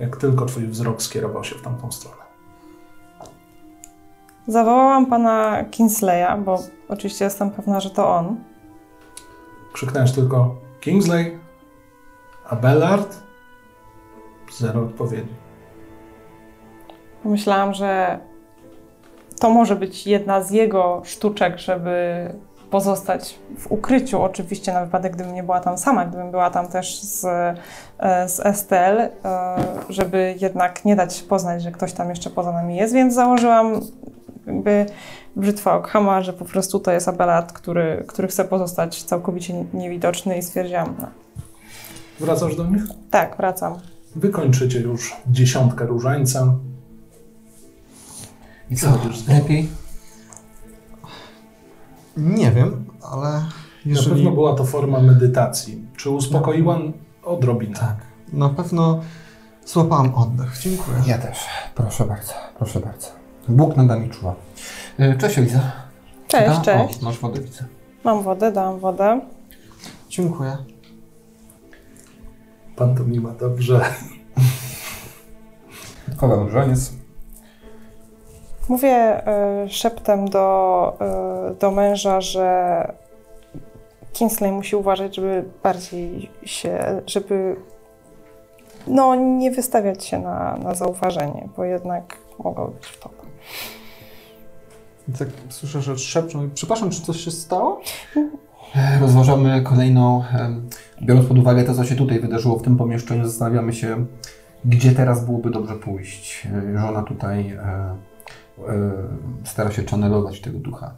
Jak 0.00 0.16
tylko 0.16 0.46
twój 0.46 0.66
wzrok 0.66 1.02
skierował 1.02 1.44
się 1.44 1.54
w 1.54 1.62
tamtą 1.62 1.92
stronę. 1.92 2.22
Zawołałam 4.46 5.06
pana 5.06 5.64
Kinsleya, 5.70 6.38
bo 6.44 6.58
oczywiście 6.88 7.24
jestem 7.24 7.50
pewna, 7.50 7.80
że 7.80 7.90
to 7.90 8.08
on. 8.08 8.36
Krzyknąłeś 9.72 10.12
tylko 10.12 10.56
Kingsley, 10.80 11.38
Abelard. 12.48 13.22
Zero 14.52 14.80
odpowiedzi. 14.80 15.34
Pomyślałam, 17.22 17.74
że 17.74 18.18
to 19.40 19.50
może 19.50 19.76
być 19.76 20.06
jedna 20.06 20.42
z 20.42 20.50
jego 20.50 21.02
sztuczek, 21.04 21.58
żeby 21.58 21.94
pozostać 22.70 23.38
w 23.58 23.72
ukryciu. 23.72 24.22
Oczywiście 24.22 24.72
na 24.72 24.84
wypadek, 24.84 25.14
gdybym 25.14 25.34
nie 25.34 25.42
była 25.42 25.60
tam 25.60 25.78
sama, 25.78 26.04
gdybym 26.04 26.30
była 26.30 26.50
tam 26.50 26.68
też 26.68 27.00
z, 27.00 27.24
e, 27.98 28.28
z 28.28 28.40
Estelle, 28.40 29.10
e, 29.24 29.56
żeby 29.88 30.34
jednak 30.40 30.84
nie 30.84 30.96
dać 30.96 31.16
się 31.16 31.24
poznać, 31.24 31.62
że 31.62 31.72
ktoś 31.72 31.92
tam 31.92 32.10
jeszcze 32.10 32.30
poza 32.30 32.52
nami 32.52 32.76
jest, 32.76 32.94
więc 32.94 33.14
założyłam 33.14 33.80
jakby 34.46 34.86
brzytwa 35.36 35.76
Okhama, 35.76 36.22
że 36.22 36.32
po 36.32 36.44
prostu 36.44 36.80
to 36.80 36.92
jest 36.92 37.08
Abelard, 37.08 37.52
który, 37.52 38.04
który 38.06 38.28
chce 38.28 38.44
pozostać 38.44 39.02
całkowicie 39.02 39.64
niewidoczny 39.74 40.38
i 40.38 40.42
stwierdziłam, 40.42 40.94
no, 41.00 41.06
Wracasz 42.20 42.56
do 42.56 42.66
nich? 42.66 42.82
tak, 43.10 43.36
wracam. 43.36 43.74
Wykończycie 44.16 44.80
już 44.80 45.16
dziesiątkę 45.30 45.86
różańca. 45.86 46.54
I 48.70 48.76
co? 48.76 48.86
Domu. 48.86 49.00
Lepiej? 49.28 49.68
Nie 52.16 52.50
wiem, 52.50 52.84
ale 53.12 53.30
Na 53.30 53.48
jeżeli... 53.86 54.16
pewno 54.16 54.30
była 54.30 54.54
to 54.54 54.64
forma 54.64 55.00
medytacji. 55.00 55.86
Czy 55.96 56.10
uspokoiła 56.10 56.78
odrobinę? 57.24 57.74
Tak, 57.74 57.96
na 58.32 58.48
pewno 58.48 59.00
złapałam 59.66 60.14
oddech. 60.14 60.58
Dziękuję. 60.62 60.96
Ja 61.06 61.18
też. 61.18 61.38
Proszę 61.74 62.04
bardzo, 62.06 62.32
proszę 62.58 62.80
bardzo. 62.80 63.06
Bóg 63.48 63.76
nad 63.76 63.86
nami 63.86 64.10
czuwa. 64.10 64.34
E, 64.98 65.16
Cześć 65.18 65.38
Eliza. 65.38 65.60
Cześć, 66.28 66.56
Da? 66.56 66.60
cześć. 66.60 67.02
O, 67.02 67.04
masz 67.04 67.18
wodę, 67.18 67.40
widzę. 67.40 67.64
Mam 68.04 68.22
wodę, 68.22 68.52
dałam 68.52 68.78
wodę. 68.80 69.20
Dziękuję. 70.08 70.56
Pantomima, 72.76 73.30
dobrze. 73.40 73.80
Chowam 76.16 76.40
różaniec. 76.40 76.92
Mówię 78.70 79.22
y, 79.64 79.68
szeptem 79.68 80.28
do, 80.28 80.98
y, 81.50 81.54
do 81.54 81.70
męża, 81.70 82.20
że 82.20 82.92
Kingsley 84.12 84.52
musi 84.52 84.76
uważać, 84.76 85.16
żeby 85.16 85.44
bardziej 85.62 86.30
się, 86.44 87.02
żeby 87.06 87.56
no, 88.86 89.14
nie 89.14 89.50
wystawiać 89.50 90.04
się 90.04 90.18
na, 90.18 90.56
na 90.62 90.74
zauważenie, 90.74 91.48
bo 91.56 91.64
jednak 91.64 92.16
mogą 92.44 92.66
być 92.66 92.86
w 92.86 93.00
to. 93.00 93.10
I 95.08 95.12
tak 95.12 95.28
słyszę, 95.48 95.82
że 95.82 95.98
szepczą. 95.98 96.50
Przepraszam, 96.54 96.90
czy 96.90 97.02
coś 97.02 97.16
się 97.16 97.30
stało? 97.30 97.80
E, 98.76 98.98
Rozważamy 99.00 99.62
kolejną, 99.62 100.24
biorąc 101.02 101.28
pod 101.28 101.38
uwagę 101.38 101.64
to, 101.64 101.74
co 101.74 101.84
się 101.84 101.96
tutaj 101.96 102.20
wydarzyło 102.20 102.58
w 102.58 102.62
tym 102.62 102.76
pomieszczeniu, 102.76 103.24
zastanawiamy 103.24 103.72
się, 103.72 104.06
gdzie 104.64 104.92
teraz 104.92 105.24
byłoby 105.24 105.50
dobrze 105.50 105.74
pójść. 105.74 106.46
E, 106.74 106.80
Żona 106.80 107.02
tutaj 107.02 107.58
e, 108.68 108.92
stara 109.44 109.70
się 109.70 109.84
channelować 109.84 110.40
tego 110.40 110.58
ducha. 110.58 110.94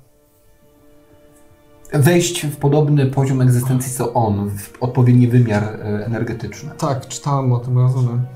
Wejść 1.93 2.47
w 2.47 2.57
podobny 2.57 3.07
poziom 3.07 3.41
egzystencji 3.41 3.93
co 3.93 4.13
on, 4.13 4.51
w 4.51 4.83
odpowiedni 4.83 5.29
wymiar 5.29 5.63
e, 5.63 6.07
energetyczny. 6.07 6.71
Tak, 6.79 7.09
czytałam 7.09 7.53
o 7.53 7.59
tym, 7.59 7.79
rozumiem. 7.79 8.27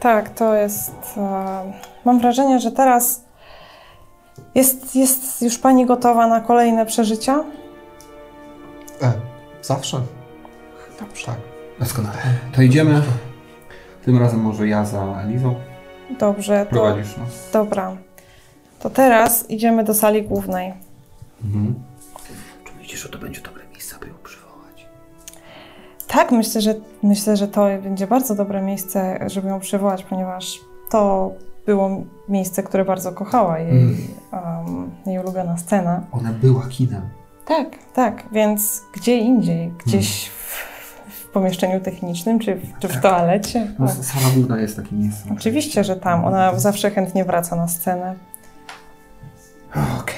Tak, 0.00 0.34
to 0.34 0.54
jest. 0.54 0.94
E, 1.16 1.72
mam 2.04 2.20
wrażenie, 2.20 2.60
że 2.60 2.72
teraz 2.72 3.24
jest, 4.54 4.96
jest 4.96 5.42
już 5.42 5.58
pani 5.58 5.86
gotowa 5.86 6.26
na 6.26 6.40
kolejne 6.40 6.86
przeżycia? 6.86 7.44
E, 9.02 9.12
zawsze. 9.62 10.00
Dobrze. 11.00 11.26
Tak. 11.26 11.36
Doskonale. 11.80 12.18
To 12.52 12.62
idziemy. 12.62 13.02
Tym 14.04 14.18
razem 14.18 14.40
może 14.40 14.68
ja 14.68 14.84
za 14.84 15.22
Elizą. 15.22 15.54
Dobrze, 16.18 16.66
to. 16.66 16.70
Prowadzisz 16.70 17.16
nas. 17.16 17.50
Dobra. 17.52 17.96
To 18.80 18.90
teraz 18.90 19.50
idziemy 19.50 19.84
do 19.84 19.94
sali 19.94 20.22
głównej. 20.22 20.72
Mhm. 21.44 21.74
Czy 22.64 22.72
myślisz, 22.78 23.02
że 23.02 23.08
to 23.08 23.18
będzie 23.18 23.40
dobre 23.40 23.62
miejsce, 23.72 23.96
aby 23.96 24.06
ją 24.08 24.14
przywołać? 24.24 24.86
Tak, 26.06 26.32
myślę, 26.32 26.60
że 26.60 26.74
myślę, 27.02 27.36
że 27.36 27.48
to 27.48 27.66
będzie 27.82 28.06
bardzo 28.06 28.34
dobre 28.34 28.62
miejsce, 28.62 29.18
żeby 29.26 29.48
ją 29.48 29.60
przywołać, 29.60 30.02
ponieważ 30.04 30.58
to 30.90 31.30
było 31.66 31.90
miejsce, 32.28 32.62
które 32.62 32.84
bardzo 32.84 33.12
kochała 33.12 33.58
jej, 33.58 33.70
Mm. 33.70 33.96
um, 34.66 34.90
jej 35.06 35.18
ulubiona 35.18 35.56
scena. 35.56 36.02
Ona 36.12 36.32
była 36.32 36.66
kinem. 36.68 37.02
Tak, 37.46 37.68
tak, 37.94 38.24
więc 38.32 38.82
gdzie 38.94 39.16
indziej, 39.18 39.72
gdzieś 39.86 40.28
w, 40.28 40.32
w 40.32 40.69
pomieszczeniu 41.32 41.80
technicznym, 41.80 42.38
czy 42.38 42.54
w, 42.54 42.78
czy 42.78 42.88
w 42.88 43.00
toalecie. 43.00 43.72
No, 43.78 43.84
O, 43.84 43.88
sala 43.88 44.30
główna 44.34 44.60
jest 44.60 44.76
takim 44.76 44.98
miejscem. 44.98 45.32
oczywiście, 45.32 45.84
że 45.84 45.96
tam. 45.96 46.24
Ona 46.24 46.58
zawsze 46.58 46.90
chętnie 46.90 47.24
wraca 47.24 47.56
na 47.56 47.68
scenę. 47.68 48.14
Okej. 50.00 50.16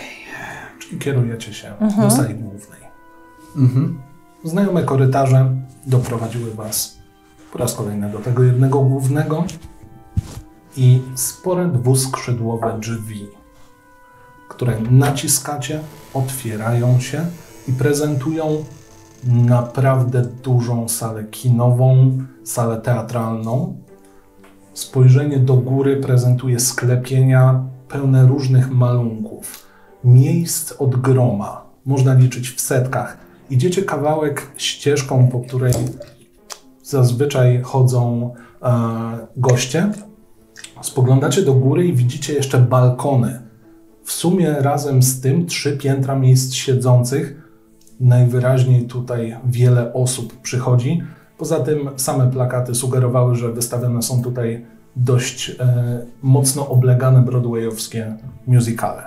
Czyli 0.78 0.98
kierujecie 0.98 1.54
się 1.54 1.68
Mhm. 1.80 2.08
do 2.08 2.14
sali 2.16 2.34
głównej. 2.34 2.80
Mhm. 3.56 4.00
Znajome 4.44 4.82
korytarze 4.82 5.50
doprowadziły 5.86 6.54
Was 6.54 6.96
po 7.52 7.58
raz 7.58 7.74
kolejny 7.74 8.10
do 8.10 8.18
tego 8.18 8.42
jednego 8.42 8.80
głównego 8.80 9.44
i 10.76 11.02
spore 11.14 11.66
dwuskrzydłowe 11.68 12.76
drzwi, 12.80 13.28
które 14.48 14.80
naciskacie, 14.90 15.80
otwierają 16.14 17.00
się 17.00 17.26
i 17.68 17.72
prezentują 17.72 18.64
naprawdę 19.24 20.22
dużą 20.42 20.88
salę 20.88 21.24
kinową, 21.24 22.18
salę 22.44 22.80
teatralną. 22.80 23.76
Spojrzenie 24.74 25.38
do 25.38 25.54
góry 25.54 25.96
prezentuje 25.96 26.60
sklepienia 26.60 27.64
pełne 27.88 28.26
różnych 28.26 28.70
malunków, 28.70 29.66
miejsc 30.04 30.72
od 30.78 30.96
groma. 30.96 31.64
Można 31.84 32.14
liczyć 32.14 32.50
w 32.50 32.60
setkach. 32.60 33.18
Idziecie 33.50 33.82
kawałek 33.82 34.52
ścieżką, 34.56 35.28
po 35.28 35.40
której 35.40 35.72
zazwyczaj 36.82 37.62
chodzą 37.62 38.34
e, 38.62 38.72
goście. 39.36 39.92
Spoglądacie 40.82 41.42
do 41.42 41.54
góry 41.54 41.86
i 41.86 41.92
widzicie 41.92 42.32
jeszcze 42.32 42.58
balkony. 42.58 43.42
W 44.04 44.12
sumie 44.12 44.54
razem 44.58 45.02
z 45.02 45.20
tym 45.20 45.46
trzy 45.46 45.78
piętra 45.78 46.18
miejsc 46.18 46.52
siedzących. 46.52 47.41
Najwyraźniej 48.02 48.84
tutaj 48.84 49.36
wiele 49.46 49.92
osób 49.92 50.40
przychodzi. 50.40 51.02
Poza 51.38 51.60
tym 51.60 51.90
same 51.96 52.30
plakaty 52.30 52.74
sugerowały, 52.74 53.36
że 53.36 53.52
wystawione 53.52 54.02
są 54.02 54.22
tutaj 54.22 54.66
dość 54.96 55.50
e, 55.50 56.06
mocno 56.22 56.68
oblegane 56.68 57.22
broadwayowskie 57.22 58.16
musicale. 58.46 59.02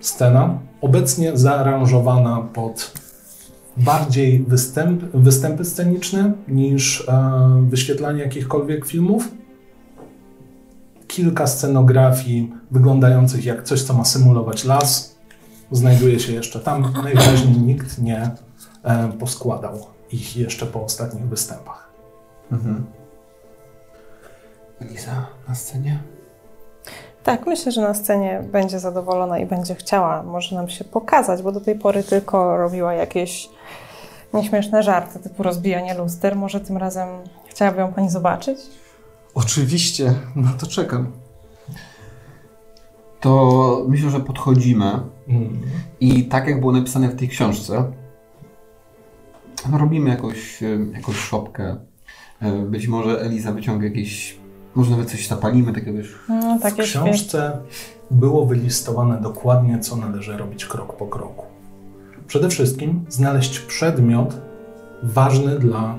Scena 0.00 0.58
obecnie 0.80 1.36
zaaranżowana 1.36 2.40
pod 2.54 2.92
bardziej 3.76 4.44
występ, 4.48 5.04
występy 5.14 5.64
sceniczne 5.64 6.32
niż 6.48 7.08
e, 7.08 7.66
wyświetlanie 7.68 8.22
jakichkolwiek 8.22 8.86
filmów. 8.86 9.28
Kilka 11.06 11.46
scenografii 11.46 12.52
wyglądających 12.70 13.44
jak 13.44 13.62
coś, 13.62 13.82
co 13.82 13.94
ma 13.94 14.04
symulować 14.04 14.64
las, 14.64 15.17
znajduje 15.72 16.20
się 16.20 16.32
jeszcze 16.32 16.60
tam. 16.60 16.92
Najwyraźniej 17.02 17.58
nikt 17.58 17.98
nie 17.98 18.30
e, 18.84 19.12
poskładał 19.18 19.86
ich 20.12 20.36
jeszcze 20.36 20.66
po 20.66 20.84
ostatnich 20.84 21.28
występach. 21.28 21.88
Mhm. 22.52 22.86
Liza 24.80 25.26
na 25.48 25.54
scenie? 25.54 25.98
Tak, 27.24 27.46
myślę, 27.46 27.72
że 27.72 27.80
na 27.80 27.94
scenie 27.94 28.44
będzie 28.52 28.78
zadowolona 28.78 29.38
i 29.38 29.46
będzie 29.46 29.74
chciała 29.74 30.22
może 30.22 30.56
nam 30.56 30.68
się 30.68 30.84
pokazać, 30.84 31.42
bo 31.42 31.52
do 31.52 31.60
tej 31.60 31.78
pory 31.78 32.02
tylko 32.02 32.56
robiła 32.56 32.94
jakieś 32.94 33.48
nieśmieszne 34.34 34.82
żarty, 34.82 35.18
typu 35.18 35.42
rozbijanie 35.42 35.94
luster. 35.94 36.36
Może 36.36 36.60
tym 36.60 36.76
razem 36.76 37.08
chciałaby 37.48 37.80
ją 37.80 37.92
pani 37.92 38.10
zobaczyć? 38.10 38.58
Oczywiście, 39.34 40.14
na 40.36 40.52
to 40.52 40.66
czekam. 40.66 41.12
To 43.20 43.84
myślę, 43.88 44.10
że 44.10 44.20
podchodzimy 44.20 45.00
Mm. 45.28 45.58
i 46.00 46.24
tak 46.24 46.46
jak 46.48 46.60
było 46.60 46.72
napisane 46.72 47.08
w 47.08 47.16
tej 47.16 47.28
książce, 47.28 47.84
no 49.72 49.78
robimy 49.78 50.10
jakąś, 50.10 50.60
jakąś 50.94 51.16
szopkę. 51.16 51.76
Być 52.66 52.88
może 52.88 53.20
Eliza 53.20 53.52
wyciąga 53.52 53.84
jakieś, 53.84 54.38
może 54.74 54.90
nawet 54.90 55.10
coś 55.10 55.26
zapalimy, 55.26 55.72
takie 55.72 55.92
wiesz. 55.92 56.18
No, 56.28 56.58
W 56.58 56.62
takie 56.62 56.82
świe- 56.82 57.02
książce 57.02 57.58
było 58.10 58.46
wylistowane 58.46 59.20
dokładnie, 59.20 59.78
co 59.78 59.96
należy 59.96 60.36
robić 60.36 60.64
krok 60.66 60.96
po 60.96 61.06
kroku. 61.06 61.46
Przede 62.26 62.48
wszystkim 62.48 63.04
znaleźć 63.08 63.58
przedmiot 63.58 64.40
ważny 65.02 65.58
dla 65.58 65.98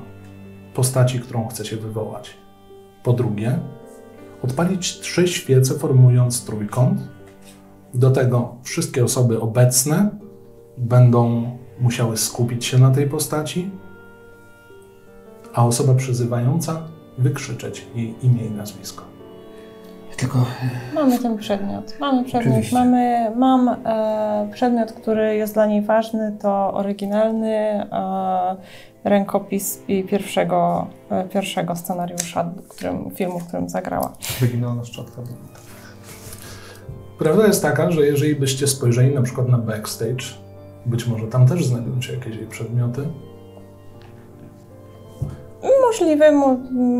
postaci, 0.74 1.20
którą 1.20 1.47
chcecie 1.47 1.78
wywołać. 1.78 2.30
Po 3.03 3.13
drugie, 3.13 3.59
odpalić 4.44 5.00
trzy 5.00 5.28
świece, 5.28 5.74
formując 5.74 6.46
trójkąt. 6.46 7.00
Do 7.94 8.12
tego 8.12 8.56
wszystkie 8.64 9.04
osoby 9.04 9.42
obecne 9.42 10.10
będą 10.78 11.52
musiały 11.80 12.18
skupić 12.18 12.66
się 12.66 12.78
na 12.78 12.92
tej 12.92 13.08
postaci, 13.10 13.72
a 15.54 15.66
osoba 15.66 15.94
przyzywająca 15.94 16.82
wykrzyczeć 17.18 17.88
jej 17.96 18.16
imię 18.22 18.46
i 18.46 18.52
nazwisko. 18.52 19.04
Tylko 20.20 20.46
Mamy 20.94 21.20
ten 21.20 21.38
przedmiot. 21.38 21.98
Mamy 22.00 22.24
przedmiot. 22.24 22.52
Oczywiście. 22.52 22.76
Mamy, 22.76 23.32
mam 23.36 23.70
e, 23.70 24.50
przedmiot, 24.54 24.92
który 24.92 25.36
jest 25.36 25.54
dla 25.54 25.66
niej 25.66 25.82
ważny. 25.82 26.38
To 26.42 26.74
oryginalny 26.74 27.56
e, 27.92 28.56
rękopis 29.04 29.82
i 29.88 30.04
pierwszego, 30.04 30.88
e, 31.10 31.24
pierwszego 31.24 31.76
scenariusza 31.76 32.52
którym, 32.70 33.12
filmu, 33.16 33.39
w 33.39 33.47
którym 33.47 33.70
zagrała. 33.70 34.14
Oryginalna 34.41 34.86
szczotka. 34.86 35.22
Prawda 37.20 37.47
jest 37.47 37.62
taka, 37.62 37.91
że 37.91 38.06
jeżeli 38.06 38.36
byście 38.36 38.68
spojrzeli 38.68 39.16
na 39.16 39.22
przykład 39.22 39.50
na 39.50 39.58
backstage, 39.58 40.24
być 40.86 41.08
może 41.08 41.28
tam 41.28 41.47
też 41.47 41.66
znajdują 41.66 42.02
się 42.02 42.14
jakieś 42.14 42.36
jej 42.36 42.47
przedmioty. 42.47 43.02
Możliwe, 45.82 46.32
mo, 46.32 46.58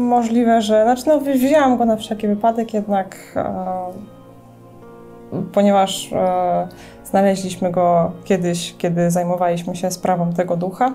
możliwe, 0.10 0.62
że. 0.62 0.84
Znaczy, 0.84 1.04
no, 1.08 1.20
wzięłam 1.20 1.78
go 1.78 1.86
na 1.86 1.96
wszelki 1.96 2.28
wypadek, 2.28 2.74
jednak 2.74 3.18
e, 3.36 3.46
ponieważ 5.54 6.14
e, 6.14 6.68
znaleźliśmy 7.06 7.72
go 7.72 8.12
kiedyś, 8.24 8.76
kiedy 8.78 9.12
zajmowaliśmy 9.12 9.76
się 9.76 9.92
sprawą 9.92 10.34
tego 10.34 10.58
ducha. 10.58 10.94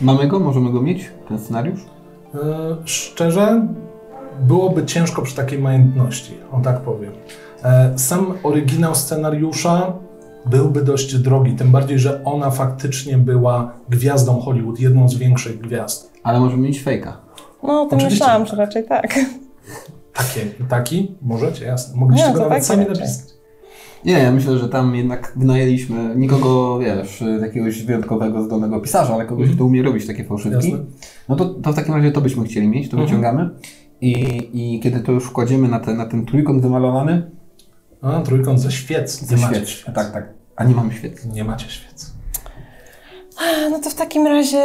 Mamy 0.00 0.28
go, 0.28 0.40
możemy 0.40 0.72
go 0.72 0.82
mieć, 0.82 1.10
ten 1.28 1.38
scenariusz? 1.38 1.80
E, 2.34 2.38
szczerze, 2.84 3.66
byłoby 4.40 4.86
ciężko 4.86 5.22
przy 5.22 5.36
takiej 5.36 5.58
majątności, 5.58 6.32
o 6.52 6.60
tak 6.60 6.80
powiem. 6.80 7.12
E, 7.64 7.98
sam 7.98 8.34
oryginał 8.42 8.94
scenariusza 8.94 9.92
byłby 10.46 10.82
dość 10.82 11.18
drogi, 11.18 11.52
tym 11.52 11.70
bardziej, 11.70 11.98
że 11.98 12.24
ona 12.24 12.50
faktycznie 12.50 13.18
była 13.18 13.72
gwiazdą 13.88 14.40
Hollywood, 14.40 14.80
jedną 14.80 15.08
z 15.08 15.14
większych 15.14 15.60
gwiazd. 15.60 16.12
Ale 16.22 16.40
możemy 16.40 16.62
mieć 16.62 16.82
fejka. 16.82 17.16
No, 17.62 17.82
o 17.82 17.86
tym 17.86 17.98
Oczywiście, 17.98 18.24
myślałam, 18.24 18.46
że 18.46 18.50
tak. 18.50 18.58
raczej 18.58 18.84
tak. 18.84 19.18
Takie, 20.12 20.46
taki? 20.68 21.14
Możecie, 21.22 21.64
jasne. 21.64 21.96
Mogliście 22.00 22.26
Nie, 22.26 22.32
go 22.32 22.38
to 22.38 22.48
nawet 22.48 22.66
sami 22.66 22.84
napisać. 22.84 23.32
Nie, 24.04 24.12
ja 24.12 24.32
myślę, 24.32 24.58
że 24.58 24.68
tam 24.68 24.94
jednak 24.94 25.32
wynajęliśmy 25.36 26.16
nikogo, 26.16 26.78
wiesz, 26.78 27.24
jakiegoś 27.40 27.82
wyjątkowego, 27.82 28.42
zdolnego 28.42 28.80
pisarza, 28.80 29.14
ale 29.14 29.24
kogoś, 29.26 29.42
Mhm. 29.42 29.56
kto 29.56 29.64
umie 29.64 29.82
robić 29.82 30.06
takie 30.06 30.24
fałszywki. 30.24 30.70
Jasne. 30.70 30.84
No 31.28 31.36
to, 31.36 31.44
to 31.54 31.72
w 31.72 31.76
takim 31.76 31.94
razie 31.94 32.12
to 32.12 32.20
byśmy 32.20 32.44
chcieli 32.44 32.68
mieć, 32.68 32.88
to 32.88 32.96
Mhm. 32.96 33.06
wyciągamy. 33.08 33.50
I, 34.00 34.14
I 34.52 34.80
kiedy 34.80 35.00
to 35.00 35.12
już 35.12 35.30
kładziemy 35.30 35.68
na, 35.68 35.80
te, 35.80 35.94
na 35.94 36.06
ten 36.06 36.26
trójkąt 36.26 36.62
wymalowany, 36.62 37.30
A, 38.02 38.20
trójkąt 38.20 38.60
ze 38.60 38.72
świec. 38.72 39.24
ze 39.24 39.38
świec. 39.38 39.68
świec. 39.68 39.94
Tak, 39.94 40.12
tak. 40.12 40.32
A 40.56 40.64
nie 40.64 40.74
mamy 40.74 40.92
świec. 40.92 41.26
Nie 41.26 41.44
macie 41.44 41.68
świec. 41.68 42.12
No 43.70 43.78
to 43.78 43.90
w 43.90 43.94
takim 43.94 44.26
razie 44.26 44.64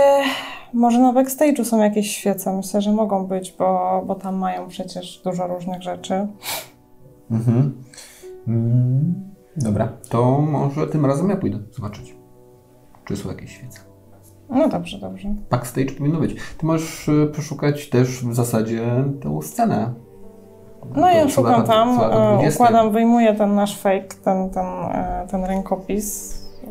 może 0.74 1.00
na 1.00 1.14
backstage'u 1.14 1.64
są 1.64 1.78
jakieś 1.84 2.12
świece. 2.18 2.58
Myślę, 2.58 2.82
że 2.82 2.92
mogą 2.92 3.28
być, 3.28 3.56
bo, 3.60 4.04
bo 4.08 4.16
tam 4.16 4.36
mają 4.36 4.68
przecież 4.68 5.22
dużo 5.24 5.48
różnych 5.48 5.82
rzeczy. 5.82 6.28
Mhm. 7.32 7.58
Mm, 7.58 7.84
dobra, 9.58 9.90
to 10.10 10.42
może 10.42 10.88
tym 10.88 11.06
razem 11.06 11.30
ja 11.30 11.38
pójdę 11.38 11.60
zobaczyć, 11.72 12.16
czy 13.06 13.18
są 13.18 13.30
jakieś 13.30 13.52
świece. 13.52 13.80
No 14.50 14.68
dobrze, 14.70 15.00
dobrze. 15.00 15.36
Backstage 15.50 15.92
powinno 15.98 16.20
być. 16.20 16.36
Ty 16.58 16.66
możesz 16.66 17.08
y, 17.08 17.30
przeszukać 17.32 17.90
też 17.90 18.26
w 18.26 18.34
zasadzie 18.34 19.04
tę 19.22 19.40
scenę. 19.42 19.94
No 20.96 21.10
ja 21.10 21.30
szukam 21.30 21.62
lata- 21.62 21.68
tam, 21.68 21.98
lata 21.98 22.34
e, 22.34 22.34
20. 22.34 22.64
układam, 22.64 22.92
wyjmuję 22.92 23.34
ten 23.36 23.56
nasz 23.56 23.78
fake, 23.78 24.08
ten, 24.24 24.50
ten, 24.50 24.66
e, 24.66 25.28
ten 25.32 25.46
rękopis 25.46 26.38
e, 26.64 26.68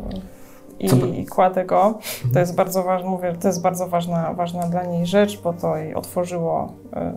i, 0.81 0.89
Co 0.89 0.97
i 0.97 1.27
kładę 1.27 1.65
go. 1.65 1.99
To 2.33 2.39
jest 2.39 2.55
bardzo 2.55 2.83
ważne, 2.83 3.11
mówię, 3.11 3.33
to 3.41 3.49
jest 3.49 3.63
bardzo 3.63 3.89
ważna, 3.89 4.35
ważna 4.35 4.63
dla 4.63 4.85
niej 4.85 5.07
rzecz, 5.07 5.43
bo 5.43 5.53
to 5.53 5.77
jej 5.77 5.95
otworzyło 5.95 6.73
e, 6.93 7.13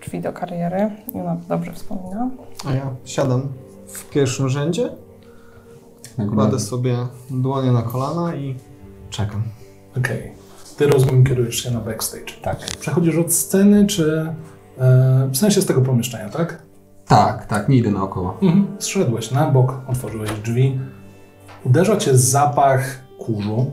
drzwi 0.00 0.20
do 0.20 0.32
kariery 0.32 0.90
i 1.14 1.20
ona 1.20 1.36
dobrze 1.48 1.72
wspomina. 1.72 2.30
A 2.68 2.72
ja 2.72 2.86
siadam 3.04 3.42
w 3.86 4.10
pierwszym 4.10 4.48
rzędzie, 4.48 4.90
kładę 6.34 6.60
sobie 6.60 6.96
dłonie 7.30 7.72
na 7.72 7.82
kolana 7.82 8.34
i 8.34 8.56
czekam. 9.10 9.42
Okej. 9.96 10.32
Ty 10.76 10.86
rozumiem, 10.86 11.24
kierujesz 11.24 11.62
się 11.62 11.70
na 11.70 11.80
backstage. 11.80 12.32
Tak. 12.42 12.58
Przechodzisz 12.80 13.16
od 13.16 13.32
sceny, 13.32 13.86
czy 13.86 14.34
e, 14.78 15.28
w 15.32 15.36
sensie 15.36 15.62
z 15.62 15.66
tego 15.66 15.80
pomieszczenia, 15.80 16.28
tak? 16.28 16.62
Tak, 17.06 17.46
tak, 17.46 17.68
nie 17.68 17.76
idę 17.76 17.90
naokoło. 17.90 18.38
Mhm. 18.42 18.66
Zszedłeś 18.78 19.30
na 19.30 19.50
bok, 19.50 19.74
otworzyłeś 19.88 20.30
drzwi. 20.30 20.78
Uderza 21.64 21.96
cię 21.96 22.18
zapach 22.18 22.98
kurzu. 23.18 23.70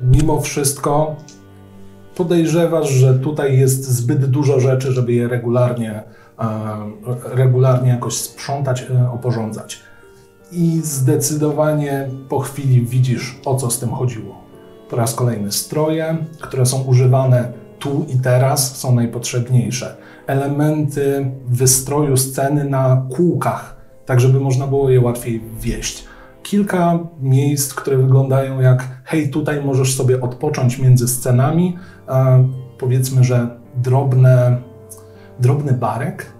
Mimo 0.00 0.40
wszystko 0.40 1.16
podejrzewasz, 2.14 2.90
że 2.90 3.14
tutaj 3.14 3.58
jest 3.58 3.84
zbyt 3.84 4.26
dużo 4.26 4.60
rzeczy, 4.60 4.92
żeby 4.92 5.12
je 5.12 5.28
regularnie, 5.28 6.02
regularnie 7.24 7.90
jakoś 7.90 8.16
sprzątać, 8.16 8.86
e, 8.90 9.10
oporządzać. 9.10 9.80
I 10.52 10.80
zdecydowanie 10.84 12.08
po 12.28 12.38
chwili 12.40 12.82
widzisz, 12.86 13.40
o 13.44 13.54
co 13.54 13.70
z 13.70 13.78
tym 13.78 13.90
chodziło. 13.90 14.34
Po 14.90 14.96
raz 14.96 15.14
kolejny 15.14 15.52
stroje, 15.52 16.16
które 16.40 16.66
są 16.66 16.82
używane 16.82 17.52
tu 17.78 18.06
i 18.14 18.18
teraz, 18.18 18.76
są 18.76 18.94
najpotrzebniejsze. 18.94 19.96
Elementy 20.26 21.30
wystroju 21.48 22.16
sceny 22.16 22.64
na 22.64 23.06
kółkach, 23.16 23.76
tak 24.06 24.20
żeby 24.20 24.40
można 24.40 24.66
było 24.66 24.90
je 24.90 25.00
łatwiej 25.00 25.42
wieść. 25.60 26.04
Kilka 26.42 26.98
miejsc, 27.20 27.74
które 27.74 27.96
wyglądają 27.96 28.60
jak 28.60 29.02
hej, 29.04 29.30
tutaj 29.30 29.64
możesz 29.64 29.96
sobie 29.96 30.20
odpocząć 30.20 30.78
między 30.78 31.08
scenami. 31.08 31.76
E, 32.08 32.48
powiedzmy, 32.78 33.24
że 33.24 33.48
drobne, 33.76 34.62
drobny 35.38 35.72
barek, 35.72 36.32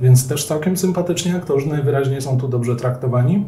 więc 0.00 0.28
też 0.28 0.46
całkiem 0.46 0.76
sympatycznie 0.76 1.36
aktorzy 1.36 1.68
najwyraźniej 1.68 2.22
są 2.22 2.38
tu 2.38 2.48
dobrze 2.48 2.76
traktowani. 2.76 3.44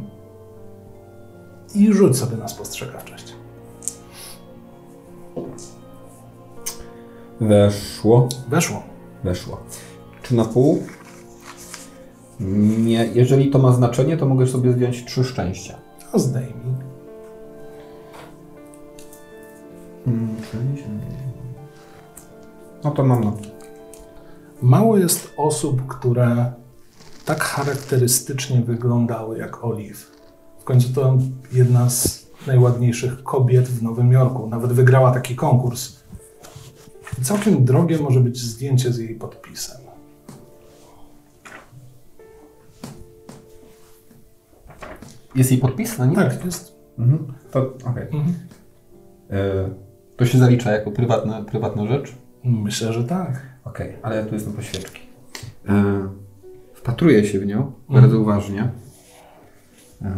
I 1.75 1.93
rzuć 1.93 2.17
sobie 2.17 2.37
na 2.37 2.49
spostrzegawczość. 2.49 3.35
Weszło. 7.41 8.29
Weszło. 8.49 8.83
Weszło. 9.25 9.61
Czy 10.23 10.35
na 10.35 10.45
pół? 10.45 10.83
Nie. 12.79 13.07
Jeżeli 13.07 13.51
to 13.51 13.59
ma 13.59 13.73
znaczenie, 13.73 14.17
to 14.17 14.27
mogę 14.27 14.47
sobie 14.47 14.73
zdjąć 14.73 15.05
trzy 15.05 15.25
szczęścia. 15.25 15.75
A 16.13 16.19
zdejmij. 16.19 16.75
No 22.85 22.91
to 22.91 23.05
mam 23.05 23.25
na 23.25 23.33
Mało 24.63 24.97
jest 24.97 25.33
osób, 25.37 25.87
które 25.87 26.53
tak 27.25 27.41
charakterystycznie 27.45 28.61
wyglądały 28.61 29.39
jak 29.39 29.65
Olive. 29.65 30.11
W 30.59 30.65
końcu 30.65 30.93
to 30.93 31.19
jedna 31.53 31.91
z 31.91 32.27
najładniejszych 32.47 33.23
kobiet 33.23 33.69
w 33.69 33.83
Nowym 33.83 34.13
Jorku. 34.13 34.47
Nawet 34.47 34.73
wygrała 34.73 35.11
taki 35.15 35.37
konkurs. 35.37 35.97
I 37.21 37.25
całkiem 37.25 37.65
drogie 37.65 37.99
może 37.99 38.21
być 38.21 38.39
zdjęcie 38.41 38.93
z 38.93 38.99
jej 38.99 39.15
podpisem. 39.15 39.77
Jest 45.35 45.51
jej 45.51 45.61
podpis 45.61 45.99
na 45.99 46.07
nim? 46.07 46.15
Tak, 46.15 46.45
jest. 46.45 46.77
Mhm. 46.99 47.33
To 47.51 47.61
okej. 47.91 48.03
Mhm. 48.05 48.35
E, 49.31 49.71
To 50.17 50.27
się 50.27 50.39
zalicza 50.39 50.71
jako 50.73 50.91
prywatna, 50.91 51.43
prywatna 51.45 51.87
rzecz? 51.87 52.15
Myślę, 52.45 52.93
że 52.93 53.05
tak. 53.05 53.56
Okej, 53.67 53.97
ale 54.03 54.17
ja 54.17 54.25
tu 54.27 54.35
jestem 54.35 54.53
po 54.53 54.63
świeczki. 54.63 55.01
E, 55.69 56.09
wpatruję 56.75 57.25
się 57.25 57.41
w 57.41 57.47
nią 57.47 57.59
Mhm. 57.89 58.01
bardzo 58.03 58.21
uważnie. 58.21 58.71
E, 60.03 60.15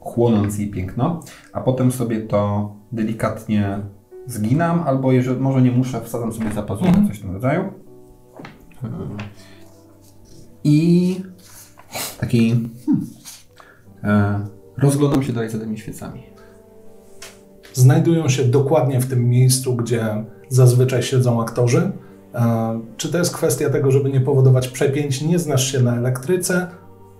chłonąc 0.00 0.58
jej 0.58 0.70
piękno, 0.70 1.20
a 1.52 1.60
potem 1.60 1.92
sobie 1.92 2.20
to 2.20 2.72
delikatnie 2.92 3.78
zginam, 4.26 4.82
albo 4.86 5.12
jeżeli 5.12 5.40
może 5.40 5.62
nie 5.62 5.70
muszę, 5.70 6.00
wsadzam 6.00 6.32
sobie 6.32 6.52
za 6.52 6.62
pazuchę, 6.62 6.88
Mhm. 6.88 7.08
coś 7.08 7.18
w 7.18 7.20
tym 7.22 7.32
rodzaju. 7.32 7.62
E, 8.84 8.88
I 10.64 11.16
taki 12.20 12.50
hmm, 12.86 13.06
e, 14.04 14.46
rozglądam 14.76 15.22
się 15.22 15.32
dalej 15.32 15.50
za 15.50 15.58
tymi 15.58 15.78
świecami. 15.78 16.22
Znajdują 17.78 18.28
się 18.28 18.44
dokładnie 18.44 19.00
w 19.00 19.06
tym 19.06 19.28
miejscu, 19.28 19.76
gdzie 19.76 20.24
zazwyczaj 20.48 21.02
siedzą 21.02 21.42
aktorzy. 21.42 21.92
E, 22.34 22.80
Czy 22.96 23.12
to 23.12 23.18
jest 23.18 23.34
kwestia 23.34 23.70
tego, 23.70 23.90
żeby 23.90 24.10
nie 24.10 24.20
powodować 24.20 24.68
przepięć? 24.68 25.22
Nie 25.22 25.38
znasz 25.38 25.72
się 25.72 25.80
na 25.80 25.96
elektryce, 25.96 26.66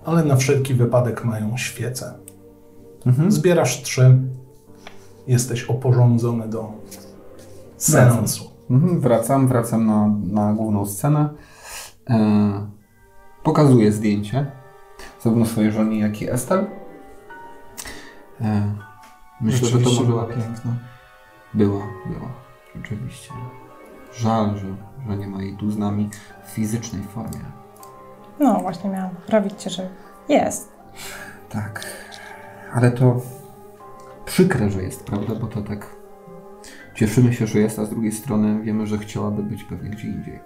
ale 0.05 0.23
na 0.23 0.35
wszelki 0.35 0.73
wypadek 0.73 1.25
mają 1.25 1.57
świece. 1.57 2.13
Mhm. 3.05 3.31
Zbierasz 3.31 3.81
trzy, 3.81 4.17
jesteś 5.27 5.63
oporządzony 5.63 6.47
do 6.47 6.71
seansu. 7.77 8.43
Mhm, 8.69 8.99
wracam, 8.99 9.47
wracam 9.47 9.85
na, 9.85 10.15
na 10.23 10.53
główną 10.53 10.85
scenę. 10.85 11.29
E, 12.09 12.67
pokazuję 13.43 13.91
zdjęcie, 13.91 14.51
zarówno 15.23 15.45
swojej 15.45 15.71
żonie, 15.71 15.99
jak 15.99 16.21
i 16.21 16.29
Estel. 16.29 16.65
E, 18.41 18.88
myślę, 19.41 19.67
że 19.67 19.77
to 19.79 19.89
może 19.89 20.03
była 20.03 20.25
być. 20.25 20.35
piękna. 20.35 20.71
Była, 21.53 21.87
była, 22.05 22.29
rzeczywiście. 22.75 23.31
Żal, 24.13 24.57
że, 24.57 24.75
że 25.09 25.17
nie 25.17 25.27
ma 25.27 25.41
jej 25.41 25.57
tu 25.57 25.71
z 25.71 25.77
nami 25.77 26.09
w 26.45 26.49
fizycznej 26.49 27.03
formie. 27.03 27.45
No, 28.39 28.59
właśnie 28.59 28.89
miałam 28.89 29.15
poprawić 29.15 29.63
cię, 29.63 29.69
że 29.69 29.89
jest. 30.29 30.71
Tak, 31.49 31.85
ale 32.73 32.91
to 32.91 33.21
przykre, 34.25 34.69
że 34.69 34.83
jest, 34.83 35.03
prawda? 35.05 35.35
Bo 35.35 35.47
to 35.47 35.61
tak 35.61 35.85
cieszymy 36.95 37.33
się, 37.33 37.47
że 37.47 37.59
jest, 37.59 37.79
a 37.79 37.85
z 37.85 37.89
drugiej 37.89 38.11
strony 38.11 38.61
wiemy, 38.63 38.87
że 38.87 38.97
chciałaby 38.97 39.43
być 39.43 39.63
pewnie 39.63 39.89
gdzie 39.89 40.07
indziej. 40.07 40.39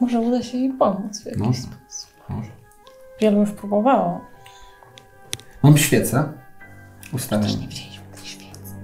Może 0.00 0.20
uda 0.20 0.42
się 0.42 0.58
jej 0.58 0.72
pomóc 0.72 1.22
w 1.22 1.26
jakiś 1.26 1.40
Może. 1.42 1.60
sposób. 1.62 2.10
Może. 2.28 2.50
Wielu 3.20 3.40
już 3.40 3.50
próbowało. 3.50 4.20
Mam 5.62 5.76
świecę. 5.76 6.32
Ustawiam. 7.12 7.46
widzieliśmy 7.46 8.04
tej 8.16 8.24
świecy. 8.24 8.74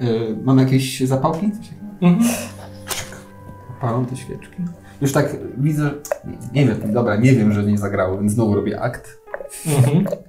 Y, 0.00 0.36
mam 0.42 0.58
jakieś 0.58 1.00
zapałki? 1.00 1.52
Mhm. 2.00 2.30
Palą 3.80 4.06
te 4.06 4.16
świeczki. 4.16 4.56
Już 5.00 5.12
tak 5.12 5.36
widzę, 5.58 5.90
nie 6.52 6.66
wiem, 6.66 6.92
dobra, 6.92 7.16
nie 7.16 7.32
wiem, 7.32 7.52
że 7.52 7.64
nie 7.64 7.78
zagrało, 7.78 8.18
więc 8.18 8.32
znowu 8.32 8.54
robię 8.54 8.80
akt. 8.80 9.18
Mhm. 9.66 10.04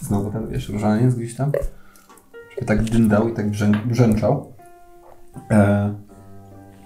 Znowu 0.00 0.30
ten, 0.30 0.48
wiesz, 0.48 0.68
różaniec 0.68 1.14
gdzieś 1.14 1.36
tam. 1.36 1.52
Żeby 2.54 2.66
tak 2.66 2.82
dyndał 2.82 3.28
i 3.28 3.32
tak 3.32 3.50
brzę, 3.50 3.72
brzęczał. 3.84 4.52
E, 5.50 5.94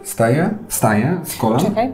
wstaję, 0.02 0.58
wstaję 0.68 1.20
z 1.24 1.36
kolan. 1.36 1.60
Czekaj. 1.60 1.92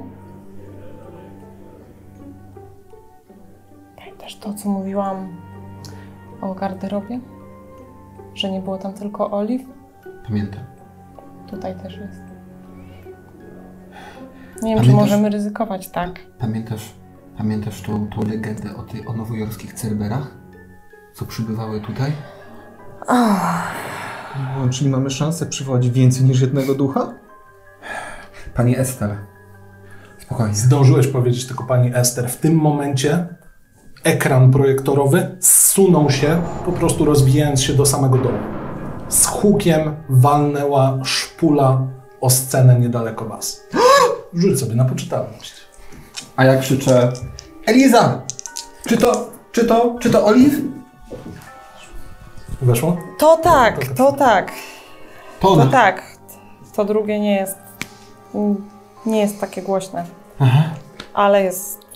Pamiętasz 4.28 4.46
to, 4.46 4.62
co 4.62 4.68
mówiłam 4.68 5.36
o 6.40 6.54
garderobie? 6.54 7.20
Że 8.34 8.50
nie 8.50 8.60
było 8.60 8.78
tam 8.78 8.94
tylko 8.94 9.30
oliw? 9.30 9.62
Pamiętam. 10.26 10.64
Tutaj 11.46 11.74
też 11.76 11.96
jest. 11.96 12.20
Nie 14.62 14.74
wiem, 14.74 14.84
czy 14.84 14.92
możemy 14.92 15.30
ryzykować 15.30 15.88
tak. 15.88 16.20
Pamiętasz, 16.38 16.94
pamiętasz 17.38 17.82
tą, 17.82 18.08
tą 18.08 18.22
legendę 18.22 18.76
o, 18.76 18.82
tej, 18.82 19.06
o 19.06 19.12
nowojorskich 19.12 19.72
cerberach? 19.72 20.30
Co 21.14 21.24
przybywały 21.24 21.80
tutaj? 21.80 22.12
No, 24.56 24.68
czyli 24.70 24.90
mamy 24.90 25.10
szansę 25.10 25.46
przywołać 25.46 25.90
więcej 25.90 26.24
niż 26.24 26.40
jednego 26.40 26.74
ducha? 26.74 27.14
Pani 28.54 28.78
Ester. 28.78 29.16
Spokojnie. 30.18 30.54
Zdążyłeś 30.54 31.06
powiedzieć 31.06 31.46
tylko 31.46 31.64
pani 31.64 31.94
Ester. 31.94 32.30
W 32.30 32.36
tym 32.36 32.54
momencie 32.54 33.37
ekran 34.08 34.50
projektorowy 34.50 35.36
zsunął 35.40 36.10
się, 36.10 36.42
po 36.64 36.72
prostu 36.72 37.04
rozwijając 37.04 37.62
się 37.62 37.72
do 37.72 37.86
samego 37.86 38.18
dołu. 38.18 38.38
Z 39.08 39.26
hukiem 39.26 39.96
walnęła 40.08 40.98
szpula 41.04 41.80
o 42.20 42.30
scenę 42.30 42.80
niedaleko 42.80 43.24
was. 43.24 43.60
Rzuć 44.34 44.60
sobie 44.60 44.74
na 44.74 44.84
poczytalność. 44.84 45.52
A 46.36 46.44
ja 46.44 46.56
krzyczę 46.60 47.12
Eliza! 47.66 48.22
Czy 48.86 48.96
to, 48.96 49.30
czy 49.52 49.64
to, 49.64 49.96
czy 50.00 50.10
to 50.10 50.26
Oliw? 50.26 50.54
Weszło? 52.62 52.96
To 53.18 53.36
tak, 53.36 53.84
to 53.96 54.12
tak, 54.12 54.52
To 55.40 55.56
to 55.56 55.66
tak. 55.66 56.02
To 56.76 56.84
drugie 56.84 57.20
nie 57.20 57.34
jest. 57.34 57.56
Nie 59.06 59.20
jest 59.20 59.40
takie 59.40 59.62
głośne. 59.62 60.04
Aha. 60.38 60.62
Ale 61.14 61.44
jest. 61.44 61.87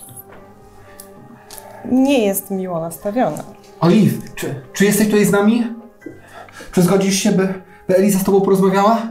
Nie 1.91 2.25
jest 2.25 2.51
miło 2.51 2.79
nastawione. 2.79 3.43
Oliw, 3.79 4.35
czy, 4.35 4.61
czy 4.73 4.85
jesteś 4.85 5.05
tutaj 5.07 5.25
z 5.25 5.31
nami? 5.31 5.67
Czy 6.71 6.81
zgodzisz 6.81 7.15
się, 7.15 7.31
by, 7.31 7.53
by 7.87 7.95
Eliza 7.95 8.19
z 8.19 8.23
tobą 8.23 8.41
porozmawiała? 8.41 9.01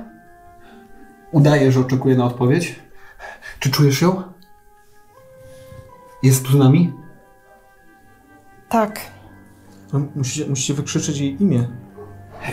Udaję, 1.33 1.73
że 1.73 1.81
oczekuję 1.81 2.17
na 2.17 2.25
odpowiedź. 2.25 2.81
Czy 3.59 3.71
czujesz 3.71 4.03
ją? 4.03 4.23
Jest 6.23 6.45
tu 6.45 6.53
z 6.53 6.55
nami? 6.55 6.93
Tak. 8.69 9.01
To 9.91 10.01
musicie, 10.15 10.47
musicie 10.47 10.75
wykrzyczeć 10.75 11.19
jej 11.19 11.43
imię. 11.43 11.69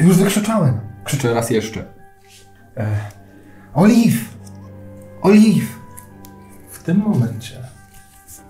Już 0.02 0.18
wykrzyczałem. 0.18 0.80
Krzyczę 1.04 1.34
raz 1.34 1.50
jeszcze. 1.50 1.94
E, 2.78 3.00
Oliw! 3.74 4.38
Oliw! 5.22 5.80
W 6.70 6.84
tym 6.84 6.98
momencie 6.98 7.64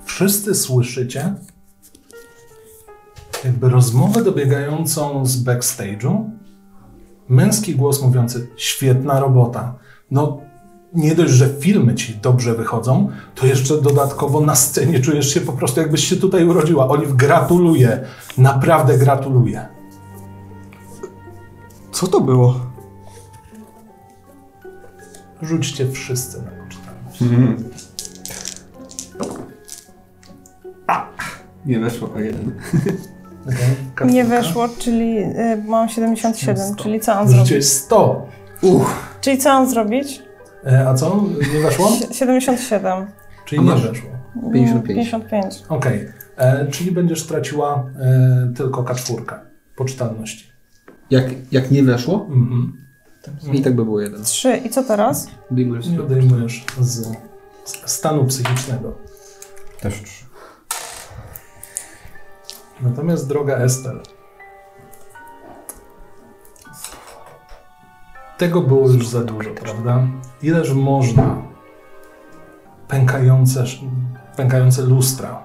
wszyscy 0.05 0.55
słyszycie 0.55 1.33
jakby 3.45 3.69
rozmowę 3.69 4.23
dobiegającą 4.23 5.25
z 5.25 5.43
backstage'u. 5.43 6.29
Męski 7.29 7.75
głos 7.75 8.01
mówiący: 8.01 8.47
Świetna 8.57 9.19
robota. 9.19 9.75
No, 10.11 10.41
nie 10.93 11.15
dość, 11.15 11.33
że 11.33 11.49
filmy 11.59 11.95
ci 11.95 12.15
dobrze 12.15 12.55
wychodzą, 12.55 13.09
to 13.35 13.45
jeszcze 13.45 13.81
dodatkowo 13.81 14.41
na 14.41 14.55
scenie 14.55 14.99
czujesz 14.99 15.33
się 15.33 15.41
po 15.41 15.53
prostu, 15.53 15.79
jakbyś 15.79 16.07
się 16.07 16.15
tutaj 16.15 16.45
urodziła. 16.45 16.87
Oliw, 16.87 17.15
gratuluję. 17.15 18.05
Naprawdę 18.37 18.97
gratuluję. 18.97 19.67
Co 21.91 22.07
to 22.07 22.21
było? 22.21 22.55
Rzućcie 25.41 25.91
wszyscy 25.91 26.41
na 26.41 26.51
poczytalność. 26.51 27.23
Nie 31.65 31.79
weszło 31.79 32.13
o 32.15 32.19
jeden. 32.19 32.51
Nie 34.05 34.25
weszło, 34.25 34.69
czyli 34.79 35.17
y, 35.19 35.63
mam 35.67 35.89
77, 35.89 36.57
Sto. 36.67 36.83
czyli 36.83 36.99
co 36.99 37.15
mam 37.15 37.27
Rzuciłeś 37.29 37.47
zrobić? 37.47 37.65
100. 37.67 38.27
Czyli 39.21 39.37
co 39.37 39.49
mam 39.49 39.69
zrobić? 39.69 40.23
E, 40.65 40.87
a 40.89 40.93
co? 40.93 41.25
Nie 41.53 41.59
weszło? 41.61 41.87
Sie- 41.89 42.13
77. 42.13 43.07
Czyli 43.45 43.59
A 43.59 43.63
nie 43.63 43.69
masz? 43.69 43.87
weszło. 43.87 44.09
55. 44.53 44.87
55. 44.87 45.63
Okej. 45.69 46.07
E, 46.37 46.67
Czyli 46.67 46.91
będziesz 46.91 47.23
traciła 47.27 47.85
e, 48.01 48.53
tylko 48.55 48.83
K4 48.83 49.39
poczytalności. 49.75 50.49
Jak, 51.09 51.25
jak 51.51 51.71
nie 51.71 51.83
weszło, 51.83 52.25
Mhm. 52.29 52.73
i 53.53 53.61
tak 53.61 53.75
by 53.75 53.85
było 53.85 54.01
jeden. 54.01 54.23
3. 54.23 54.57
I 54.57 54.69
co 54.69 54.83
teraz? 54.83 55.27
Odejmujesz 56.05 56.65
z 56.79 57.07
z 57.65 57.91
stanu 57.91 58.25
psychicznego. 58.25 58.97
Też 59.81 60.03
trzy. 60.03 60.25
Natomiast 62.81 63.27
droga 63.27 63.57
Estel. 63.57 64.01
Tego 68.37 68.61
było 68.61 68.89
już 68.89 69.07
za 69.07 69.23
dużo, 69.23 69.49
prawda? 69.49 70.07
Ileż 70.41 70.73
można 70.73 71.41
pękające, 72.87 73.63
pękające 74.35 74.81
lustra, 74.81 75.43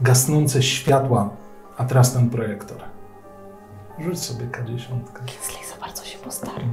gasnące 0.00 0.62
światła, 0.62 1.30
a 1.76 1.84
teraz 1.84 2.12
ten 2.12 2.30
projektor. 2.30 2.78
Rzuć 3.98 4.18
sobie 4.18 4.46
K10. 4.46 4.78
Kinsley 5.26 5.64
za 5.74 5.80
bardzo 5.80 6.04
się 6.04 6.18
postarał. 6.18 6.68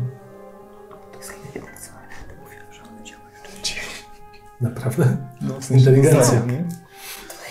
Naprawdę? 4.61 5.17
No, 5.41 5.53
w 5.61 5.71
Inteligencja. 5.71 6.39
nie? 6.39 6.65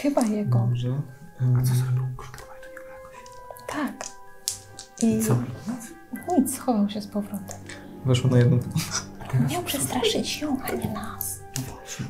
Chyba 0.02 0.22
jego. 0.22 0.58
Dobrze. 0.58 0.88
A 1.40 1.62
co 1.62 1.74
zrobił? 1.74 2.02
Tak. 3.66 3.92
I 5.02 5.22
Co? 5.22 5.36
nic, 6.38 6.56
schował 6.56 6.88
się 6.88 7.00
z 7.00 7.06
powrotem. 7.06 7.58
Weszło 8.04 8.30
na 8.30 8.38
jedną. 8.38 8.58
Miał 9.50 9.62
przestraszyć 9.62 10.40
ją, 10.40 10.56
a 10.62 10.72
nie 10.72 10.90
nas. 10.90 11.40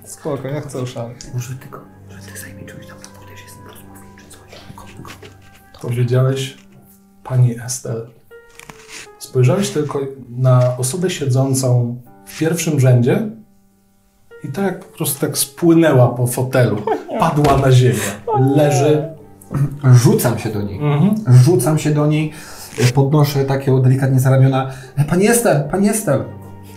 Spoko, 0.05 0.49
ja 0.49 0.61
chcę 0.61 0.78
oszaleć. 0.78 1.16
Może 1.35 1.55
tylko, 1.55 1.81
że 2.09 2.18
ty 2.18 2.39
zajmij 2.39 2.66
czymś 2.66 2.87
tam, 2.87 2.97
podejść 3.20 3.45
jest 3.45 3.57
rozmowie 3.66 4.01
czy 4.18 4.24
coś. 4.24 4.61
Powiedziałeś, 5.83 6.59
pani 7.24 7.61
Estel. 7.61 8.11
Spojrzałeś 9.18 9.70
tylko 9.70 10.01
na 10.28 10.76
osobę 10.76 11.11
siedzącą 11.11 12.01
w 12.26 12.39
pierwszym 12.39 12.81
rzędzie 12.81 13.31
i 14.45 14.49
tak 14.49 14.64
jak 14.64 14.85
po 14.85 14.97
prostu 14.97 15.20
tak 15.20 15.39
spłynęła 15.39 16.09
po 16.09 16.26
fotelu. 16.26 16.83
Padła 17.20 17.57
na 17.57 17.72
ziemię. 17.72 17.99
Leży. 18.57 19.20
Rzucam 19.94 20.38
się 20.38 20.48
do 20.51 20.62
niej. 20.62 20.76
Mhm. 20.82 21.14
Rzucam 21.44 21.78
się 21.78 21.90
do 21.90 22.07
niej, 22.07 22.32
podnoszę 22.94 23.44
takiego 23.44 23.78
delikatnie 23.80 24.20
za 24.20 24.30
ramiona. 24.30 24.70
"E, 24.96 25.05
Pani 25.05 25.28
Ester, 25.28 25.68
pani 25.70 25.88
Ester! 25.88 26.24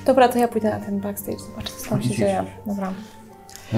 Dobra, 0.05 0.29
to 0.29 0.37
ja 0.39 0.47
pójdę 0.47 0.69
na 0.69 0.79
ten 0.85 0.99
backstage, 0.99 1.37
zobaczę 1.39 1.73
co 1.77 1.89
tam 1.89 2.01
się 2.01 2.09
dzieje. 2.09 2.43
Dobra. 2.65 2.93
E, 3.73 3.77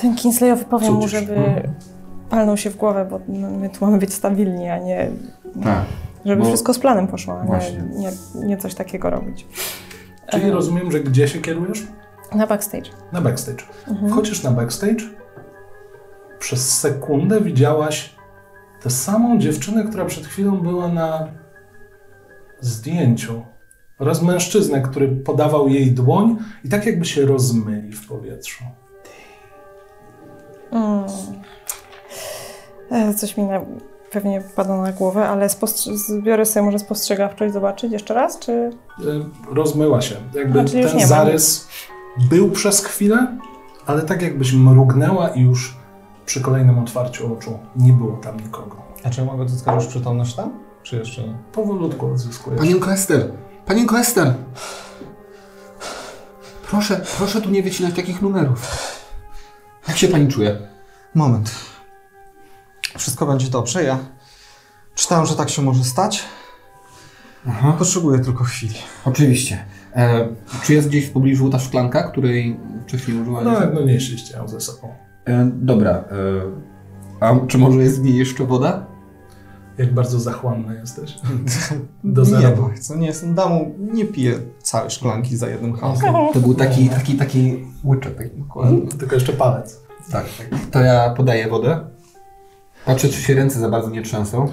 Ten 0.00 0.14
Kingsleyowi 0.16 0.64
powiem 0.64 0.92
mu, 0.94 1.08
żeby 1.08 1.34
palnął 2.30 2.56
się 2.56 2.70
w 2.70 2.76
głowę, 2.76 3.06
bo 3.10 3.20
no, 3.28 3.50
my 3.50 3.70
tu 3.70 3.84
mamy 3.86 3.98
być 3.98 4.14
stabilni, 4.14 4.68
a 4.68 4.78
nie... 4.78 5.10
tak. 5.64 5.84
Żeby 6.24 6.42
Bo- 6.42 6.48
wszystko 6.48 6.74
z 6.74 6.78
planem 6.78 7.06
poszło, 7.08 7.40
a 7.40 7.44
nie, 7.58 7.82
nie, 7.98 8.10
nie 8.46 8.56
coś 8.56 8.74
takiego 8.74 9.10
robić. 9.10 9.46
Czyli 10.30 10.44
E, 10.44 10.52
rozumiem, 10.52 10.92
że 10.92 11.00
gdzie 11.00 11.28
się 11.28 11.38
kierujesz? 11.40 11.86
Na 12.34 12.46
backstage. 12.46 12.90
Na 13.12 13.20
backstage. 13.20 13.62
Mhm. 13.88 14.10
Wchodzisz 14.12 14.42
na 14.42 14.50
backstage. 14.50 15.04
Przez 16.42 16.78
sekundę 16.80 17.40
widziałaś 17.40 18.14
tę 18.82 18.90
samą 18.90 19.38
dziewczynę, 19.38 19.84
która 19.84 20.04
przed 20.04 20.26
chwilą 20.26 20.56
była 20.56 20.88
na 20.88 21.28
zdjęciu. 22.60 23.42
Oraz 23.98 24.22
mężczyznę, 24.22 24.80
który 24.80 25.08
podawał 25.08 25.68
jej 25.68 25.92
dłoń 25.92 26.36
i 26.64 26.68
tak 26.68 26.86
jakby 26.86 27.04
się 27.04 27.26
rozmyli 27.26 27.92
w 27.92 28.08
powietrzu. 28.08 28.64
Mm. 30.72 31.04
E, 32.90 33.14
Coś 33.14 33.36
mi 33.36 33.44
na, 33.44 33.60
pewnie 34.10 34.42
padło 34.56 34.82
na 34.82 34.92
głowę, 34.92 35.28
ale 35.28 35.48
zbiorę 36.08 36.46
sobie 36.46 36.66
może 36.66 36.78
spostrzegawczość 36.78 37.52
zobaczyć 37.52 37.92
jeszcze 37.92 38.14
raz, 38.14 38.38
czy... 38.38 38.52
Y, 38.52 38.70
Rozmyła 39.54 40.00
się. 40.00 40.14
Jakby 40.34 40.60
A, 40.60 40.62
już 40.62 40.72
ten 40.72 41.06
zarys 41.06 41.68
był 42.30 42.50
przez 42.50 42.84
chwilę, 42.84 43.38
ale 43.86 44.02
tak 44.02 44.22
jakbyś 44.22 44.52
mrugnęła 44.52 45.28
i 45.28 45.40
już 45.40 45.81
przy 46.32 46.40
kolejnym 46.40 46.78
otwarciu 46.78 47.32
oczu 47.32 47.58
nie 47.76 47.92
było 47.92 48.16
tam 48.16 48.40
nikogo. 48.40 48.82
A 49.04 49.10
czy 49.10 49.20
ja 49.20 49.26
mogę 49.26 49.42
odzyskać 49.42 49.74
już 49.74 49.86
przytomność 49.86 50.34
tam? 50.34 50.58
Czy 50.82 50.96
jeszcze 50.96 51.22
nie? 51.22 51.34
Powolutku 51.52 52.06
odzyskujesz. 52.06 52.60
Panienko 52.60 52.92
Ester! 52.92 53.32
Panienko 53.66 53.98
Ester! 53.98 54.34
Proszę, 56.70 57.00
proszę 57.16 57.40
tu 57.40 57.50
nie 57.50 57.62
wycinać 57.62 57.94
takich 57.94 58.22
numerów. 58.22 58.70
Jak 59.88 59.96
się 59.96 60.08
pani 60.08 60.28
czuje? 60.28 60.58
Moment. 61.14 61.54
Wszystko 62.98 63.26
będzie 63.26 63.48
dobrze. 63.48 63.84
Ja 63.84 63.98
czytałem, 64.94 65.26
że 65.26 65.36
tak 65.36 65.50
się 65.50 65.62
może 65.62 65.84
stać. 65.84 66.24
Aha. 67.48 67.76
Potrzebuję 67.78 68.18
tylko 68.18 68.44
chwili. 68.44 68.74
Oczywiście. 69.04 69.64
E, 69.96 70.28
czy 70.64 70.74
jest 70.74 70.88
gdzieś 70.88 71.06
w 71.06 71.12
pobliżu 71.12 71.50
ta 71.50 71.58
szklanka, 71.58 72.02
której 72.02 72.60
wcześniej 72.86 73.20
użyłaś? 73.20 73.44
No, 73.44 73.60
no 73.74 73.80
nieśliście 73.80 74.36
ją 74.36 74.48
ze 74.48 74.60
sobą. 74.60 75.11
E, 75.24 75.50
dobra. 75.54 75.90
E, 75.90 76.04
a 77.20 77.46
czy 77.46 77.58
może 77.58 77.82
jest 77.82 78.00
w 78.00 78.04
niej 78.04 78.16
jeszcze 78.16 78.46
woda? 78.46 78.86
Jak 79.78 79.94
bardzo 79.94 80.20
zachłanny 80.20 80.74
jesteś. 80.74 81.18
Do 82.04 82.22
nie, 82.22 82.28
zera. 82.28 82.56
bo 82.56 82.70
co 82.80 82.96
nie 82.96 83.06
jestem 83.06 83.34
damą, 83.34 83.74
nie 83.78 84.04
piję 84.04 84.38
całej 84.62 84.90
szklanki 84.90 85.36
za 85.36 85.48
jednym 85.48 85.72
hasłem. 85.72 86.14
To 86.32 86.40
był 86.40 86.54
taki, 86.54 86.88
taki, 86.88 87.14
taki 87.14 87.64
łyczek. 87.84 88.16
Taki. 88.16 88.98
Tylko 88.98 89.14
jeszcze 89.14 89.32
palec. 89.32 89.82
Tak. 90.10 90.24
To 90.70 90.80
ja 90.80 91.10
podaję 91.10 91.48
wodę. 91.48 91.80
Patrzę, 92.86 93.08
czy 93.08 93.22
się 93.22 93.34
ręce 93.34 93.60
za 93.60 93.68
bardzo 93.68 93.90
nie 93.90 94.02
trzęsą. 94.02 94.48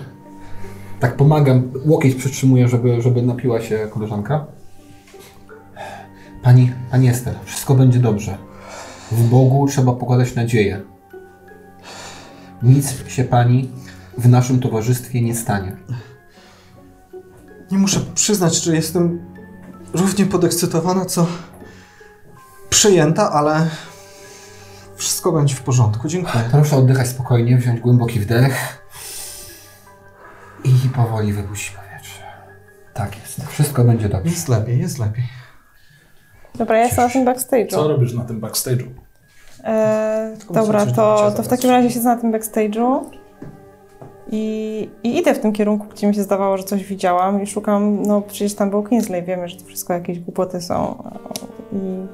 Tak 1.00 1.16
pomagam, 1.16 1.72
łokieć 1.86 2.16
przytrzymuję, 2.16 2.68
żeby, 2.68 3.02
żeby 3.02 3.22
napiła 3.22 3.62
się 3.62 3.88
koleżanka. 3.90 4.46
Pani, 6.44 6.72
pani 6.92 7.10
Ester, 7.10 7.36
wszystko 7.46 7.76
będzie 7.76 8.00
dobrze. 8.00 8.38
W 9.12 9.30
Bogu 9.30 9.68
trzeba 9.68 9.94
pokładać 9.94 10.36
nadzieję. 10.36 10.82
Nic 12.64 13.08
się 13.08 13.24
pani 13.24 13.72
w 14.18 14.30
naszym 14.30 14.60
towarzystwie 14.60 15.22
nie 15.22 15.36
stanie. 15.36 15.78
Nie 17.72 17.78
muszę 17.78 18.00
przyznać, 18.16 18.64
że 18.64 18.76
jestem 18.76 19.20
równie 19.94 20.26
podekscytowana, 20.26 21.06
co 21.06 21.28
przejęta, 22.70 23.32
ale 23.32 23.70
wszystko 24.96 25.32
będzie 25.32 25.56
w 25.56 25.62
porządku. 25.62 26.08
Dziękuję. 26.08 26.44
Proszę 26.52 26.76
oddychać 26.76 27.08
spokojnie, 27.08 27.58
wziąć 27.58 27.80
głęboki 27.80 28.20
wdech 28.20 28.84
i 30.64 30.90
powoli 30.90 31.34
wypuścić 31.34 31.72
powietrze. 31.72 32.24
Tak 32.94 33.16
jest. 33.20 33.48
Wszystko 33.48 33.84
będzie 33.84 34.10
dobrze. 34.10 34.30
Jest 34.30 34.50
lepiej, 34.50 34.80
jest 34.80 35.00
lepiej. 35.00 35.39
Dobra, 36.60 36.78
ja 36.78 36.84
jestem 36.86 37.04
na 37.04 37.10
tym 37.10 37.26
backstage'u. 37.26 37.70
Co 37.70 37.88
robisz 37.88 38.14
na 38.14 38.24
tym 38.24 38.42
backstage'u? 38.42 38.88
E, 39.64 40.38
dobra, 40.50 40.86
to, 40.86 41.32
to 41.32 41.44
w 41.44 41.48
takim 41.48 41.70
razie 41.70 41.90
siedzę 41.90 42.10
na 42.10 42.18
tym 42.18 42.32
backstage'u 42.32 43.02
i, 44.32 44.90
i 45.04 45.18
idę 45.18 45.34
w 45.34 45.40
tym 45.40 45.54
kierunku, 45.54 45.86
gdzie 45.96 46.08
mi 46.08 46.16
się 46.16 46.24
zdawało, 46.24 46.58
że 46.58 46.64
coś 46.64 46.84
widziałam 46.84 47.44
i 47.44 47.48
szukam, 47.48 48.04
no 48.04 48.22
przecież 48.22 48.54
tam 48.54 48.70
był 48.70 48.84
Kingsley, 48.84 49.24
wiemy, 49.24 49.50
że 49.50 49.58
to 49.58 49.66
wszystko 49.66 49.94
jakieś 49.94 50.20
głupoty 50.20 50.62
są 50.62 51.04
i, 51.74 52.08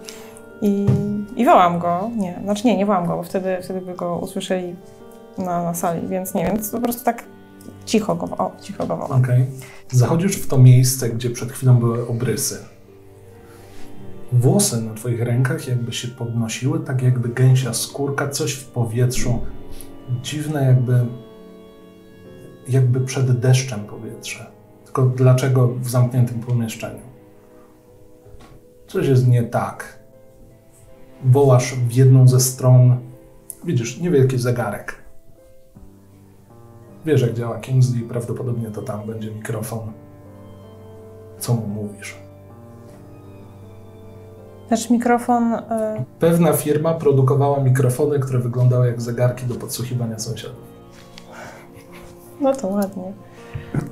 i, 0.61 0.85
i 1.35 1.45
wołam 1.45 1.79
go, 1.79 2.09
nie, 2.17 2.39
znaczy 2.43 2.67
nie, 2.67 2.77
nie 2.77 2.85
wołam 2.85 3.07
go, 3.07 3.15
bo 3.15 3.23
wtedy, 3.23 3.57
wtedy 3.61 3.81
by 3.81 3.93
go 3.93 4.17
usłyszeli 4.17 4.75
na, 5.37 5.63
na 5.63 5.73
sali, 5.73 6.07
więc 6.07 6.33
nie 6.33 6.45
wiem, 6.45 6.57
po 6.71 6.81
prostu 6.81 7.03
tak 7.03 7.23
cicho 7.85 8.15
go, 8.15 8.25
o, 8.25 8.51
cicho 8.61 8.87
go 8.87 8.97
wołam. 8.97 9.23
Okej. 9.23 9.45
Zachodzisz 9.91 10.35
w 10.35 10.47
to 10.47 10.57
miejsce, 10.57 11.09
gdzie 11.09 11.29
przed 11.29 11.51
chwilą 11.51 11.75
były 11.75 12.07
obrysy. 12.07 12.74
Włosy 14.31 14.81
na 14.81 14.93
twoich 14.93 15.21
rękach 15.21 15.67
jakby 15.67 15.93
się 15.93 16.07
podnosiły, 16.07 16.79
tak 16.79 17.01
jakby 17.01 17.29
gęsia 17.29 17.73
skórka, 17.73 18.29
coś 18.29 18.53
w 18.53 18.67
powietrzu. 18.67 19.39
Dziwne 20.23 20.65
jakby, 20.65 21.05
jakby 22.67 23.01
przed 23.01 23.39
deszczem 23.39 23.79
powietrze. 23.79 24.45
Tylko 24.85 25.05
dlaczego 25.05 25.67
w 25.67 25.89
zamkniętym 25.89 26.39
pomieszczeniu? 26.39 27.01
Coś 28.87 29.07
jest 29.07 29.27
nie 29.27 29.43
tak. 29.43 29.99
Wołasz 31.23 31.75
w 31.75 31.91
jedną 31.91 32.27
ze 32.27 32.39
stron. 32.39 32.97
Widzisz, 33.63 33.99
niewielki 33.99 34.37
zegarek. 34.37 34.95
Wiesz, 37.05 37.21
jak 37.21 37.33
działa 37.33 37.59
Kingsley, 37.59 38.01
prawdopodobnie 38.01 38.71
to 38.71 38.81
tam 38.81 39.07
będzie 39.07 39.31
mikrofon. 39.31 39.91
Co 41.39 41.53
mu 41.53 41.67
mówisz? 41.67 42.24
Znaczy 44.67 44.93
mikrofon... 44.93 45.53
Y, 45.53 45.59
Pewna 46.19 46.53
firma 46.53 46.93
produkowała 46.93 47.59
mikrofony, 47.59 48.19
które 48.19 48.39
wyglądały 48.39 48.87
jak 48.87 49.01
zegarki 49.01 49.45
do 49.45 49.55
podsłuchiwania 49.55 50.19
sąsiadów. 50.19 50.75
no 52.41 52.53
to 52.53 52.67
ładnie. 52.67 53.03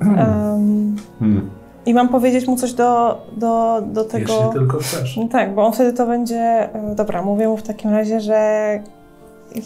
Em, 0.00 0.96
Hmm. 1.18 1.50
I 1.86 1.94
mam 1.94 2.08
powiedzieć 2.08 2.46
mu 2.48 2.56
coś 2.56 2.72
do, 2.72 3.20
do, 3.36 3.82
do 3.92 4.04
tego... 4.04 4.32
Jeśli 4.32 4.52
tylko 4.52 4.78
chcesz. 4.78 5.18
Tak, 5.30 5.54
bo 5.54 5.66
on 5.66 5.72
wtedy 5.72 5.92
to 5.92 6.06
będzie. 6.06 6.34
e, 6.74 6.94
Dobra, 6.94 7.22
mówię 7.22 7.48
mu 7.48 7.56
w 7.56 7.62
takim 7.62 7.90
razie, 7.90 8.20
że 8.20 8.80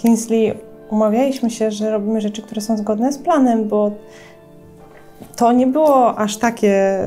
Kingsley, 0.03 0.55
umawialiśmy 0.91 1.51
się, 1.51 1.71
że 1.71 1.91
robimy 1.91 2.21
rzeczy, 2.21 2.43
które 2.43 2.61
są 2.61 2.77
zgodne 2.77 3.13
z 3.13 3.19
planem, 3.19 3.69
bo 3.69 3.91
to 5.37 5.53
nie 5.53 5.67
było 5.67 6.19
aż 6.19 6.37
takie 6.37 7.01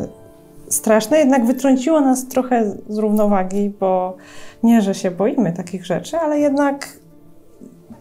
straszne, 0.72 1.18
jednak 1.18 1.46
wytrąciło 1.46 2.02
nas 2.02 2.28
trochę 2.28 2.76
z 2.90 2.98
równowagi, 2.98 3.70
bo 3.80 4.18
nie, 4.64 4.82
że 4.82 4.96
się 4.96 5.12
boimy 5.12 5.54
takich 5.54 5.86
rzeczy, 5.86 6.18
ale 6.18 6.40
jednak 6.40 6.98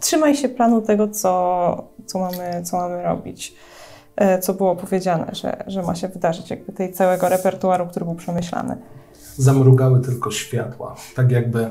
trzymaj 0.01 0.35
się 0.37 0.49
planu 0.49 0.83
tego, 0.83 1.09
co, 1.09 1.85
co, 2.07 2.19
mamy, 2.19 2.63
co 2.65 2.77
mamy 2.77 3.03
robić. 3.03 3.55
e, 4.17 4.39
Co 4.39 4.55
było 4.55 4.77
powiedziane, 4.77 5.27
że, 5.33 5.65
że 5.67 5.83
ma 5.83 5.95
się 5.95 6.09
wydarzyć, 6.09 6.51
jakby 6.51 6.73
tej 6.73 6.93
całego 6.93 7.29
repertuaru, 7.29 7.87
który 7.87 8.05
był 8.05 8.15
przemyślany. 8.15 8.77
Zamrugały 9.37 10.01
tylko 10.01 10.31
światła, 10.31 10.95
tak 11.17 11.31
jakby 11.31 11.71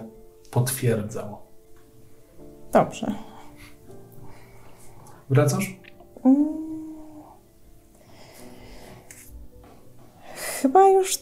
potwierdzał. 0.51 1.37
Dobrze. 2.71 3.15
Wracasz? 5.29 5.79
Mm. 6.25 6.68
Chyba 10.61 10.89
już. 10.89 11.19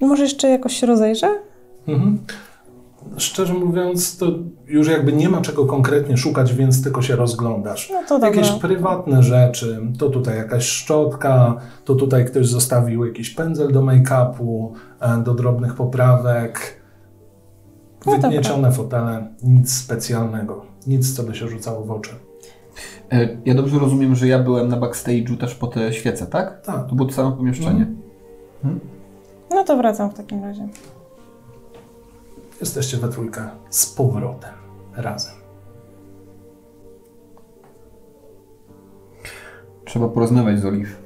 Może 0.00 0.22
jeszcze 0.22 0.48
jakoś 0.48 0.72
się 0.76 0.86
rozejrzę? 0.86 1.28
Mhm. 1.88 2.18
Szczerze 3.16 3.54
mówiąc, 3.54 4.18
to 4.18 4.26
już 4.66 4.88
jakby 4.88 5.12
nie 5.12 5.28
ma 5.28 5.40
czego 5.40 5.66
konkretnie 5.66 6.16
szukać, 6.16 6.54
więc 6.54 6.82
tylko 6.82 7.02
się 7.02 7.16
rozglądasz. 7.16 7.90
No 7.92 8.00
to 8.08 8.14
dobra. 8.18 8.28
Jakieś 8.28 8.50
prywatne 8.50 9.22
rzeczy, 9.22 9.80
to 9.98 10.10
tutaj 10.10 10.36
jakaś 10.36 10.64
szczotka, 10.66 11.56
to 11.84 11.94
tutaj 11.94 12.24
ktoś 12.24 12.46
zostawił 12.46 13.04
jakiś 13.04 13.30
pędzel 13.30 13.72
do 13.72 13.82
make-upu, 13.82 14.72
e, 15.00 15.22
do 15.22 15.34
drobnych 15.34 15.74
poprawek, 15.74 16.80
No 18.06 18.12
dobra. 18.12 18.28
wygniecione 18.28 18.72
fotele, 18.72 19.28
nic 19.42 19.72
specjalnego, 19.74 20.64
nic 20.86 21.16
co 21.16 21.22
by 21.22 21.34
się 21.34 21.48
rzucało 21.48 21.84
w 21.84 21.90
oczy. 21.90 22.10
E, 23.12 23.28
Ja 23.44 23.54
dobrze 23.54 23.78
rozumiem, 23.78 24.14
że 24.14 24.28
ja 24.28 24.38
byłem 24.38 24.68
na 24.68 24.76
backstage'u 24.76 25.36
też 25.36 25.54
po 25.54 25.66
te 25.66 25.92
świece, 25.92 26.26
tak? 26.26 26.60
Tak. 26.66 26.88
To 26.88 26.94
było 26.94 27.08
to 27.08 27.14
samo 27.14 27.32
pomieszczenie. 27.32 27.86
No 29.50 29.64
to 29.64 29.76
wracam 29.76 30.10
w 30.10 30.14
takim 30.14 30.44
razie. 30.44 30.68
Jesteście 32.60 32.96
we 32.96 33.08
trójkę 33.08 33.48
z 33.70 33.86
powrotem, 33.86 34.54
razem. 34.96 35.34
Trzeba 39.84 40.08
porozmawiać 40.08 40.60
z 40.60 40.64
Olive. 40.64 40.96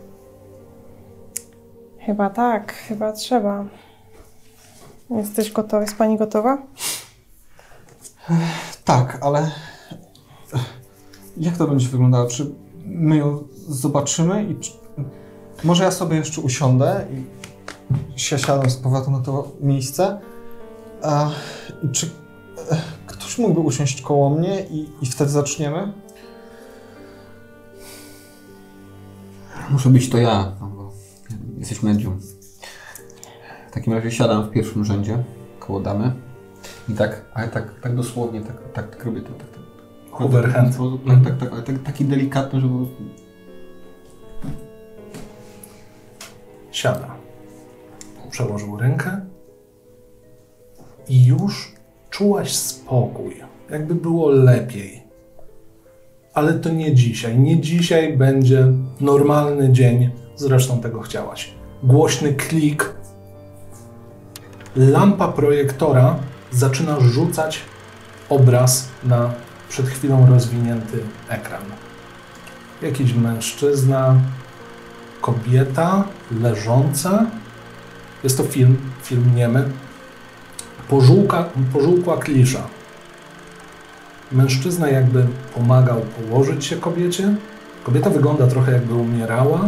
Chyba 1.98 2.30
tak, 2.30 2.72
chyba 2.72 3.12
trzeba. 3.12 3.64
Jesteś 5.11 5.53
gotowa? 5.53 5.82
Jest 5.82 5.96
pani 5.96 6.18
gotowa? 6.18 6.62
Tak, 8.84 9.18
ale 9.22 9.50
jak 11.36 11.57
to 11.57 11.68
będzie 11.68 11.88
wyglądało? 11.88 12.26
Czy 12.26 12.55
my 12.84 13.16
ją 13.16 13.44
zobaczymy 13.68 14.44
i 14.44 14.57
czy... 14.57 14.72
może 15.64 15.84
ja 15.84 15.90
sobie 15.90 16.16
jeszcze 16.16 16.40
usiądę 16.40 17.07
i 17.11 17.41
się 18.16 18.38
siadam 18.38 18.70
z 18.70 18.76
powrotem 18.76 19.12
na 19.12 19.20
to 19.20 19.53
miejsce? 19.61 20.20
A, 21.03 21.30
i 21.82 21.88
czy 21.88 22.07
e, 22.70 22.76
ktoś 23.07 23.38
mógłby 23.38 23.61
usiąść 23.61 24.03
koło 24.03 24.30
mnie 24.30 24.61
i, 24.70 24.88
i 25.03 25.07
wtedy 25.07 25.30
zaczniemy? 25.30 25.93
Muszę 29.70 29.88
być 29.88 30.11
to 30.11 30.18
ja, 30.18 30.53
no 30.61 30.66
bo 30.66 30.93
jesteś 31.59 31.82
medium. 31.82 32.20
W 33.70 33.74
takim 33.74 33.93
razie 33.93 34.11
siadam 34.11 34.43
w 34.43 34.51
pierwszym 34.51 34.84
rzędzie, 34.84 35.24
koło 35.61 35.80
damy. 35.80 36.12
I 36.88 36.93
tak, 36.93 37.24
ale 37.34 37.49
tak, 37.49 37.80
tak 37.80 37.97
dosłownie, 37.97 38.40
tak, 38.40 38.57
tak, 38.72 38.90
tak 38.90 39.05
robię 39.05 39.20
to. 39.20 39.28
Tak, 39.28 39.49
tak. 39.51 40.20
Overhand. 40.20 40.76
Tak, 40.76 41.14
tak, 41.14 41.24
tak, 41.24 41.38
tak, 41.38 41.53
ale 41.53 41.62
tak, 41.62 41.82
taki 41.82 42.05
delikatny, 42.05 42.61
żeby... 42.61 42.72
po 42.72 42.78
prostu- 42.86 43.22
Siada. 46.70 47.21
Przełożył 48.32 48.76
rękę 48.76 49.20
i 51.08 51.26
już 51.26 51.72
czułaś 52.10 52.52
spokój, 52.52 53.36
jakby 53.70 53.94
było 53.94 54.30
lepiej. 54.30 55.02
Ale 56.34 56.54
to 56.54 56.70
nie 56.70 56.94
dzisiaj. 56.94 57.38
Nie 57.38 57.60
dzisiaj 57.60 58.16
będzie 58.16 58.66
normalny 59.00 59.72
dzień. 59.72 60.10
Zresztą 60.36 60.80
tego 60.80 61.00
chciałaś. 61.00 61.54
Głośny 61.82 62.34
klik. 62.34 62.94
Lampa 64.76 65.28
projektora 65.28 66.16
zaczyna 66.50 67.00
rzucać 67.00 67.60
obraz 68.28 68.88
na 69.04 69.32
przed 69.68 69.86
chwilą 69.86 70.26
rozwinięty 70.26 70.98
ekran. 71.28 71.62
Jakiś 72.82 73.14
mężczyzna, 73.14 74.20
kobieta 75.20 76.04
leżąca. 76.40 77.26
Jest 78.24 78.36
to 78.36 78.44
film, 78.44 78.76
film 79.02 79.32
niemy. 79.36 79.70
Pożółka, 80.88 81.44
pożółkła 81.72 82.16
klisza. 82.16 82.66
Mężczyzna 84.32 84.88
jakby 84.88 85.26
pomagał 85.54 86.00
położyć 86.00 86.64
się 86.64 86.76
kobiecie. 86.76 87.34
Kobieta 87.84 88.10
wygląda 88.10 88.46
trochę 88.46 88.72
jakby 88.72 88.94
umierała. 88.94 89.60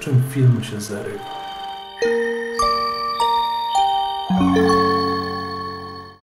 Czym 0.00 0.22
film 0.30 0.60
się 0.64 0.80
zarywa. 0.80 1.34